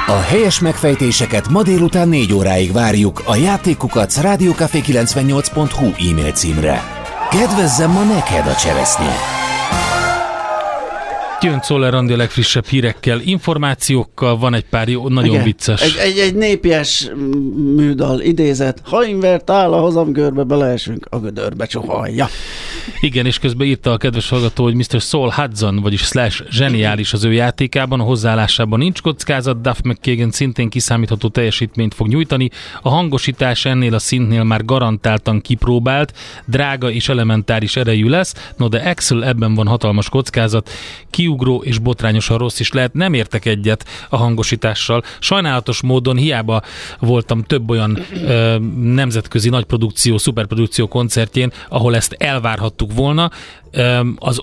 A 0.07 0.19
helyes 0.19 0.59
megfejtéseket 0.59 1.49
ma 1.49 1.63
délután 1.63 2.07
4 2.07 2.33
óráig 2.33 2.71
várjuk 2.71 3.21
a 3.25 3.35
játékukat 3.35 4.13
rádiókafé98.hu 4.21 6.09
e-mail 6.09 6.31
címre. 6.31 6.83
Kedvezzem 7.29 7.91
ma 7.91 8.03
neked 8.03 8.47
a 8.47 8.55
cseresznye! 8.55 9.44
Jön 11.45 11.61
Czoller 11.61 11.93
Andi 11.93 12.13
a 12.13 12.17
legfrissebb 12.17 12.65
hírekkel, 12.65 13.19
információkkal, 13.23 14.37
van 14.37 14.53
egy 14.53 14.65
pár 14.65 14.87
jó, 14.87 15.07
nagyon 15.07 15.33
Igen. 15.33 15.43
vicces. 15.43 15.81
Egy, 15.81 15.95
egy, 15.99 16.17
egy 16.17 16.35
népies 16.35 17.11
műdal 17.75 18.21
idézet. 18.21 18.81
Ha 18.83 19.03
invert 19.03 19.49
áll 19.49 19.73
a 19.73 19.79
hozamgörbe, 19.79 20.43
beleesünk 20.43 21.07
a 21.09 21.19
gödörbe 21.19 21.65
csohalja. 21.65 22.27
Igen, 22.99 23.25
és 23.25 23.39
közben 23.39 23.67
írta 23.67 23.91
a 23.91 23.97
kedves 23.97 24.29
hallgató, 24.29 24.63
hogy 24.63 24.75
Mr. 24.75 25.01
Saul 25.01 25.31
Hudson, 25.31 25.75
vagyis 25.81 26.01
Slash 26.01 26.43
zseniális 26.49 27.13
az 27.13 27.23
ő 27.23 27.33
játékában, 27.33 27.99
a 27.99 28.03
hozzáállásában 28.03 28.79
nincs 28.79 29.01
kockázat, 29.01 29.61
Duff 29.61 29.77
McKagan 29.83 30.31
szintén 30.31 30.69
kiszámítható 30.69 31.27
teljesítményt 31.27 31.93
fog 31.93 32.07
nyújtani, 32.07 32.49
a 32.81 32.89
hangosítás 32.89 33.65
ennél 33.65 33.93
a 33.93 33.99
szintnél 33.99 34.43
már 34.43 34.65
garantáltan 34.65 35.41
kipróbált, 35.41 36.13
drága 36.45 36.91
és 36.91 37.09
elementáris 37.09 37.75
erejű 37.75 38.07
lesz, 38.07 38.51
no 38.57 38.67
de 38.67 38.89
Axel 38.89 39.25
ebben 39.25 39.53
van 39.53 39.67
hatalmas 39.67 40.09
kockázat, 40.09 40.69
kiugró 41.09 41.63
és 41.63 41.77
botrányosan 41.77 42.37
rossz 42.37 42.59
is 42.59 42.71
lehet, 42.71 42.93
nem 42.93 43.13
értek 43.13 43.45
egyet 43.45 43.85
a 44.09 44.17
hangosítással. 44.17 45.03
Sajnálatos 45.19 45.81
módon 45.81 46.17
hiába 46.17 46.61
voltam 46.99 47.43
több 47.43 47.69
olyan 47.69 47.99
ö, 48.25 48.57
nemzetközi 48.77 49.49
nagyprodukció, 49.49 50.17
szuperprodukció 50.17 50.87
koncertjén, 50.87 51.51
ahol 51.69 51.95
ezt 51.95 52.15
elvárhattuk 52.75 52.93
volna. 52.93 53.31
Az 54.15 54.41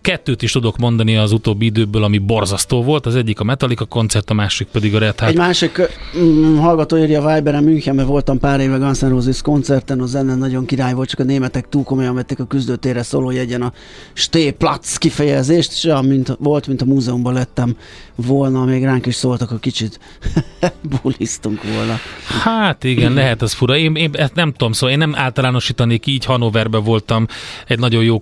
kettőt 0.00 0.42
is 0.42 0.52
tudok 0.52 0.76
mondani 0.76 1.16
az 1.16 1.32
utóbbi 1.32 1.64
időből, 1.64 2.04
ami 2.04 2.18
borzasztó 2.18 2.82
volt. 2.82 3.06
Az 3.06 3.16
egyik 3.16 3.40
a 3.40 3.44
Metallica 3.44 3.84
koncert, 3.84 4.30
a 4.30 4.34
másik 4.34 4.66
pedig 4.66 4.94
a 4.94 4.98
Red 4.98 5.18
Hot. 5.20 5.28
Egy 5.28 5.36
másik 5.36 5.80
mm, 6.18 6.56
hallgató 6.56 6.96
írja 6.96 7.22
a 7.22 7.34
Viberen 7.34 7.64
Münchenben 7.64 8.06
voltam 8.06 8.38
pár 8.38 8.60
éve 8.60 8.76
Guns 8.76 9.00
N' 9.00 9.08
Roses 9.08 9.42
koncerten, 9.42 10.00
a 10.00 10.06
zene 10.06 10.34
nagyon 10.34 10.64
király 10.64 10.94
volt, 10.94 11.08
csak 11.08 11.20
a 11.20 11.24
németek 11.24 11.68
túl 11.68 11.82
komolyan 11.82 12.14
vették 12.14 12.40
a 12.40 12.44
küzdőtérre 12.44 13.02
szóló 13.02 13.30
jegyen 13.30 13.62
a 13.62 13.72
Stehplatz 14.12 14.96
kifejezést, 14.96 15.72
és 15.72 15.84
olyan, 15.84 16.04
mint, 16.04 16.36
volt, 16.38 16.66
mint 16.66 16.82
a 16.82 16.84
múzeumban 16.84 17.32
lettem 17.32 17.76
volna, 18.14 18.64
még 18.64 18.84
ránk 18.84 19.06
is 19.06 19.14
szóltak, 19.14 19.50
a 19.50 19.58
kicsit 19.58 20.00
buliztunk 21.02 21.62
volna. 21.74 21.98
Hát 22.42 22.84
igen, 22.84 23.12
lehet 23.12 23.42
ez 23.42 23.52
fura. 23.52 23.76
Én, 23.76 23.94
én 23.94 24.10
ezt 24.12 24.34
nem 24.34 24.52
tudom, 24.52 24.72
szóval 24.72 24.90
én 24.90 24.98
nem 24.98 25.14
általánosítanék 25.16 26.06
így. 26.06 26.24
Hanoverben 26.24 26.84
voltam 26.84 27.26
egy 27.66 27.78
nagyon 27.78 28.02
jó 28.02 28.20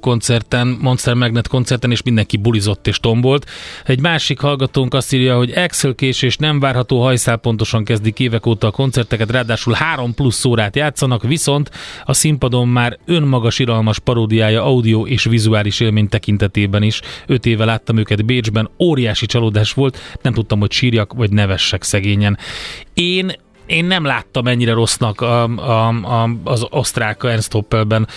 koncerten, 0.53 0.83
Monster 0.83 1.15
Magnet 1.15 1.49
koncerten, 1.49 1.91
és 1.91 2.03
mindenki 2.03 2.37
bulizott 2.37 2.87
és 2.87 3.01
tombolt. 3.01 3.47
Egy 3.85 4.01
másik 4.01 4.41
hallgatónk 4.41 4.95
azt 4.95 5.13
írja, 5.13 5.37
hogy 5.37 5.51
Excel 5.51 5.95
késés 5.95 6.37
nem 6.37 6.61
várható, 6.61 7.03
hajszál 7.03 7.37
pontosan 7.37 7.85
kezdik 7.85 8.19
évek 8.19 8.47
óta 8.47 8.67
a 8.67 8.71
koncerteket, 8.71 9.31
ráadásul 9.31 9.73
három 9.73 10.15
plusz 10.15 10.45
órát 10.45 10.77
játszanak, 10.77 11.23
viszont 11.23 11.71
a 12.05 12.13
színpadon 12.13 12.69
már 12.69 12.99
önmaga 13.05 13.51
siralmas 13.51 13.99
paródiája 13.99 14.65
audio 14.65 15.07
és 15.07 15.25
vizuális 15.25 15.81
élmény 15.81 16.09
tekintetében 16.09 16.83
is. 16.83 17.01
Öt 17.27 17.47
éve 17.47 17.65
láttam 17.65 17.97
őket 17.97 18.25
Bécsben, 18.25 18.71
óriási 18.79 19.27
csalódás 19.27 19.73
volt, 19.73 19.99
nem 20.23 20.33
tudtam, 20.33 20.61
hogy 20.61 20.73
sírjak 20.73 21.13
vagy 21.13 21.31
nevessek 21.31 21.83
szegényen. 21.83 22.39
Én 22.95 23.33
én 23.67 23.85
nem 23.85 24.05
láttam 24.05 24.47
ennyire 24.47 24.73
rossznak 24.73 25.21
a, 25.21 25.43
a, 25.45 25.89
a, 25.89 26.31
az 26.45 26.67
osztrák 26.71 27.25
Ernst 27.25 27.53
Hoppelben 27.53 28.09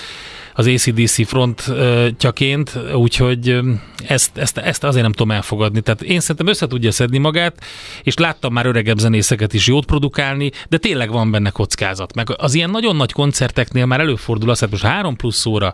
az 0.58 0.68
ACDC 0.68 1.28
frontjaként, 1.28 2.80
úgyhogy 2.94 3.60
ezt, 4.08 4.38
ezt, 4.38 4.58
ezt 4.58 4.84
azért 4.84 5.04
nem 5.04 5.12
tudom 5.12 5.32
elfogadni. 5.32 5.82
Tehát 5.82 6.02
én 6.02 6.20
szerintem 6.20 6.48
össze 6.48 6.68
tudja 6.68 6.92
szedni 6.92 7.18
magát, 7.18 7.64
és 8.04 8.18
láttam 8.18 8.54
már 8.54 8.66
öregebb 8.66 8.98
zenészeket 8.98 9.54
is 9.54 9.68
jót 9.68 9.86
produkálni, 9.86 10.52
de 10.70 10.78
tényleg 10.78 11.12
van 11.12 11.32
benne 11.32 11.50
kockázat. 11.50 12.16
Meg 12.16 12.28
az 12.38 12.54
ilyen 12.54 12.70
nagyon 12.70 12.96
nagy 12.96 13.12
koncerteknél 13.12 13.86
már 13.86 14.00
előfordul 14.00 14.50
az, 14.50 14.60
hogy 14.60 14.70
most 14.72 14.84
három 14.84 15.16
plusz 15.16 15.46
óra, 15.46 15.74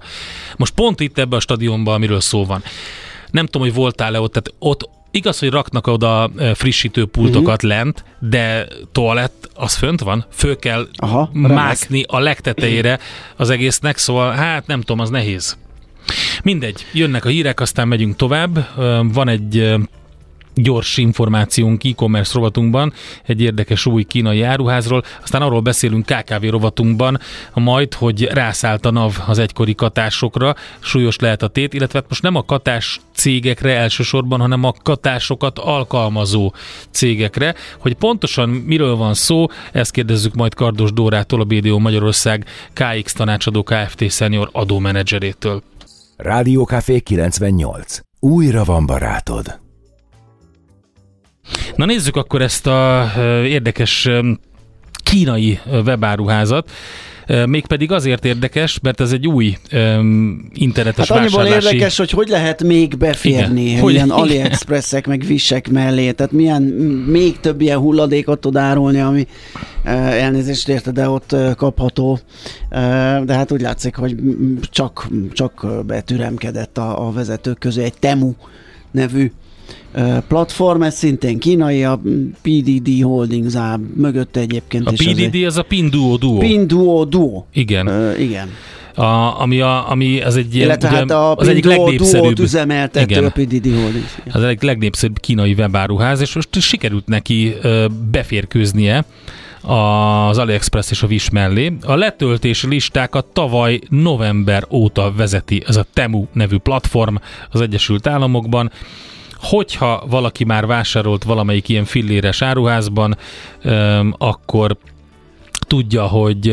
most 0.57 0.73
pont 0.73 0.99
itt 0.99 1.17
ebbe 1.17 1.35
a 1.35 1.39
stadionban, 1.39 1.93
amiről 1.93 2.21
szó 2.21 2.45
van. 2.45 2.63
Nem 3.31 3.45
tudom, 3.45 3.67
hogy 3.67 3.75
voltál-e 3.75 4.19
ott, 4.19 4.33
tehát 4.33 4.53
ott 4.59 4.89
Igaz, 5.11 5.39
hogy 5.39 5.49
raknak 5.49 5.87
oda 5.87 6.31
frissítő 6.53 7.05
pultokat 7.05 7.63
uh-huh. 7.63 7.69
lent, 7.69 8.03
de 8.19 8.67
toalett 8.91 9.49
az 9.53 9.75
fönt 9.75 10.01
van, 10.01 10.25
föl 10.31 10.59
kell 10.59 10.87
Aha, 10.95 11.29
mászni 11.33 12.03
a 12.07 12.19
legtetejére 12.19 12.99
az 13.35 13.49
egésznek, 13.49 13.97
szóval 13.97 14.31
hát 14.31 14.67
nem 14.67 14.79
tudom, 14.79 14.99
az 14.99 15.09
nehéz. 15.09 15.57
Mindegy, 16.43 16.85
jönnek 16.93 17.25
a 17.25 17.29
hírek, 17.29 17.59
aztán 17.59 17.87
megyünk 17.87 18.15
tovább. 18.15 18.67
Van 19.13 19.27
egy 19.27 19.75
gyors 20.55 20.97
információnk 20.97 21.83
e-commerce 21.83 22.31
rovatunkban, 22.33 22.93
egy 23.25 23.41
érdekes 23.41 23.85
új 23.85 24.03
kínai 24.03 24.41
áruházról, 24.41 25.03
aztán 25.23 25.41
arról 25.41 25.61
beszélünk 25.61 26.05
KKV 26.05 26.45
rovatunkban, 26.49 27.19
majd, 27.53 27.93
hogy 27.93 28.23
rászállt 28.23 28.85
a 28.85 28.91
NAV 28.91 29.17
az 29.27 29.39
egykori 29.39 29.75
katásokra, 29.75 30.55
súlyos 30.79 31.19
lehet 31.19 31.41
a 31.41 31.47
tét, 31.47 31.73
illetve 31.73 31.99
hát 31.99 32.09
most 32.09 32.21
nem 32.21 32.35
a 32.35 32.45
katás 32.45 32.99
cégekre 33.13 33.77
elsősorban, 33.77 34.39
hanem 34.39 34.63
a 34.63 34.73
katásokat 34.83 35.59
alkalmazó 35.59 36.53
cégekre. 36.89 37.55
Hogy 37.77 37.93
pontosan 37.93 38.49
miről 38.49 38.95
van 38.95 39.13
szó, 39.13 39.45
ezt 39.71 39.91
kérdezzük 39.91 40.33
majd 40.33 40.53
Kardos 40.53 40.93
Dórától, 40.93 41.41
a 41.41 41.43
BDO 41.43 41.79
Magyarország 41.79 42.45
KX 42.73 43.13
tanácsadó 43.13 43.63
Kft. 43.63 44.09
senior 44.09 44.49
adómenedzserétől. 44.51 45.63
Rádiókafé 46.17 46.99
98. 46.99 47.99
Újra 48.19 48.63
van 48.63 48.85
barátod. 48.85 49.60
Na 51.75 51.85
nézzük 51.85 52.15
akkor 52.15 52.41
ezt 52.41 52.67
a 52.67 53.11
érdekes 53.45 54.09
kínai 55.03 55.59
webáruházat. 55.85 56.71
Mégpedig 57.45 57.91
azért 57.91 58.25
érdekes, 58.25 58.79
mert 58.79 58.99
ez 59.01 59.11
egy 59.11 59.27
új 59.27 59.57
öm, 59.71 60.49
internetes 60.53 61.07
Hát 61.07 61.17
vásárlási... 61.19 61.65
érdekes, 61.65 61.97
hogy 61.97 62.11
hogy 62.11 62.27
lehet 62.27 62.63
még 62.63 62.97
beférni 62.97 63.61
Igen. 63.61 63.79
Hogy- 63.81 63.93
ilyen 63.93 64.05
igen. 64.05 64.17
AliExpressek, 64.17 65.07
meg 65.07 65.23
visek 65.23 65.69
mellé, 65.69 66.11
tehát 66.11 66.31
milyen 66.31 66.61
még 67.07 67.39
több 67.39 67.61
ilyen 67.61 67.77
hulladékot 67.77 68.39
tud 68.39 68.55
árulni, 68.55 68.99
ami 68.99 69.27
eh, 69.83 70.23
elnézést 70.23 70.67
érte, 70.69 70.91
de 70.91 71.09
ott 71.09 71.31
eh, 71.31 71.53
kapható. 71.55 72.19
De 73.23 73.33
hát 73.33 73.51
úgy 73.51 73.61
látszik, 73.61 73.95
hogy 73.95 74.15
csak, 74.61 75.07
csak 75.33 75.67
betüremkedett 75.85 76.77
a, 76.77 77.07
a 77.07 77.11
vezetők 77.11 77.59
közé 77.59 77.83
egy 77.83 77.97
Temu 77.99 78.33
nevű 78.91 79.31
platform, 80.27 80.81
ez 80.81 80.95
szintén 80.95 81.39
kínai, 81.39 81.83
a 81.83 82.01
PDD 82.41 83.01
Holdings 83.03 83.55
áll 83.55 83.79
mögötte 83.95 84.39
egyébként. 84.39 84.87
A. 84.87 84.91
PDD 84.91 85.43
az 85.45 85.57
a 85.57 85.63
Pinduo 85.63 86.17
Duo. 86.17 86.37
Pinduo 86.37 87.05
Duo. 87.05 87.45
Igen. 87.53 87.87
Ö, 87.87 88.15
igen. 88.17 88.49
A, 88.95 89.41
ami, 89.41 89.61
a, 89.61 89.91
ami 89.91 90.21
az 90.21 90.35
egy 90.35 90.55
Illetve 90.55 90.87
ugye, 90.87 90.97
hát 90.97 91.11
a 91.11 91.35
az 91.35 91.47
egyik 91.47 91.65
legnépszerűbb. 91.65 92.39
Üzemeltető 92.39 93.05
Igen. 93.05 93.25
a 93.25 93.29
PDD 93.29 93.65
Holdings. 93.65 94.17
Igen. 94.19 94.33
az 94.33 94.43
egyik 94.43 94.61
legnépszerűbb 94.61 95.19
kínai 95.19 95.53
webáruház, 95.53 96.21
és 96.21 96.35
most 96.35 96.61
sikerült 96.61 97.07
neki 97.07 97.53
beférkőznie 98.11 99.05
az 99.61 100.37
AliExpress 100.37 100.91
és 100.91 101.03
a 101.03 101.07
Wish 101.07 101.31
mellé. 101.31 101.73
A 101.81 101.95
letöltési 101.95 102.67
listákat 102.67 103.25
tavaly 103.25 103.79
november 103.89 104.63
óta 104.69 105.13
vezeti 105.17 105.63
ez 105.67 105.75
a 105.75 105.85
Temu 105.93 106.25
nevű 106.33 106.57
platform 106.57 107.15
az 107.49 107.61
Egyesült 107.61 108.07
Államokban. 108.07 108.71
Hogyha 109.41 110.03
valaki 110.09 110.43
már 110.43 110.65
vásárolt 110.65 111.23
valamelyik 111.23 111.69
ilyen 111.69 111.85
filléres 111.85 112.41
áruházban, 112.41 113.17
akkor 114.17 114.77
tudja, 115.67 116.07
hogy, 116.07 116.45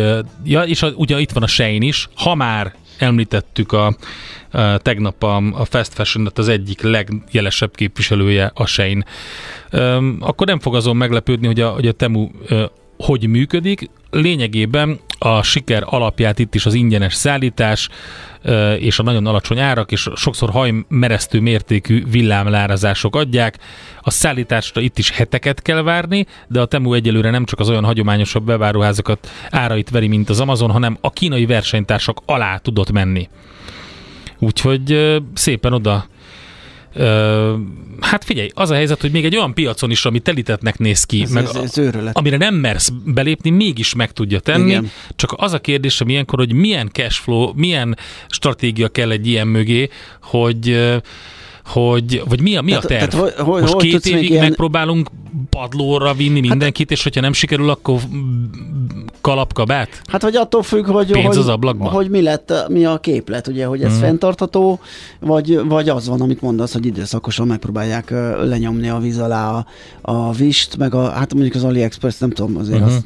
ja, 0.44 0.62
és 0.62 0.82
a, 0.82 0.88
ugye 0.94 1.20
itt 1.20 1.30
van 1.30 1.42
a 1.42 1.46
Shein 1.46 1.82
is, 1.82 2.08
ha 2.14 2.34
már 2.34 2.74
említettük 2.98 3.72
a, 3.72 3.86
a 4.50 4.78
tegnap 4.78 5.22
a, 5.22 5.36
a 5.36 5.64
fast 5.64 5.92
fashion 5.92 6.30
az 6.34 6.48
egyik 6.48 6.82
legjelesebb 6.82 7.74
képviselője 7.74 8.50
a 8.54 8.66
Shein. 8.66 9.04
Öm, 9.70 10.18
akkor 10.20 10.46
nem 10.46 10.58
fog 10.58 10.74
azon 10.74 10.96
meglepődni, 10.96 11.46
hogy 11.46 11.60
a, 11.60 11.68
hogy 11.68 11.86
a 11.86 11.92
Temu 11.92 12.28
ö, 12.46 12.64
hogy 12.98 13.26
működik. 13.26 13.90
Lényegében 14.10 14.98
a 15.18 15.42
siker 15.42 15.82
alapját 15.86 16.38
itt 16.38 16.54
is 16.54 16.66
az 16.66 16.74
ingyenes 16.74 17.14
szállítás 17.14 17.88
és 18.78 18.98
a 18.98 19.02
nagyon 19.02 19.26
alacsony 19.26 19.58
árak, 19.58 19.92
és 19.92 20.08
sokszor 20.14 20.50
hajmeresztő 20.50 21.40
mértékű 21.40 22.04
villámlárazások 22.10 23.16
adják. 23.16 23.58
A 24.00 24.10
szállításra 24.10 24.80
itt 24.80 24.98
is 24.98 25.10
heteket 25.10 25.62
kell 25.62 25.82
várni, 25.82 26.26
de 26.48 26.60
a 26.60 26.64
Temu 26.64 26.94
egyelőre 26.94 27.30
nem 27.30 27.44
csak 27.44 27.60
az 27.60 27.68
olyan 27.68 27.84
hagyományosabb 27.84 28.44
beváruházakat 28.44 29.30
árait 29.50 29.90
veri, 29.90 30.08
mint 30.08 30.28
az 30.28 30.40
Amazon, 30.40 30.70
hanem 30.70 30.98
a 31.00 31.10
kínai 31.10 31.46
versenytársak 31.46 32.20
alá 32.26 32.56
tudott 32.56 32.90
menni. 32.90 33.28
Úgyhogy 34.38 35.16
szépen 35.34 35.72
oda 35.72 36.06
Ö, 36.94 37.54
hát 38.00 38.24
figyelj, 38.24 38.50
az 38.54 38.70
a 38.70 38.74
helyzet, 38.74 39.00
hogy 39.00 39.10
még 39.10 39.24
egy 39.24 39.36
olyan 39.36 39.54
piacon 39.54 39.90
is, 39.90 40.04
ami 40.04 40.18
telítetnek 40.18 40.78
néz 40.78 41.04
ki, 41.04 41.22
Ez- 41.22 41.30
meg 41.30 41.44
ez- 41.44 41.54
ez 41.56 41.78
őrület. 41.78 42.16
amire 42.16 42.36
nem 42.36 42.54
mersz 42.54 42.88
belépni, 43.04 43.50
mégis 43.50 43.94
meg 43.94 44.12
tudja 44.12 44.40
tenni. 44.40 44.68
Igen. 44.70 44.90
Csak 45.16 45.34
az 45.36 45.52
a 45.52 45.58
kérdés, 45.60 45.98
hogy 45.98 46.08
ilyenkor, 46.10 46.38
hogy 46.38 46.52
milyen 46.52 46.88
cashflow, 46.92 47.52
milyen 47.54 47.96
stratégia 48.28 48.88
kell 48.88 49.10
egy 49.10 49.26
ilyen 49.26 49.46
mögé, 49.46 49.88
hogy 50.22 50.90
hogy, 51.68 52.22
vagy 52.28 52.40
mi 52.40 52.56
a, 52.56 52.62
mi 52.62 52.72
a 52.72 52.78
Tehát- 52.78 53.08
terv? 53.10 53.10
tehát 53.10 53.36
hogy- 53.36 53.46
hogy- 53.46 53.60
Most 53.60 53.72
hogy 53.72 53.82
két 53.82 54.06
évig 54.06 54.30
ilyen- 54.30 54.44
megpróbálunk 54.44 55.08
padlóra 55.50 56.14
vinni 56.14 56.40
mindenkit, 56.40 56.90
és 56.90 57.02
hogyha 57.02 57.20
nem 57.20 57.32
sikerül, 57.32 57.70
akkor 57.70 58.00
kalapkabát? 59.20 59.88
Hát, 60.06 60.22
hogy 60.22 60.36
attól 60.36 60.62
függ, 60.62 60.86
hogy, 60.86 61.10
Pénz 61.10 61.36
az 61.36 61.48
ablakban? 61.48 61.88
hogy 61.92 62.10
mi 62.10 62.22
lett, 62.22 62.52
mi 62.68 62.84
a 62.84 62.98
képlet, 62.98 63.46
ugye, 63.46 63.66
hogy 63.66 63.82
ez 63.82 63.92
Mhm. 63.92 64.00
fenntartható, 64.00 64.80
vagy, 65.20 65.60
vagy 65.68 65.88
az 65.88 66.08
van, 66.08 66.20
amit 66.20 66.40
mondasz, 66.40 66.72
hogy 66.72 66.86
időszakosan 66.86 67.46
megpróbálják 67.46 68.10
lenyomni 68.44 68.88
a 68.88 68.98
víz 68.98 69.18
alá 69.18 69.50
a, 69.50 69.66
a 70.12 70.32
vist, 70.32 70.76
meg 70.76 70.94
a, 70.94 71.08
hát 71.10 71.34
mondjuk 71.34 71.54
az 71.54 71.64
AliExpress, 71.64 72.18
nem 72.18 72.30
tudom, 72.30 72.56
azért 72.56 72.80
Mhm. 72.80 72.88
azt, 72.88 73.04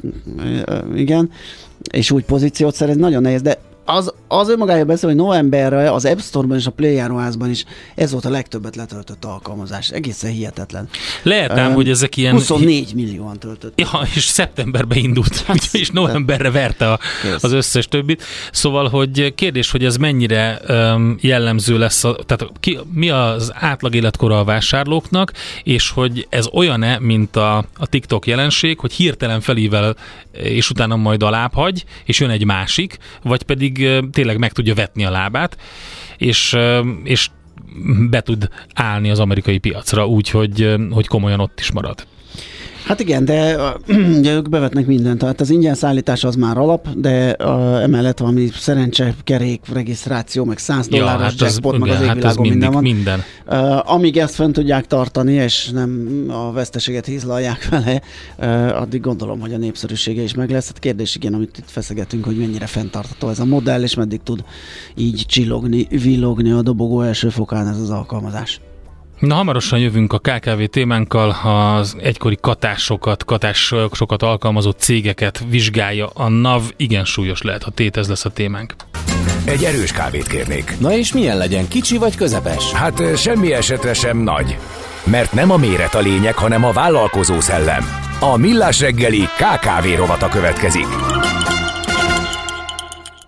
igen, 0.95 1.29
és 1.91 2.11
úgy 2.11 2.23
pozíciót 2.23 2.75
szerez, 2.75 2.95
nagyon 2.95 3.21
nehéz, 3.21 3.41
de 3.41 3.59
az, 3.85 4.13
az 4.27 4.49
önmagája 4.49 4.85
beszél, 4.85 5.09
hogy 5.09 5.17
novemberre 5.17 5.91
az 5.91 6.05
App 6.05 6.19
Store-ban 6.19 6.57
és 6.57 6.65
a 6.65 6.71
Play 6.71 6.93
járóházban 6.93 7.49
is 7.49 7.65
ez 7.95 8.11
volt 8.11 8.25
a 8.25 8.29
legtöbbet 8.29 8.75
letöltött 8.75 9.25
alkalmazás. 9.25 9.89
Egészen 9.89 10.31
hihetetlen. 10.31 10.89
Lehet 11.23 11.51
ám, 11.51 11.71
Ö, 11.71 11.73
hogy 11.73 11.89
ezek 11.89 12.17
ilyen... 12.17 12.33
24 12.33 12.93
millióan 12.93 13.39
töltött. 13.39 13.79
Ja, 13.79 13.87
és 14.15 14.23
szeptemberben 14.23 14.97
indult, 14.97 15.43
Hát, 15.45 15.69
és 15.71 15.89
novemberre 15.89 16.51
verte 16.51 16.91
a, 16.91 16.99
Kész. 17.21 17.43
az 17.43 17.51
összes 17.51 17.87
többit. 17.87 18.23
Szóval, 18.51 18.89
hogy 18.89 19.33
kérdés, 19.35 19.71
hogy 19.71 19.85
ez 19.85 19.97
mennyire 19.97 20.61
um, 20.67 21.17
jellemző 21.21 21.77
lesz, 21.77 22.03
a, 22.03 22.15
tehát 22.25 22.51
ki, 22.59 22.79
mi 22.93 23.09
az 23.09 23.51
átlag 23.55 23.95
életkora 23.95 24.39
a 24.39 24.43
vásárlóknak, 24.43 25.33
és 25.63 25.89
hogy 25.89 26.27
ez 26.29 26.47
olyan-e, 26.53 26.99
mint 26.99 27.35
a, 27.35 27.57
a 27.57 27.87
TikTok 27.87 28.27
jelenség, 28.27 28.79
hogy 28.79 28.93
hirtelen 28.93 29.41
felível, 29.41 29.95
és 30.33 30.69
utána 30.69 30.95
majd 30.95 31.23
alább 31.23 31.53
hagy, 31.53 31.85
és 32.05 32.19
jön 32.19 32.29
egy 32.29 32.45
másik, 32.45 32.97
vagy 33.23 33.43
pedig 33.43 33.89
tényleg 34.11 34.37
meg 34.37 34.51
tudja 34.51 34.75
vetni 34.75 35.05
a 35.05 35.11
lábát, 35.11 35.57
és, 36.17 36.57
és 37.03 37.29
be 38.09 38.21
tud 38.21 38.49
állni 38.73 39.09
az 39.09 39.19
amerikai 39.19 39.57
piacra 39.57 40.07
úgy, 40.07 40.29
hogy, 40.29 40.61
ö, 40.61 40.87
hogy 40.91 41.07
komolyan 41.07 41.39
ott 41.39 41.59
is 41.59 41.71
marad. 41.71 42.07
Hát 42.85 42.99
igen, 42.99 43.25
de 43.25 43.57
ugye 44.19 44.33
ők 44.33 44.49
bevetnek 44.49 44.85
mindent. 44.85 45.17
Tehát 45.19 45.41
az 45.41 45.49
ingyen 45.49 45.75
szállítás 45.75 46.23
az 46.23 46.35
már 46.35 46.57
alap, 46.57 46.87
de 46.95 47.35
ö, 47.39 47.77
emellett 47.81 48.17
valami 48.19 48.49
szerencse, 48.53 49.13
kerék, 49.23 49.61
regisztráció, 49.73 50.43
meg 50.43 50.57
100 50.57 50.87
Ja, 50.89 50.97
dolláros 50.97 51.21
hát 51.21 51.31
az- 51.31 51.39
jackpot, 51.39 51.77
meg 51.77 51.89
az 51.89 51.95
hát 51.95 52.05
égvilágon 52.15 52.47
minden 52.47 52.71
van. 52.71 52.81
minden. 52.81 53.21
Ö, 53.45 53.75
amíg 53.85 54.17
ezt 54.17 54.35
fönn 54.35 54.51
tudják 54.51 54.87
tartani, 54.87 55.33
és 55.33 55.69
nem 55.69 56.09
a 56.29 56.51
veszteséget 56.51 57.05
hízlalják 57.05 57.67
vele, 57.69 58.01
ö, 58.39 58.45
addig 58.75 59.01
gondolom, 59.01 59.39
hogy 59.39 59.53
a 59.53 59.57
népszerűsége 59.57 60.21
is 60.21 60.33
meg 60.33 60.49
lesz. 60.49 60.67
Hát 60.67 60.79
kérdés 60.79 61.15
igen, 61.15 61.33
amit 61.33 61.57
itt 61.57 61.69
feszegetünk, 61.69 62.25
hogy 62.25 62.37
mennyire 62.37 62.65
fenntartható 62.65 63.29
ez 63.29 63.39
a 63.39 63.45
modell, 63.45 63.81
és 63.83 63.95
meddig 63.95 64.19
tud 64.23 64.43
így 64.95 65.23
csillogni, 65.27 65.87
villogni 65.89 66.51
a 66.51 66.61
dobogó 66.61 67.01
első 67.01 67.29
fokán 67.29 67.67
ez 67.67 67.77
az 67.79 67.89
alkalmazás. 67.89 68.59
Na, 69.27 69.35
hamarosan 69.35 69.79
jövünk 69.79 70.13
a 70.13 70.19
KKV 70.19 70.63
témánkkal, 70.63 71.29
az 71.29 71.95
egykori 72.01 72.37
katásokat, 72.41 73.25
katásokat 73.25 74.23
alkalmazó 74.23 74.69
cégeket 74.69 75.43
vizsgálja 75.49 76.07
a 76.07 76.29
NAV. 76.29 76.61
Igen 76.77 77.05
súlyos 77.05 77.41
lehet, 77.41 77.63
ha 77.63 77.71
tét 77.71 77.97
ez 77.97 78.07
lesz 78.07 78.25
a 78.25 78.29
témánk. 78.29 78.75
Egy 79.45 79.63
erős 79.63 79.91
kávét 79.91 80.27
kérnék. 80.27 80.75
Na 80.79 80.97
és 80.97 81.13
milyen 81.13 81.37
legyen, 81.37 81.67
kicsi 81.67 81.97
vagy 81.97 82.15
közepes? 82.15 82.71
Hát 82.71 83.17
semmi 83.17 83.53
esetre 83.53 83.93
sem 83.93 84.17
nagy. 84.17 84.57
Mert 85.03 85.33
nem 85.33 85.51
a 85.51 85.57
méret 85.57 85.95
a 85.95 85.99
lényeg, 85.99 86.35
hanem 86.35 86.63
a 86.63 86.71
vállalkozó 86.71 87.39
szellem. 87.39 87.83
A 88.19 88.37
Millás 88.37 88.79
reggeli 88.79 89.21
KKV 89.21 89.97
rovata 89.97 90.29
következik. 90.29 90.87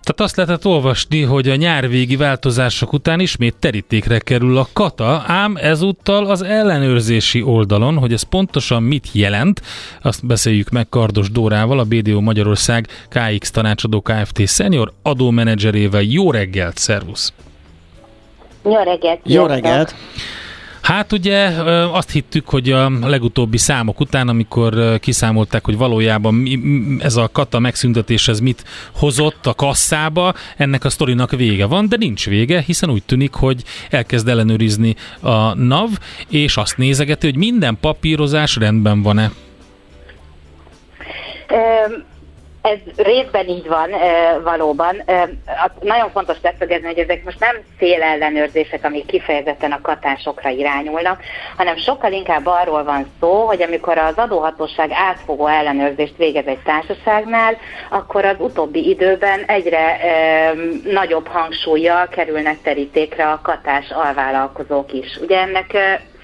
Tehát 0.06 0.20
azt 0.20 0.36
lehetett 0.36 0.66
olvasni, 0.66 1.22
hogy 1.22 1.48
a 1.48 1.56
nyárvégi 1.56 2.16
változások 2.16 2.92
után 2.92 3.20
ismét 3.20 3.56
terítékre 3.56 4.18
kerül 4.18 4.58
a 4.58 4.68
kata, 4.72 5.24
ám 5.26 5.56
ezúttal 5.60 6.26
az 6.26 6.42
ellenőrzési 6.42 7.42
oldalon, 7.42 7.98
hogy 7.98 8.12
ez 8.12 8.22
pontosan 8.22 8.82
mit 8.82 9.08
jelent, 9.12 9.62
azt 10.02 10.26
beszéljük 10.26 10.70
meg 10.70 10.88
Kardos 10.88 11.30
Dórával, 11.30 11.78
a 11.78 11.84
BDO 11.84 12.20
Magyarország 12.20 12.88
KX 13.08 13.50
tanácsadó 13.50 14.00
Kft. 14.00 14.48
senior 14.48 14.92
adómenedzserével. 15.02 16.02
Jó 16.02 16.30
reggelt, 16.30 16.76
szervusz! 16.76 17.32
Jó 18.64 18.82
reggelt! 18.82 19.20
Jó 19.22 19.46
sziasztok! 19.46 19.98
Hát 20.86 21.12
ugye 21.12 21.48
azt 21.92 22.10
hittük, 22.10 22.48
hogy 22.48 22.70
a 22.70 22.90
legutóbbi 22.90 23.58
számok 23.58 24.00
után, 24.00 24.28
amikor 24.28 24.98
kiszámolták, 24.98 25.64
hogy 25.64 25.76
valójában 25.76 26.48
ez 27.00 27.16
a 27.16 27.28
kata 27.32 27.58
megszüntetés 27.58 28.28
ez 28.28 28.40
mit 28.40 28.64
hozott 28.94 29.46
a 29.46 29.54
kasszába, 29.54 30.34
ennek 30.56 30.84
a 30.84 30.90
sztorinak 30.90 31.30
vége 31.30 31.66
van, 31.66 31.88
de 31.88 31.96
nincs 31.96 32.26
vége, 32.26 32.60
hiszen 32.60 32.90
úgy 32.90 33.02
tűnik, 33.02 33.34
hogy 33.34 33.62
elkezd 33.90 34.28
ellenőrizni 34.28 34.94
a 35.20 35.54
NAV, 35.54 35.90
és 36.28 36.56
azt 36.56 36.76
nézegeti, 36.76 37.26
hogy 37.26 37.36
minden 37.36 37.78
papírozás 37.80 38.56
rendben 38.56 39.02
van-e. 39.02 39.30
Ö, 41.48 41.54
Ez 42.66 43.04
részben 43.04 43.48
így 43.48 43.66
van 43.68 43.90
valóban. 44.42 45.02
A- 45.46 45.70
Nagyon 45.80 46.10
fontos 46.10 46.36
leszögezni, 46.42 46.86
hogy 46.86 46.98
ezek 46.98 47.24
most 47.24 47.40
nem 47.40 47.56
szélellenőrzések, 47.78 48.84
amik 48.84 49.06
kifejezetten 49.06 49.72
a 49.72 49.80
katásokra 49.80 50.48
irányulnak, 50.48 51.20
hanem 51.56 51.76
sokkal 51.76 52.12
inkább 52.12 52.46
arról 52.46 52.84
van 52.84 53.10
szó, 53.20 53.46
hogy 53.46 53.62
amikor 53.62 53.98
az 53.98 54.16
adóhatóság 54.16 54.90
átfogó 54.92 55.46
ellenőrzést 55.46 56.16
végez 56.16 56.46
egy 56.46 56.62
társaságnál, 56.64 57.56
akkor 57.90 58.24
az 58.24 58.36
utóbbi 58.38 58.88
időben 58.88 59.40
egyre 59.46 60.00
nagyobb 60.84 61.26
hangsúlyjal 61.26 62.08
kerülnek 62.08 62.62
terítékre 62.62 63.28
a 63.30 63.40
katás 63.42 63.90
alvállalkozók 63.90 64.92
is. 64.92 65.16
Ugye 65.22 65.40
ennek 65.40 65.76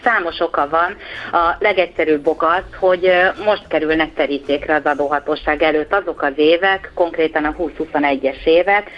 Számos 0.05 0.41
oka 0.41 0.69
van. 0.69 0.97
A 1.43 1.57
legegyszerűbb 1.59 2.27
ok 2.27 2.43
az, 2.43 2.79
hogy 2.79 3.13
most 3.45 3.67
kerülnek 3.69 4.15
terítékre 4.15 4.75
az 4.75 4.85
adóhatóság 4.85 5.63
előtt 5.63 5.93
azok 5.93 6.23
az 6.23 6.33
évek, 6.37 6.91
konkrétan 6.95 7.45
a 7.45 7.55
20-21-es 7.59 8.45
évek, 8.45 8.91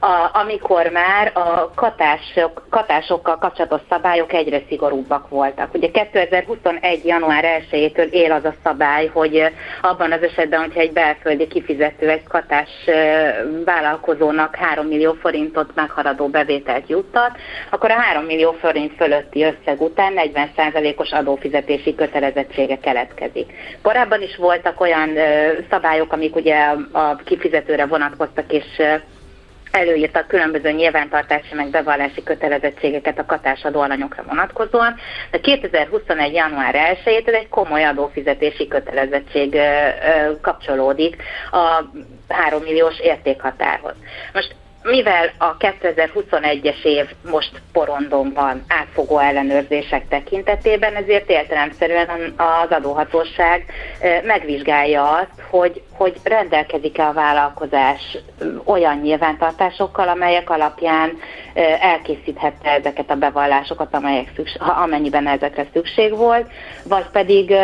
a, 0.00 0.30
amikor 0.32 0.90
már 0.92 1.32
a 1.34 1.70
katások, 1.74 2.66
katásokkal 2.70 3.38
kapcsolatos 3.38 3.80
szabályok 3.88 4.32
egyre 4.32 4.62
szigorúbbak 4.68 5.28
voltak. 5.28 5.74
Ugye 5.74 5.90
2021. 5.90 7.04
január 7.04 7.44
1-től 7.70 8.10
él 8.10 8.32
az 8.32 8.44
a 8.44 8.54
szabály, 8.64 9.06
hogy 9.06 9.42
abban 9.82 10.12
az 10.12 10.22
esetben, 10.22 10.60
hogyha 10.60 10.80
egy 10.80 10.92
belföldi 10.92 11.46
kifizető 11.46 12.08
egy 12.08 12.24
katás 12.28 12.68
vállalkozónak 13.64 14.56
3 14.56 14.86
millió 14.86 15.12
forintot 15.12 15.74
meghaladó 15.74 16.28
bevételt 16.28 16.88
juttat, 16.88 17.30
akkor 17.70 17.90
a 17.90 18.00
3 18.00 18.24
millió 18.24 18.52
forint 18.52 18.94
fölötti 18.96 19.42
összeg 19.42 19.80
után 19.80 20.12
40%-os 20.56 21.12
adófizetési 21.12 21.94
kötelezettsége 21.94 22.78
keletkezik. 22.78 23.52
Korábban 23.82 24.22
is 24.22 24.36
voltak 24.36 24.80
olyan 24.80 25.10
szabályok, 25.70 26.12
amik 26.12 26.36
ugye 26.36 26.56
a, 26.92 27.16
kifizetőre 27.24 27.86
vonatkoztak, 27.86 28.52
és 28.52 28.82
előírtak 29.70 30.26
különböző 30.26 30.70
nyilvántartási 30.70 31.54
meg 31.54 31.70
bevallási 31.70 32.22
kötelezettségeket 32.22 33.18
a 33.18 33.26
katásadó 33.26 33.80
alanyokra 33.80 34.24
vonatkozóan, 34.28 34.94
de 35.30 35.40
2021. 35.40 36.32
január 36.32 36.98
1-től 37.04 37.34
egy 37.34 37.48
komoly 37.48 37.84
adófizetési 37.84 38.68
kötelezettség 38.68 39.56
kapcsolódik 40.40 41.22
a 41.50 41.84
3 42.28 42.62
milliós 42.62 42.98
értékhatárhoz. 43.00 43.94
Most 44.32 44.54
mivel 44.82 45.32
a 45.38 45.56
2021-es 45.56 46.84
év 46.84 47.06
most 47.30 47.62
porondon 47.72 48.32
van 48.32 48.64
átfogó 48.68 49.18
ellenőrzések 49.18 50.08
tekintetében, 50.08 50.94
ezért 50.94 51.30
értelemszerűen 51.30 52.34
az 52.36 52.70
adóhatóság 52.70 53.64
megvizsgálja 54.24 55.10
azt, 55.10 55.40
hogy 55.50 55.82
hogy 56.00 56.16
rendelkezik-e 56.22 57.06
a 57.06 57.12
vállalkozás 57.12 58.18
olyan 58.64 58.98
nyilvántartásokkal, 58.98 60.08
amelyek 60.08 60.50
alapján 60.50 61.18
elkészíthette 61.80 62.70
ezeket 62.70 63.10
a 63.10 63.14
bevallásokat, 63.14 63.94
amelyek 63.94 64.32
szükség, 64.36 64.60
amennyiben 64.60 65.26
ezekre 65.26 65.66
szükség 65.72 66.16
volt, 66.16 66.50
vagy 66.84 67.06
pedig, 67.12 67.54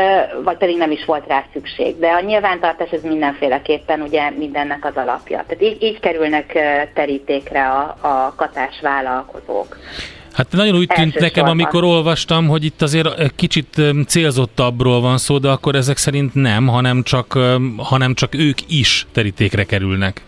vagy 0.44 0.56
pedig 0.56 0.76
nem 0.76 0.90
is 0.90 1.04
volt 1.04 1.26
rá 1.26 1.44
szükség. 1.52 1.98
De 1.98 2.08
a 2.08 2.20
nyilvántartás 2.20 2.90
ez 2.90 3.02
mindenféleképpen 3.02 4.00
ugye 4.00 4.30
mindennek 4.30 4.84
az 4.84 4.96
alapja. 4.96 5.44
Tehát 5.46 5.62
így, 5.62 5.82
így 5.82 6.00
kerülnek 6.00 6.58
terítékre 6.94 7.68
a, 7.68 7.96
a 8.00 8.34
katás 8.36 8.80
vállalkozók. 8.80 9.76
Hát 10.36 10.52
nagyon 10.52 10.76
úgy 10.76 10.88
tűnt 10.94 11.18
nekem, 11.18 11.46
amikor 11.46 11.84
olvastam, 11.84 12.48
hogy 12.48 12.64
itt 12.64 12.82
azért 12.82 13.34
kicsit 13.36 13.80
célzottabbról 14.06 15.00
van 15.00 15.18
szó, 15.18 15.38
de 15.38 15.48
akkor 15.48 15.74
ezek 15.74 15.96
szerint 15.96 16.34
nem, 16.34 16.66
hanem 16.66 17.02
csak, 17.02 17.38
hanem 17.76 18.14
csak 18.14 18.34
ők 18.34 18.58
is 18.68 19.06
terítékre 19.12 19.64
kerülnek. 19.64 20.20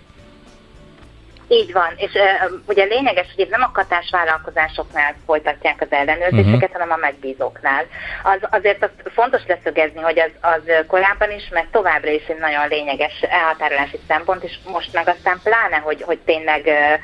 Így 1.49 1.73
van, 1.73 1.93
és 1.97 2.13
uh, 2.15 2.53
ugye 2.67 2.85
lényeges, 2.85 3.27
hogy 3.35 3.45
itt 3.45 3.51
nem 3.51 3.63
a 3.63 3.71
katás 3.73 4.09
vállalkozásoknál 4.11 5.15
folytatják 5.27 5.77
az 5.81 5.87
ellenőrzéseket, 5.91 6.53
uh-huh. 6.53 6.73
hanem 6.73 6.91
a 6.91 6.97
megbízóknál. 6.97 7.85
Az, 8.23 8.39
azért 8.51 8.83
azt 8.83 9.13
fontos 9.15 9.43
leszögezni, 9.47 10.01
hogy 10.01 10.19
az, 10.19 10.31
az 10.41 10.63
korábban 10.87 11.31
is, 11.31 11.49
meg 11.51 11.69
továbbra 11.71 12.11
is 12.11 12.27
egy 12.27 12.39
nagyon 12.39 12.69
lényeges 12.69 13.21
elhatárolási 13.21 13.99
szempont, 14.09 14.45
és 14.45 14.59
most 14.73 14.93
meg 14.93 15.09
aztán 15.09 15.41
pláne, 15.43 15.77
hogy, 15.77 16.03
hogy 16.03 16.19
tényleg 16.19 16.63
uh, 16.67 17.01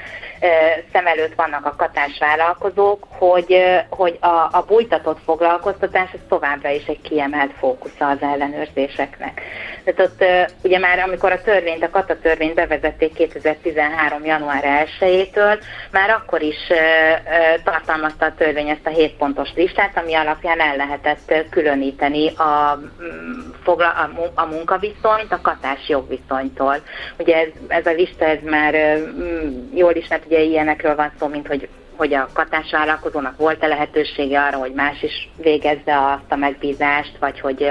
szem 0.93 1.07
előtt 1.07 1.35
vannak 1.35 1.67
a 1.67 1.75
katás 1.77 2.19
vállalkozók, 2.19 3.07
hogy, 3.11 3.57
hogy 3.91 4.19
a, 4.21 4.49
a 4.53 4.65
bújtatott 4.67 5.19
foglalkoztatás 5.25 6.13
ez 6.13 6.21
továbbra 6.29 6.71
is 6.71 6.87
egy 6.87 7.01
kiemelt 7.01 7.53
fókusza 7.59 8.09
az 8.09 8.19
ellenőrzéseknek. 8.21 9.41
Tehát 9.85 10.01
ott 10.01 10.25
ugye 10.63 10.79
már 10.79 10.99
amikor 10.99 11.33
a 11.33 11.43
törvényt, 11.43 11.83
a 11.83 11.91
kata 11.91 12.17
törvényt 12.19 12.55
bevezették 12.55 13.13
2013 13.13 14.25
január 14.25 14.87
1-től, 15.01 15.61
már 15.91 16.11
akkor 16.11 16.43
is 16.43 16.57
tartalmazta 17.65 18.27
a 18.27 18.35
törvény 18.35 18.69
ezt 18.69 18.87
a 18.87 18.91
7 18.91 19.17
pontos 19.17 19.49
listát, 19.55 19.99
ami 19.99 20.15
alapján 20.15 20.61
el 20.61 20.77
lehetett 20.77 21.35
különíteni 21.51 22.29
a, 22.29 22.79
mm, 23.03 23.81
a, 23.81 24.11
mu- 24.15 24.33
a 24.35 24.47
munkaviszonyt 24.47 25.33
a 25.33 25.41
katás 25.43 25.89
jogviszonytól. 25.89 26.77
Ugye 27.19 27.37
ez, 27.37 27.49
ez 27.69 27.87
a 27.87 27.93
lista, 27.93 28.25
ez 28.25 28.39
már 28.43 28.75
mm, 28.75 29.75
jól 29.75 29.95
ismert, 29.95 30.27
ugye 30.27 30.41
ilyenekről 30.41 30.95
van 30.95 31.13
szó, 31.19 31.27
mint 31.27 31.47
hogy 31.47 31.69
hogy 31.97 32.15
a 32.15 32.29
katásvállalkozónak 32.33 33.37
volt-e 33.37 33.67
lehetősége 33.67 34.41
arra, 34.41 34.59
hogy 34.59 34.73
más 34.73 35.03
is 35.03 35.29
végezze 35.37 35.99
azt 35.99 36.33
a 36.33 36.37
megbízást, 36.37 37.17
vagy 37.21 37.41
hogy, 37.41 37.67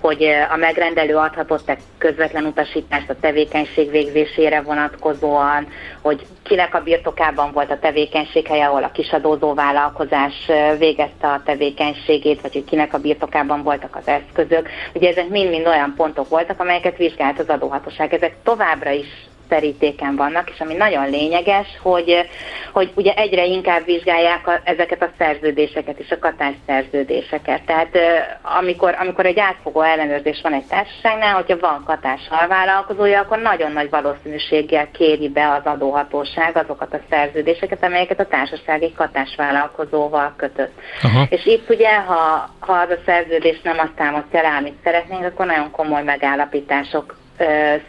hogy 0.00 0.24
a 0.50 0.56
megrendelő 0.56 1.16
adhatott-e 1.16 1.76
közvetlen 1.98 2.44
utasítást 2.44 3.10
a 3.10 3.18
tevékenység 3.20 3.90
végzésére 3.90 4.60
vonatkozóan, 4.60 5.68
hogy 6.00 6.26
kinek 6.42 6.74
a 6.74 6.82
birtokában 6.82 7.52
volt 7.52 7.70
a 7.70 7.78
tevékenység 7.78 8.46
helye, 8.46 8.66
ahol 8.66 8.82
a 8.82 8.90
kisadózó 8.90 9.54
vállalkozás 9.54 10.50
végezte 10.78 11.26
a 11.28 11.42
tevékenységét, 11.44 12.40
vagy 12.40 12.52
hogy 12.52 12.64
kinek 12.64 12.94
a 12.94 12.98
birtokában 12.98 13.62
voltak 13.62 13.96
az 13.96 14.08
eszközök. 14.08 14.68
Ugye 14.94 15.08
ezek 15.08 15.28
mind-mind 15.28 15.66
olyan 15.66 15.94
pontok 15.96 16.28
voltak, 16.28 16.60
amelyeket 16.60 16.96
vizsgált 16.96 17.38
az 17.38 17.48
adóhatóság. 17.48 18.14
Ezek 18.14 18.34
továbbra 18.42 18.90
is 18.90 19.28
terítéken 19.48 20.16
vannak, 20.16 20.50
és 20.50 20.60
ami 20.60 20.74
nagyon 20.74 21.10
lényeges, 21.10 21.66
hogy, 21.82 22.28
hogy 22.72 22.92
ugye 22.94 23.12
egyre 23.14 23.44
inkább 23.44 23.84
vizsgálják 23.84 24.46
a, 24.46 24.60
ezeket 24.64 25.02
a 25.02 25.10
szerződéseket 25.18 25.98
és 25.98 26.10
a 26.10 26.18
katás 26.18 26.54
szerződéseket. 26.66 27.62
Tehát 27.64 27.98
amikor, 28.42 28.96
amikor 28.98 29.26
egy 29.26 29.38
átfogó 29.38 29.80
ellenőrzés 29.80 30.40
van 30.42 30.52
egy 30.52 30.66
társaságnál, 30.66 31.34
hogyha 31.34 31.58
van 31.58 31.82
katás 31.86 32.20
alvállalkozója, 32.30 33.20
akkor 33.20 33.38
nagyon 33.38 33.72
nagy 33.72 33.90
valószínűséggel 33.90 34.90
kéri 34.90 35.28
be 35.28 35.52
az 35.52 35.64
adóhatóság 35.64 36.56
azokat 36.56 36.94
a 36.94 37.00
szerződéseket, 37.10 37.84
amelyeket 37.84 38.20
a 38.20 38.26
társaság 38.26 38.82
egy 38.82 38.94
katásvállalkozóval 38.94 40.34
kötött. 40.36 40.72
Aha. 41.02 41.26
És 41.28 41.46
itt 41.46 41.70
ugye, 41.70 41.96
ha, 41.96 42.50
ha 42.58 42.72
az 42.72 42.90
a 42.90 43.02
szerződés 43.06 43.60
nem 43.62 43.78
azt 43.78 43.94
támasztja 43.96 44.40
rá, 44.40 44.56
amit 44.56 44.78
szeretnénk, 44.84 45.24
akkor 45.24 45.46
nagyon 45.46 45.70
komoly 45.70 46.02
megállapítások 46.02 47.16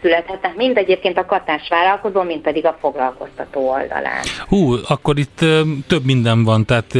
születhetnek, 0.02 0.56
mind 0.56 0.76
egyébként 0.76 1.18
a 1.18 1.26
katás 1.26 1.68
vállalkozó, 1.68 2.22
mind 2.22 2.40
pedig 2.40 2.66
a 2.66 2.76
foglalkoztató 2.80 3.70
oldalán. 3.70 4.22
Hú, 4.48 4.74
akkor 4.88 5.18
itt 5.18 5.38
több 5.86 6.04
minden 6.04 6.44
van, 6.44 6.64
tehát 6.64 6.92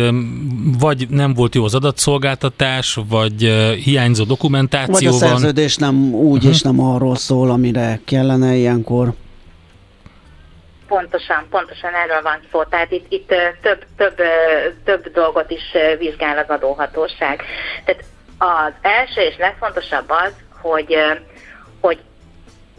vagy 0.81 1.07
nem 1.09 1.35
volt 1.35 1.55
jó 1.55 1.65
az 1.65 1.75
adatszolgáltatás, 1.75 2.99
vagy 3.09 3.43
hiányzó 3.85 4.25
Vagy 4.25 4.29
dokumentáció 4.29 5.09
a 5.09 5.11
van. 5.11 5.21
szerződés 5.21 5.77
nem 5.77 6.15
úgy 6.15 6.37
uh-huh. 6.37 6.53
és 6.53 6.63
nem 6.63 6.81
arról 6.81 7.17
szól, 7.17 7.51
amire 7.51 8.01
kellene 8.05 8.55
ilyenkor. 8.55 9.13
Pontosan, 10.89 11.47
pontosan 11.51 11.91
erről 11.95 12.23
van 12.23 12.39
szó. 12.53 12.63
Tehát 12.65 12.91
itt, 12.91 13.07
itt 13.09 13.35
több, 13.63 13.85
több, 13.97 14.21
több 14.85 15.13
dolgot 15.13 15.51
is 15.51 15.63
vizsgál 15.99 16.39
az 16.39 16.49
adóhatóság. 16.49 17.43
Tehát 17.85 18.05
az 18.39 18.73
első 18.81 19.21
és 19.21 19.37
legfontosabb 19.39 20.05
az, 20.09 20.33
hogy, 20.61 20.97
hogy 21.81 21.99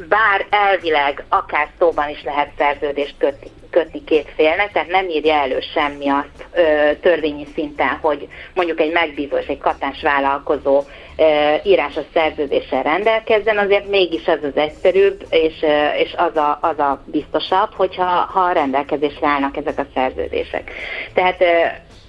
bár 0.09 0.45
elvileg 0.49 1.23
akár 1.29 1.69
szóban 1.79 2.09
is 2.09 2.23
lehet 2.23 2.51
szerződést 2.57 3.15
kötni, 3.17 3.47
kötni 3.69 4.03
két 4.03 4.31
félnek, 4.35 4.71
tehát 4.71 4.87
nem 4.87 5.09
írja 5.09 5.33
elő 5.33 5.59
semmi 5.73 6.09
azt 6.09 6.47
ö, 6.53 6.91
törvényi 7.01 7.47
szinten, 7.53 7.97
hogy 8.01 8.27
mondjuk 8.53 8.79
egy 8.79 8.91
megbízó 8.91 9.37
és 9.37 9.45
egy 9.45 9.57
katás 9.57 10.01
vállalkozó 10.01 10.83
ö, 11.17 11.53
írásos 11.63 12.05
szerződéssel 12.13 12.83
rendelkezzen, 12.83 13.57
azért 13.57 13.89
mégis 13.89 14.27
az 14.27 14.39
az 14.43 14.55
egyszerűbb, 14.55 15.25
és, 15.29 15.61
ö, 15.61 15.87
és 15.97 16.13
az, 16.17 16.35
a, 16.35 16.59
az 16.61 16.79
a 16.79 17.03
biztosabb, 17.05 17.73
hogyha 17.73 18.05
ha 18.05 18.39
a 18.39 18.51
rendelkezésre 18.51 19.27
állnak 19.27 19.57
ezek 19.57 19.79
a 19.79 19.85
szerződések. 19.93 20.71
Tehát 21.13 21.41
ö, 21.41 21.45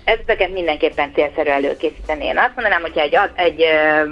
ezeket 0.04 0.52
mindenképpen 0.52 1.12
célszerű 1.14 1.50
előkészíteni. 1.50 2.24
Én 2.24 2.38
azt 2.38 2.54
mondanám, 2.54 2.80
hogyha 2.80 3.00
egy, 3.00 3.18
egy 3.34 3.62
ö, 3.62 4.02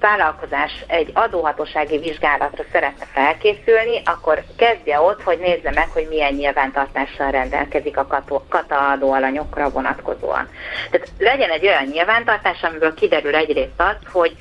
vállalkozás 0.00 0.72
egy 0.86 1.10
adóhatósági 1.14 1.98
vizsgálatra 1.98 2.64
szeretne 2.72 3.04
felkészülni, 3.12 4.02
akkor 4.04 4.44
kezdje 4.56 5.00
ott, 5.00 5.22
hogy 5.22 5.38
nézze 5.38 5.70
meg, 5.74 5.88
hogy 5.88 6.06
milyen 6.08 6.34
nyilvántartással 6.34 7.30
rendelkezik 7.30 7.96
a 7.96 8.06
kató- 8.06 8.44
kata 8.48 8.90
adóalanyokra 8.90 9.70
vonatkozóan. 9.70 10.48
Tehát 10.90 11.08
legyen 11.18 11.50
egy 11.50 11.66
olyan 11.66 11.84
nyilvántartás, 11.84 12.62
amiből 12.62 12.94
kiderül 12.94 13.34
egyrészt 13.34 13.80
az, 13.80 13.96
hogy 14.12 14.36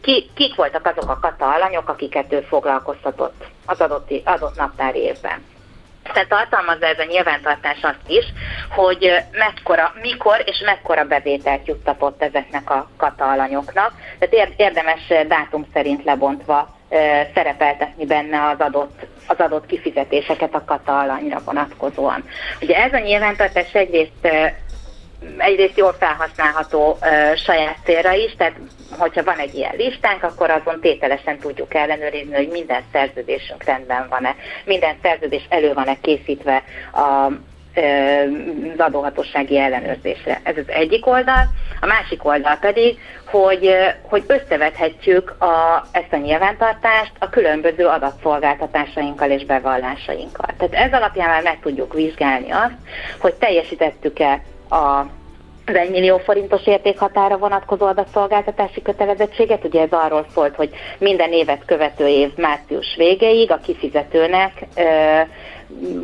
ki, 0.00 0.30
kik 0.34 0.54
voltak 0.54 0.86
azok 0.86 1.10
a 1.10 1.18
kata 1.20 1.52
alanyok, 1.52 1.88
akiket 1.88 2.32
ő 2.32 2.40
foglalkoztatott 2.40 3.44
az 3.66 3.80
adott, 3.80 4.10
adott 4.24 4.56
naptári 4.56 4.98
évben. 4.98 5.44
Tehát 6.02 6.28
tartalmazza 6.28 6.86
ez 6.86 6.98
a 6.98 7.04
nyilvántartás 7.04 7.78
azt 7.82 8.08
is, 8.08 8.24
hogy 8.70 9.12
mekkora, 9.32 9.92
mikor 10.00 10.42
és 10.44 10.62
mekkora 10.64 11.04
bevételt 11.04 11.66
juttatott 11.66 12.22
ezeknek 12.22 12.70
a 12.70 12.88
kata 12.96 13.30
alanyoknak. 13.30 13.92
Tehát 14.22 14.48
ér- 14.48 14.54
érdemes 14.56 15.26
dátum 15.28 15.66
szerint 15.72 16.04
lebontva 16.04 16.76
ö, 16.88 16.96
szerepeltetni 17.34 18.06
benne 18.06 18.48
az 18.48 18.60
adott, 18.60 19.06
az 19.26 19.36
adott 19.38 19.66
kifizetéseket 19.66 20.54
a 20.54 20.64
kata 20.64 20.98
alanyra 20.98 21.40
vonatkozóan. 21.44 22.24
Ugye 22.60 22.76
ez 22.76 22.92
a 22.92 22.98
nyilvántartás 22.98 23.74
egyrészt 23.74 24.12
ö, 24.22 24.46
egyrészt 25.36 25.76
jól 25.78 25.92
felhasználható 25.98 26.98
ö, 27.02 27.36
saját 27.36 27.76
célra 27.84 28.12
is, 28.12 28.34
tehát 28.36 28.56
hogyha 28.98 29.22
van 29.22 29.38
egy 29.38 29.54
ilyen 29.54 29.76
listánk, 29.76 30.22
akkor 30.22 30.50
azon 30.50 30.80
tételesen 30.80 31.38
tudjuk 31.38 31.74
ellenőrizni, 31.74 32.34
hogy 32.34 32.48
minden 32.48 32.82
szerződésünk 32.92 33.64
rendben 33.64 34.06
van-e, 34.08 34.34
minden 34.64 34.96
szerződés 35.02 35.46
elő 35.48 35.72
van-e 35.72 35.96
készítve 36.00 36.62
a, 36.92 37.32
az 37.74 38.78
adóhatósági 38.78 39.58
ellenőrzésre. 39.58 40.40
Ez 40.42 40.56
az 40.56 40.68
egyik 40.68 41.06
oldal. 41.06 41.48
A 41.80 41.86
másik 41.86 42.24
oldal 42.24 42.56
pedig, 42.60 42.98
hogy, 43.24 43.74
hogy 44.02 44.24
összevethetjük 44.26 45.34
a, 45.38 45.86
ezt 45.92 46.12
a 46.12 46.16
nyilvántartást 46.16 47.12
a 47.18 47.28
különböző 47.28 47.86
adatszolgáltatásainkkal 47.86 49.30
és 49.30 49.44
bevallásainkkal. 49.44 50.48
Tehát 50.58 50.86
ez 50.86 50.92
alapján 50.92 51.28
már 51.28 51.42
meg 51.42 51.58
tudjuk 51.60 51.94
vizsgálni 51.94 52.50
azt, 52.50 52.74
hogy 53.18 53.34
teljesítettük-e 53.34 54.42
a 54.70 55.06
az 55.66 55.74
1 55.74 55.90
millió 55.90 56.18
forintos 56.18 56.66
értékhatára 56.66 57.36
vonatkozó 57.38 57.86
adatszolgáltatási 57.86 58.82
kötelezettséget. 58.82 59.64
Ugye 59.64 59.80
ez 59.80 59.90
arról 59.90 60.26
szólt, 60.34 60.54
hogy 60.54 60.70
minden 60.98 61.32
évet 61.32 61.64
követő 61.64 62.06
év 62.06 62.30
március 62.36 62.94
végéig 62.96 63.50
a 63.50 63.60
kifizetőnek 63.64 64.52
ö, 64.76 65.20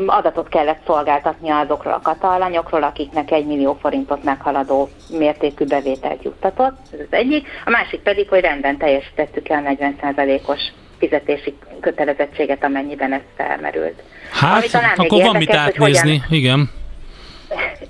adatot 0.07 0.49
kellett 0.49 0.83
szolgáltatnia 0.87 1.59
azokról 1.59 1.93
a 1.93 2.01
katalanyokról, 2.01 2.83
akiknek 2.83 3.31
1 3.31 3.47
millió 3.47 3.79
forintot 3.81 4.25
meghaladó 4.25 4.89
mértékű 5.19 5.65
bevételt 5.65 6.23
juttatott. 6.23 6.77
Ez 6.93 6.99
az 6.99 7.07
egyik. 7.11 7.47
A 7.65 7.71
másik 7.71 8.01
pedig, 8.01 8.29
hogy 8.29 8.41
rendben 8.41 8.77
teljesítettük 8.77 9.49
el 9.49 9.77
40%-os 9.81 10.61
fizetési 10.99 11.55
kötelezettséget, 11.81 12.65
amennyiben 12.65 13.13
ez 13.13 13.21
felmerült. 13.37 14.03
Hát, 14.33 14.97
akkor 14.97 15.23
van 15.23 15.37
mit 15.37 15.49
érdekes, 15.49 15.79
átnézni, 15.79 16.23
igen. 16.31 16.71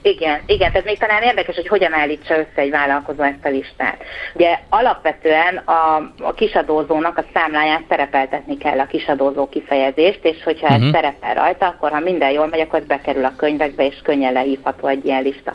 Igen, 0.03 0.41
igen, 0.47 0.71
tehát 0.73 0.87
még 0.87 0.99
talán 0.99 1.23
érdekes, 1.23 1.55
hogy 1.55 1.69
hogyan 1.69 1.95
állítsa 1.95 2.39
össze 2.39 2.51
egy 2.55 2.71
vállalkozó 2.71 3.23
ezt 3.23 3.45
a 3.45 3.49
listát. 3.49 4.03
Ugye 4.35 4.59
alapvetően 4.69 5.57
a, 5.57 5.97
a 6.19 6.33
kisadózónak 6.35 7.19
a 7.19 7.25
számláján 7.35 7.85
szerepeltetni 7.89 8.57
kell 8.57 8.79
a 8.79 8.87
kisadózó 8.87 9.49
kifejezést, 9.49 10.21
és 10.23 10.43
hogyha 10.45 10.67
uh-huh. 10.67 10.83
ez 10.83 10.87
Mhm. 10.89 10.95
szerepel 10.95 11.35
rajta, 11.35 11.67
akkor 11.67 11.91
ha 11.91 12.01
minden 12.01 12.31
jól 12.31 12.47
megy, 12.47 12.61
akkor 12.61 12.79
ez 12.79 12.87
bekerül 12.87 13.25
a 13.25 13.33
könyvekbe, 13.37 13.87
és 13.87 13.95
könnyen 14.03 14.33
lehívható 14.33 14.87
egy 14.87 15.05
ilyen 15.05 15.23
lista. 15.23 15.53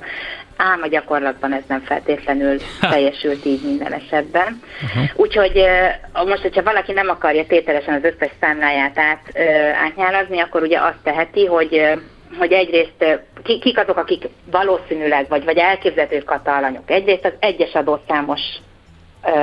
Ám 0.57 0.79
a 0.81 0.87
gyakorlatban 0.87 1.53
ez 1.53 1.63
nem 1.67 1.81
feltétlenül 1.81 2.57
teljesült 2.79 3.45
így 3.45 3.61
minden 3.63 3.93
esetben. 3.93 4.61
Uh-huh. 4.83 5.09
Úgyhogy 5.15 5.65
most, 6.25 6.41
hogyha 6.41 6.63
valaki 6.63 6.91
nem 6.91 7.09
akarja 7.09 7.45
tételesen 7.45 7.93
az 7.93 8.03
összes 8.03 8.31
számláját 8.39 8.97
át, 8.99 9.39
átnyálazni, 9.83 10.39
akkor 10.39 10.61
ugye 10.61 10.79
azt 10.79 11.03
teheti, 11.03 11.45
hogy 11.45 11.81
hogy 12.37 12.51
egyrészt 12.51 13.21
ki, 13.43 13.59
kik 13.59 13.77
azok, 13.77 13.97
akik 13.97 14.29
valószínűleg, 14.51 15.25
vagy, 15.29 15.43
vagy 15.43 15.57
elképzelhető 15.57 16.17
katalanyok. 16.17 16.91
Egyrészt 16.91 17.25
az 17.25 17.33
egyes 17.39 17.73
adószámos 17.73 18.41
ö, 19.25 19.37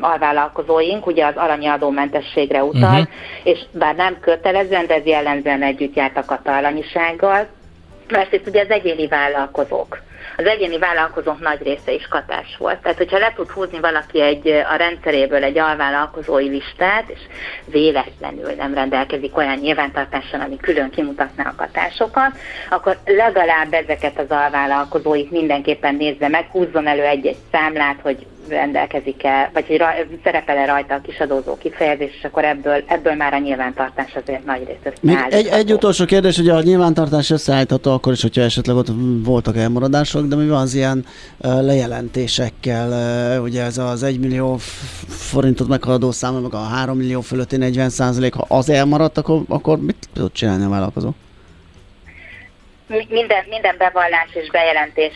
alvállalkozóink, 0.00 1.06
ugye 1.06 1.26
az 1.26 1.36
alanyi 1.36 1.66
adómentességre 1.66 2.64
utal, 2.64 3.00
uh-huh. 3.00 3.08
és 3.42 3.58
bár 3.72 3.94
nem 3.94 4.18
kötelezően, 4.20 4.86
de 4.86 4.94
ez 4.94 5.04
jellemzően 5.04 5.62
együtt 5.62 5.94
járt 5.94 6.16
a 6.16 6.24
katalanyisággal. 6.24 7.46
Másrészt 8.08 8.46
ugye 8.46 8.62
az 8.62 8.70
egyéni 8.70 9.06
vállalkozók. 9.06 9.98
Az 10.40 10.46
egyéni 10.46 10.78
vállalkozók 10.78 11.40
nagy 11.40 11.62
része 11.62 11.92
is 11.92 12.06
katás 12.08 12.56
volt. 12.58 12.78
Tehát, 12.82 12.96
hogyha 12.96 13.18
le 13.18 13.32
tud 13.36 13.50
húzni 13.50 13.80
valaki 13.80 14.20
egy, 14.20 14.48
a 14.48 14.74
rendszeréből 14.76 15.44
egy 15.44 15.58
alvállalkozói 15.58 16.48
listát, 16.48 17.08
és 17.08 17.18
véletlenül 17.64 18.52
nem 18.56 18.74
rendelkezik 18.74 19.36
olyan 19.36 19.58
nyilvántartással, 19.58 20.40
ami 20.40 20.56
külön 20.56 20.90
kimutatná 20.90 21.48
a 21.48 21.54
katásokat, 21.56 22.30
akkor 22.70 22.98
legalább 23.04 23.72
ezeket 23.72 24.18
az 24.18 24.30
alvállalkozóit 24.30 25.30
mindenképpen 25.30 25.94
nézze 25.94 26.28
meg, 26.28 26.46
húzzon 26.50 26.86
elő 26.86 27.02
egy-egy 27.02 27.38
számlát, 27.52 28.00
hogy 28.02 28.26
rendelkezik-e, 28.50 29.50
vagy 29.52 29.66
hogy 29.66 30.18
szerepel-e 30.24 30.64
rajta 30.64 30.94
a 30.94 31.00
kisadózó 31.00 31.56
kifejezés, 31.58 32.14
és 32.18 32.24
akkor 32.24 32.44
ebből, 32.44 32.82
ebből 32.86 33.14
már 33.14 33.32
a 33.32 33.38
nyilvántartás 33.38 34.14
azért 34.22 34.44
nagy 34.44 34.66
részt 34.66 35.02
Még 35.02 35.16
egy, 35.30 35.46
egy 35.46 35.72
utolsó 35.72 36.04
kérdés, 36.04 36.36
hogy 36.36 36.48
a 36.48 36.62
nyilvántartás 36.62 37.30
összeállítható 37.30 37.92
akkor 37.92 38.12
is, 38.12 38.22
hogyha 38.22 38.42
esetleg 38.42 38.76
ott 38.76 38.88
voltak 39.24 39.56
elmaradások, 39.56 40.26
de 40.26 40.36
mi 40.36 40.48
van 40.48 40.60
az 40.60 40.74
ilyen 40.74 41.04
ö, 41.40 41.62
lejelentésekkel, 41.62 42.90
ö, 42.90 43.38
ugye 43.38 43.62
ez 43.62 43.78
az 43.78 44.02
1 44.02 44.20
millió 44.20 44.56
forintot 45.08 45.68
meghaladó 45.68 46.10
szám, 46.10 46.34
meg 46.34 46.54
a 46.54 46.62
3 46.62 46.96
millió 46.96 47.20
fölötti 47.20 47.56
40 47.56 47.88
százalék, 47.88 48.34
ha 48.34 48.44
az 48.48 48.70
elmaradt, 48.70 49.18
akkor, 49.18 49.40
akkor 49.48 49.78
mit 49.80 50.08
tud 50.12 50.32
csinálni 50.32 50.64
a 50.64 50.68
vállalkozó? 50.68 51.10
Mi- 52.90 53.06
minden, 53.10 53.44
minden 53.48 53.74
bevallás 53.78 54.28
és 54.32 54.50
bejelentés 54.50 55.14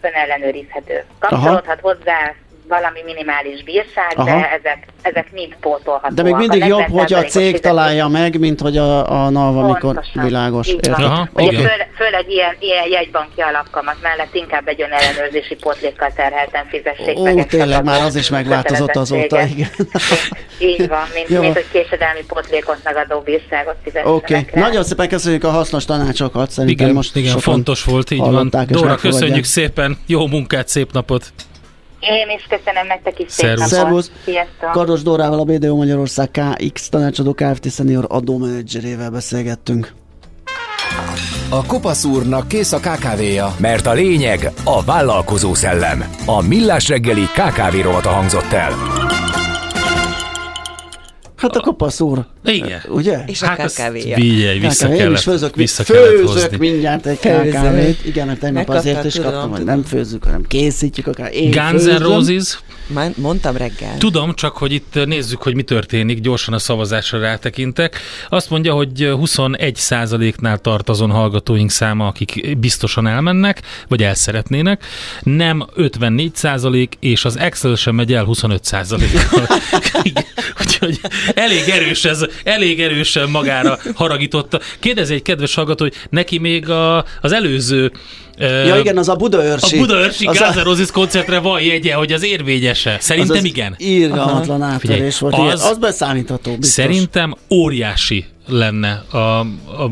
önellenőrizhető. 0.00 1.04
Kapcsolódhat 1.18 1.80
hozzá 1.80 2.34
valami 2.74 3.00
minimális 3.04 3.62
bírság, 3.64 4.12
Aha. 4.14 4.24
de 4.24 4.50
ezek, 4.58 4.86
ezek 5.02 5.32
mind 5.32 5.52
pótolhatóak. 5.60 6.12
De 6.12 6.22
még 6.22 6.34
mindig 6.34 6.62
A 6.62 6.66
jobb, 6.66 6.88
hogy 6.98 7.12
a 7.12 7.20
40%-os 7.20 7.30
cég 7.30 7.60
találja 7.60 8.08
meg, 8.08 8.38
mint 8.38 8.60
hogy 8.60 8.76
a, 8.76 9.24
a 9.24 9.30
NAV, 9.30 9.56
amikor 9.56 9.80
Pontosan. 9.80 10.24
világos. 10.24 10.68
Érted? 10.68 11.28
Ugye 11.32 11.56
főle, 11.56 11.88
főleg 11.96 12.24
ilyen, 12.30 12.56
ilyen 12.58 12.88
jegybanki 12.90 13.40
alapkamat 13.40 13.96
mellett 14.02 14.34
inkább 14.34 14.68
egy 14.68 14.82
önellenőrzési 14.82 15.54
pótlékkal 15.54 16.12
terhelten 16.16 16.64
fizessék 16.68 17.18
Ó, 17.18 17.22
meg. 17.22 17.38
a 17.38 17.44
tényleg 17.44 17.84
már 17.84 18.02
az 18.02 18.16
is 18.16 18.28
megváltozott 18.28 18.96
azóta, 18.96 19.42
igen. 19.42 19.68
Így 20.58 20.88
van, 20.88 21.06
mint, 21.14 21.28
Jó. 21.28 21.40
mint 21.40 21.54
hogy 21.54 21.66
késedelmi 21.72 22.24
pótlékot 22.26 22.78
megadó 22.84 23.20
bírságot 23.20 23.76
fizessenek 23.82 24.14
Oké, 24.16 24.38
okay. 24.38 24.62
nagyon 24.62 24.84
szépen 24.84 25.08
köszönjük 25.08 25.44
a 25.44 25.50
hasznos 25.50 25.84
tanácsokat, 25.84 26.50
szerintem 26.50 26.84
Igen, 26.84 26.96
most 26.96 27.16
igen 27.16 27.38
fontos 27.38 27.84
volt, 27.84 28.10
így 28.10 28.18
van. 28.18 28.50
Dóra, 28.66 28.94
köszönjük 28.94 29.44
szépen, 29.44 29.98
jó 30.06 30.26
munkát, 30.26 30.68
szép 30.68 30.92
napot! 30.92 31.32
Én 32.08 32.36
is 32.36 32.46
köszönöm 32.48 32.86
nektek 32.86 33.18
is 33.18 33.32
Szervusz. 33.32 33.68
Szervusz. 33.68 34.10
Kardos 34.72 35.02
Dórával, 35.02 35.38
a 35.38 35.44
BDO 35.44 35.76
Magyarország 35.76 36.30
KX 36.30 36.88
tanácsadó 36.88 37.34
Kft. 37.34 37.70
senior 37.70 38.06
adómenedzserével 38.08 39.10
beszélgettünk. 39.10 39.92
A 41.48 41.66
Kopasz 41.66 42.04
úrnak 42.04 42.48
kész 42.48 42.72
a 42.72 42.80
kávéja. 42.80 43.54
Mert 43.58 43.86
a 43.86 43.92
lényeg 43.92 44.50
a 44.64 44.84
vállalkozó 44.84 45.54
szellem. 45.54 46.04
A 46.26 46.42
Millás 46.42 46.88
reggeli 46.88 47.22
KKV 47.22 47.82
rovata 47.82 48.08
hangzott 48.08 48.52
el. 48.52 48.72
Hát 51.44 51.56
a 51.56 51.60
kopasz 51.60 52.00
úr. 52.00 52.24
Igen. 52.44 52.80
Ugye? 52.88 53.22
És 53.26 53.42
a 53.42 53.46
Hát 53.46 53.72
KKV-ja. 53.72 54.14
Figyelj, 54.16 54.58
vissza 54.58 54.86
KKV, 54.86 54.92
én 54.92 54.98
kellett, 54.98 55.18
is 55.18 55.22
főzök, 55.22 55.56
vissza 55.56 55.82
kellett 55.82 56.08
főzök 56.08 56.26
hozni. 56.26 56.56
mindjárt 56.56 57.06
egy. 57.06 57.18
KKV-t. 57.18 58.06
Igen, 58.06 58.26
mert 58.26 58.40
tegnap 58.40 58.68
azért 58.68 59.04
is 59.04 59.12
tudom, 59.12 59.30
kaptam, 59.30 59.50
hogy 59.50 59.64
nem 59.64 59.82
főzzük, 59.82 60.24
hanem 60.24 60.42
készítjük 60.42 61.06
akár. 61.06 61.32
Én 61.32 61.50
Guns 61.50 61.82
N'. 61.84 61.98
Roses. 62.00 62.58
Mondtam 63.16 63.56
reggel. 63.56 63.98
Tudom, 63.98 64.34
csak 64.34 64.56
hogy 64.56 64.72
itt 64.72 65.04
nézzük, 65.04 65.42
hogy 65.42 65.54
mi 65.54 65.62
történik, 65.62 66.20
gyorsan 66.20 66.54
a 66.54 66.58
szavazásra 66.58 67.18
rátekintek. 67.18 68.00
Azt 68.28 68.50
mondja, 68.50 68.74
hogy 68.74 69.10
21 69.16 69.78
nál 70.36 70.58
tart 70.58 70.88
azon 70.88 71.10
hallgatóink 71.10 71.70
száma, 71.70 72.06
akik 72.06 72.58
biztosan 72.58 73.06
elmennek, 73.06 73.62
vagy 73.88 74.02
el 74.02 74.14
szeretnének. 74.14 74.84
Nem 75.22 75.66
54 75.74 76.34
százalék, 76.34 76.96
és 77.00 77.24
az 77.24 77.38
Excel 77.38 77.74
sem 77.74 77.94
megy 77.94 78.12
el 78.12 78.24
25 78.24 78.64
százalékkal. 78.64 79.46
Úgyhogy 80.60 81.00
elég 81.34 81.68
erős 81.68 82.04
ez, 82.04 82.26
elég 82.44 82.80
erősen 82.80 83.30
magára 83.30 83.78
haragította. 83.94 84.60
Kérdezi 84.78 85.14
egy 85.14 85.22
kedves 85.22 85.54
hallgató, 85.54 85.84
hogy 85.84 85.94
neki 86.10 86.38
még 86.38 86.68
a, 86.68 87.04
az 87.20 87.32
előző 87.32 87.92
Ja 88.38 88.78
igen, 88.78 88.98
az 88.98 89.08
a 89.08 89.14
Budaörsi. 89.14 89.76
a 89.76 89.80
Budaörsi 89.80 90.26
N' 90.26 90.62
Roses 90.62 90.90
koncertre 90.90 91.38
van 91.38 91.60
jegye, 91.60 91.94
hogy 91.94 92.12
az 92.12 92.24
érvényese. 92.24 92.96
Szerintem 93.00 93.36
az 93.36 93.38
az 93.38 93.44
igen. 93.44 93.74
Irgalmatlan 93.78 94.62
átverés 94.62 95.18
volt. 95.18 95.34
Az, 95.34 95.64
az- 95.64 95.78
beszámítható, 95.78 96.50
biztos. 96.50 96.84
Szerintem 96.84 97.34
óriási 97.50 98.24
lenne 98.48 99.04
a, 99.10 99.16
a, 99.16 99.44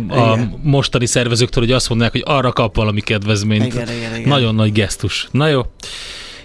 a 0.09 0.33
Igen. 0.35 0.61
mostani 0.63 1.07
szervezőktől, 1.07 1.65
hogy 1.65 1.73
azt 1.73 1.89
mondják, 1.89 2.13
hogy 2.13 2.23
arra 2.25 2.53
kap 2.53 2.77
valami 2.77 3.01
kedvezményt. 3.01 3.65
Igen, 3.75 3.89
igen, 3.97 4.17
igen. 4.17 4.29
Nagyon 4.29 4.55
nagy 4.55 4.73
gesztus. 4.73 5.29
Na 5.31 5.47
jó, 5.49 5.61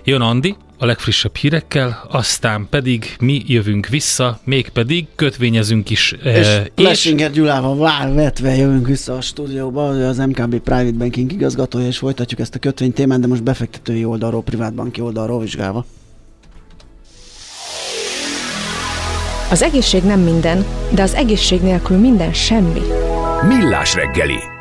jön 0.03 0.21
Andi 0.21 0.55
a 0.77 0.85
legfrissebb 0.85 1.35
hírekkel, 1.35 2.07
aztán 2.09 2.67
pedig 2.69 3.15
mi 3.19 3.43
jövünk 3.45 3.87
vissza, 3.87 4.39
mégpedig 4.43 5.07
kötvényezünk 5.15 5.89
is. 5.89 6.11
És 6.23 6.47
eh, 6.47 6.65
Lessinger 6.75 7.31
Gyulával 7.31 7.77
vár 7.77 8.13
vetve 8.13 8.55
jövünk 8.55 8.87
vissza 8.87 9.13
a 9.13 9.21
stúdióba, 9.21 9.95
ő 9.95 10.05
az 10.05 10.17
MKB 10.17 10.55
Private 10.55 10.97
Banking 10.97 11.31
igazgatója, 11.31 11.87
és 11.87 11.97
folytatjuk 11.97 12.39
ezt 12.39 12.55
a 12.55 12.59
kötvény 12.59 12.93
témát, 12.93 13.19
de 13.19 13.27
most 13.27 13.43
befektetői 13.43 14.05
oldalról, 14.05 14.43
privátbanki 14.43 15.01
oldalról 15.01 15.39
vizsgálva. 15.39 15.85
Az 19.49 19.61
egészség 19.61 20.03
nem 20.03 20.19
minden, 20.19 20.65
de 20.89 21.01
az 21.01 21.13
egészség 21.13 21.61
nélkül 21.61 21.97
minden 21.97 22.33
semmi. 22.33 22.81
Millás 23.47 23.93
reggeli. 23.93 24.56